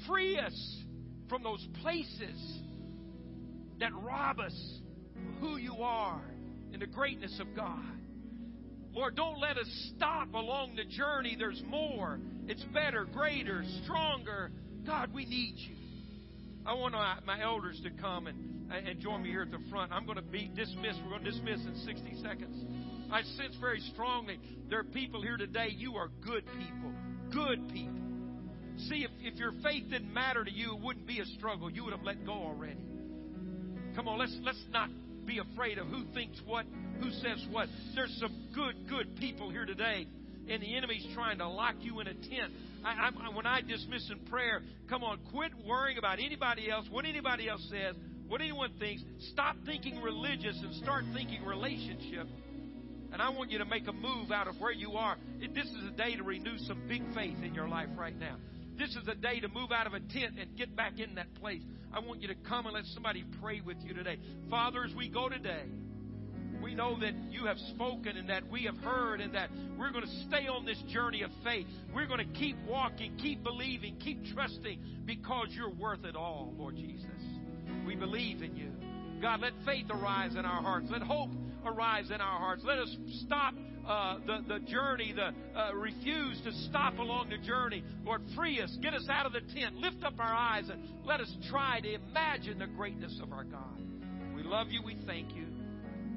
Free 0.06 0.38
us 0.38 0.84
from 1.28 1.42
those 1.42 1.66
places 1.82 2.60
that 3.80 3.92
rob 3.94 4.40
us 4.40 4.78
of 5.16 5.40
who 5.40 5.56
you 5.56 5.74
are 5.82 6.22
and 6.72 6.80
the 6.80 6.86
greatness 6.86 7.38
of 7.40 7.54
God. 7.54 7.84
Lord, 8.92 9.14
don't 9.14 9.38
let 9.38 9.58
us 9.58 9.92
stop 9.94 10.32
along 10.32 10.76
the 10.76 10.84
journey. 10.84 11.36
There's 11.38 11.62
more. 11.66 12.18
It's 12.46 12.62
better, 12.72 13.04
greater, 13.04 13.62
stronger. 13.84 14.50
God, 14.86 15.12
we 15.12 15.26
need 15.26 15.54
you. 15.56 15.76
I 16.64 16.74
want 16.74 16.94
my 17.26 17.42
elders 17.42 17.80
to 17.84 17.90
come 17.90 18.26
and, 18.26 18.72
and 18.72 18.98
join 19.00 19.22
me 19.22 19.28
here 19.30 19.42
at 19.42 19.50
the 19.50 19.60
front. 19.70 19.92
I'm 19.92 20.04
going 20.04 20.16
to 20.16 20.22
be 20.22 20.50
dismissed. 20.54 20.98
We're 21.04 21.10
going 21.10 21.24
to 21.24 21.30
dismiss 21.30 21.60
in 21.60 21.76
60 21.84 22.22
seconds. 22.22 22.85
I 23.10 23.22
sense 23.22 23.56
very 23.60 23.80
strongly 23.92 24.38
there 24.68 24.80
are 24.80 24.84
people 24.84 25.22
here 25.22 25.36
today, 25.36 25.68
you 25.70 25.96
are 25.96 26.08
good 26.24 26.44
people. 26.58 26.92
Good 27.32 27.68
people. 27.72 27.94
See, 28.88 29.04
if, 29.04 29.10
if 29.20 29.38
your 29.38 29.52
faith 29.62 29.84
didn't 29.90 30.12
matter 30.12 30.44
to 30.44 30.50
you, 30.50 30.74
it 30.74 30.82
wouldn't 30.82 31.06
be 31.06 31.20
a 31.20 31.24
struggle. 31.38 31.70
You 31.70 31.84
would 31.84 31.92
have 31.92 32.02
let 32.02 32.24
go 32.26 32.32
already. 32.32 32.80
Come 33.94 34.08
on, 34.08 34.18
let's 34.18 34.36
let's 34.42 34.62
not 34.70 34.90
be 35.24 35.38
afraid 35.38 35.78
of 35.78 35.86
who 35.86 36.04
thinks 36.12 36.40
what, 36.44 36.66
who 37.00 37.10
says 37.10 37.44
what. 37.50 37.68
There's 37.94 38.14
some 38.20 38.48
good, 38.54 38.88
good 38.88 39.16
people 39.16 39.50
here 39.50 39.64
today, 39.64 40.06
and 40.48 40.62
the 40.62 40.76
enemy's 40.76 41.06
trying 41.14 41.38
to 41.38 41.48
lock 41.48 41.76
you 41.80 42.00
in 42.00 42.06
a 42.06 42.14
tent. 42.14 42.52
I, 42.84 43.10
I, 43.10 43.34
when 43.34 43.46
I 43.46 43.62
dismiss 43.62 44.08
in 44.10 44.18
prayer, 44.30 44.62
come 44.88 45.02
on, 45.02 45.18
quit 45.32 45.52
worrying 45.66 45.98
about 45.98 46.18
anybody 46.18 46.70
else, 46.70 46.86
what 46.90 47.04
anybody 47.06 47.48
else 47.48 47.66
says, 47.70 47.96
what 48.28 48.40
anyone 48.40 48.72
thinks. 48.78 49.02
Stop 49.32 49.56
thinking 49.64 50.02
religious 50.02 50.56
and 50.62 50.74
start 50.74 51.04
thinking 51.14 51.44
relationship. 51.44 52.28
And 53.12 53.22
I 53.22 53.30
want 53.30 53.50
you 53.50 53.58
to 53.58 53.64
make 53.64 53.86
a 53.88 53.92
move 53.92 54.30
out 54.30 54.48
of 54.48 54.60
where 54.60 54.72
you 54.72 54.92
are. 54.92 55.16
This 55.40 55.66
is 55.66 55.84
a 55.88 55.96
day 55.96 56.16
to 56.16 56.22
renew 56.22 56.58
some 56.58 56.82
big 56.88 57.02
faith 57.14 57.36
in 57.42 57.54
your 57.54 57.68
life 57.68 57.88
right 57.96 58.18
now. 58.18 58.36
This 58.78 58.90
is 58.90 59.08
a 59.08 59.14
day 59.14 59.40
to 59.40 59.48
move 59.48 59.72
out 59.72 59.86
of 59.86 59.94
a 59.94 60.00
tent 60.00 60.34
and 60.38 60.56
get 60.56 60.76
back 60.76 60.98
in 60.98 61.14
that 61.14 61.34
place. 61.36 61.62
I 61.92 62.00
want 62.00 62.20
you 62.20 62.28
to 62.28 62.34
come 62.34 62.66
and 62.66 62.74
let 62.74 62.84
somebody 62.86 63.24
pray 63.40 63.60
with 63.60 63.78
you 63.82 63.94
today. 63.94 64.18
Father, 64.50 64.84
as 64.84 64.94
we 64.94 65.08
go 65.08 65.28
today, 65.30 65.64
we 66.62 66.74
know 66.74 66.98
that 67.00 67.14
you 67.30 67.46
have 67.46 67.58
spoken 67.74 68.16
and 68.16 68.28
that 68.28 68.50
we 68.50 68.64
have 68.64 68.76
heard 68.78 69.20
and 69.20 69.34
that 69.34 69.50
we're 69.78 69.92
going 69.92 70.04
to 70.04 70.24
stay 70.28 70.46
on 70.46 70.64
this 70.64 70.82
journey 70.92 71.22
of 71.22 71.30
faith. 71.44 71.66
We're 71.94 72.06
going 72.06 72.26
to 72.26 72.38
keep 72.38 72.56
walking, 72.66 73.16
keep 73.16 73.42
believing, 73.42 73.96
keep 73.96 74.24
trusting 74.34 74.80
because 75.04 75.48
you're 75.50 75.70
worth 75.70 76.04
it 76.04 76.16
all, 76.16 76.52
Lord 76.58 76.76
Jesus. 76.76 77.06
We 77.86 77.94
believe 77.94 78.42
in 78.42 78.56
you. 78.56 78.72
God, 79.22 79.40
let 79.40 79.52
faith 79.64 79.86
arise 79.90 80.32
in 80.32 80.44
our 80.44 80.60
hearts. 80.60 80.88
Let 80.90 81.02
hope 81.02 81.30
arise 81.66 82.10
in 82.10 82.20
our 82.20 82.38
hearts. 82.38 82.62
Let 82.64 82.78
us 82.78 82.94
stop 83.24 83.54
uh, 83.86 84.18
the, 84.26 84.44
the 84.48 84.58
journey, 84.66 85.14
the 85.14 85.58
uh, 85.58 85.74
refuse 85.74 86.40
to 86.44 86.52
stop 86.68 86.98
along 86.98 87.30
the 87.30 87.38
journey. 87.46 87.84
Lord, 88.04 88.22
free 88.34 88.60
us, 88.60 88.76
get 88.82 88.94
us 88.94 89.06
out 89.08 89.26
of 89.26 89.32
the 89.32 89.40
tent, 89.54 89.76
lift 89.76 90.02
up 90.04 90.14
our 90.18 90.34
eyes, 90.34 90.68
and 90.68 90.82
let 91.04 91.20
us 91.20 91.32
try 91.50 91.80
to 91.80 91.94
imagine 91.94 92.58
the 92.58 92.66
greatness 92.66 93.18
of 93.22 93.32
our 93.32 93.44
God. 93.44 93.80
We 94.34 94.42
love 94.42 94.68
you, 94.70 94.82
we 94.84 94.96
thank 95.06 95.34
you, 95.34 95.46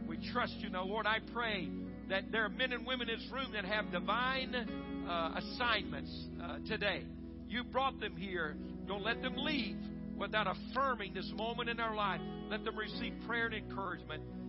we 0.08 0.18
trust 0.32 0.56
you. 0.60 0.70
Now, 0.70 0.84
Lord, 0.84 1.06
I 1.06 1.20
pray 1.34 1.70
that 2.10 2.32
there 2.32 2.43
are 2.43 2.50
men 2.50 2.74
and 2.74 2.86
women 2.88 3.08
in 3.08 3.20
this 3.20 3.28
room 3.32 3.52
that 3.54 3.66
have 3.66 3.91
divine 3.91 4.56
uh, 4.56 5.39
assignments 5.39 6.12
uh, 6.43 6.58
today. 6.68 7.04
You 7.47 7.64
brought 7.64 8.00
them 8.00 8.16
here. 8.16 8.56
Don't 8.88 9.04
let 9.04 9.22
them 9.22 9.36
leave 9.38 9.78
without 10.18 10.47
affirming 10.47 11.14
this 11.14 11.32
moment 11.36 11.70
in 11.70 11.78
their 11.78 11.93
life. 11.93 12.22
Let 12.50 12.64
them 12.66 12.78
receive 12.78 13.14
prayer 13.28 13.45
and 13.45 13.56
encouragement. 13.56 14.24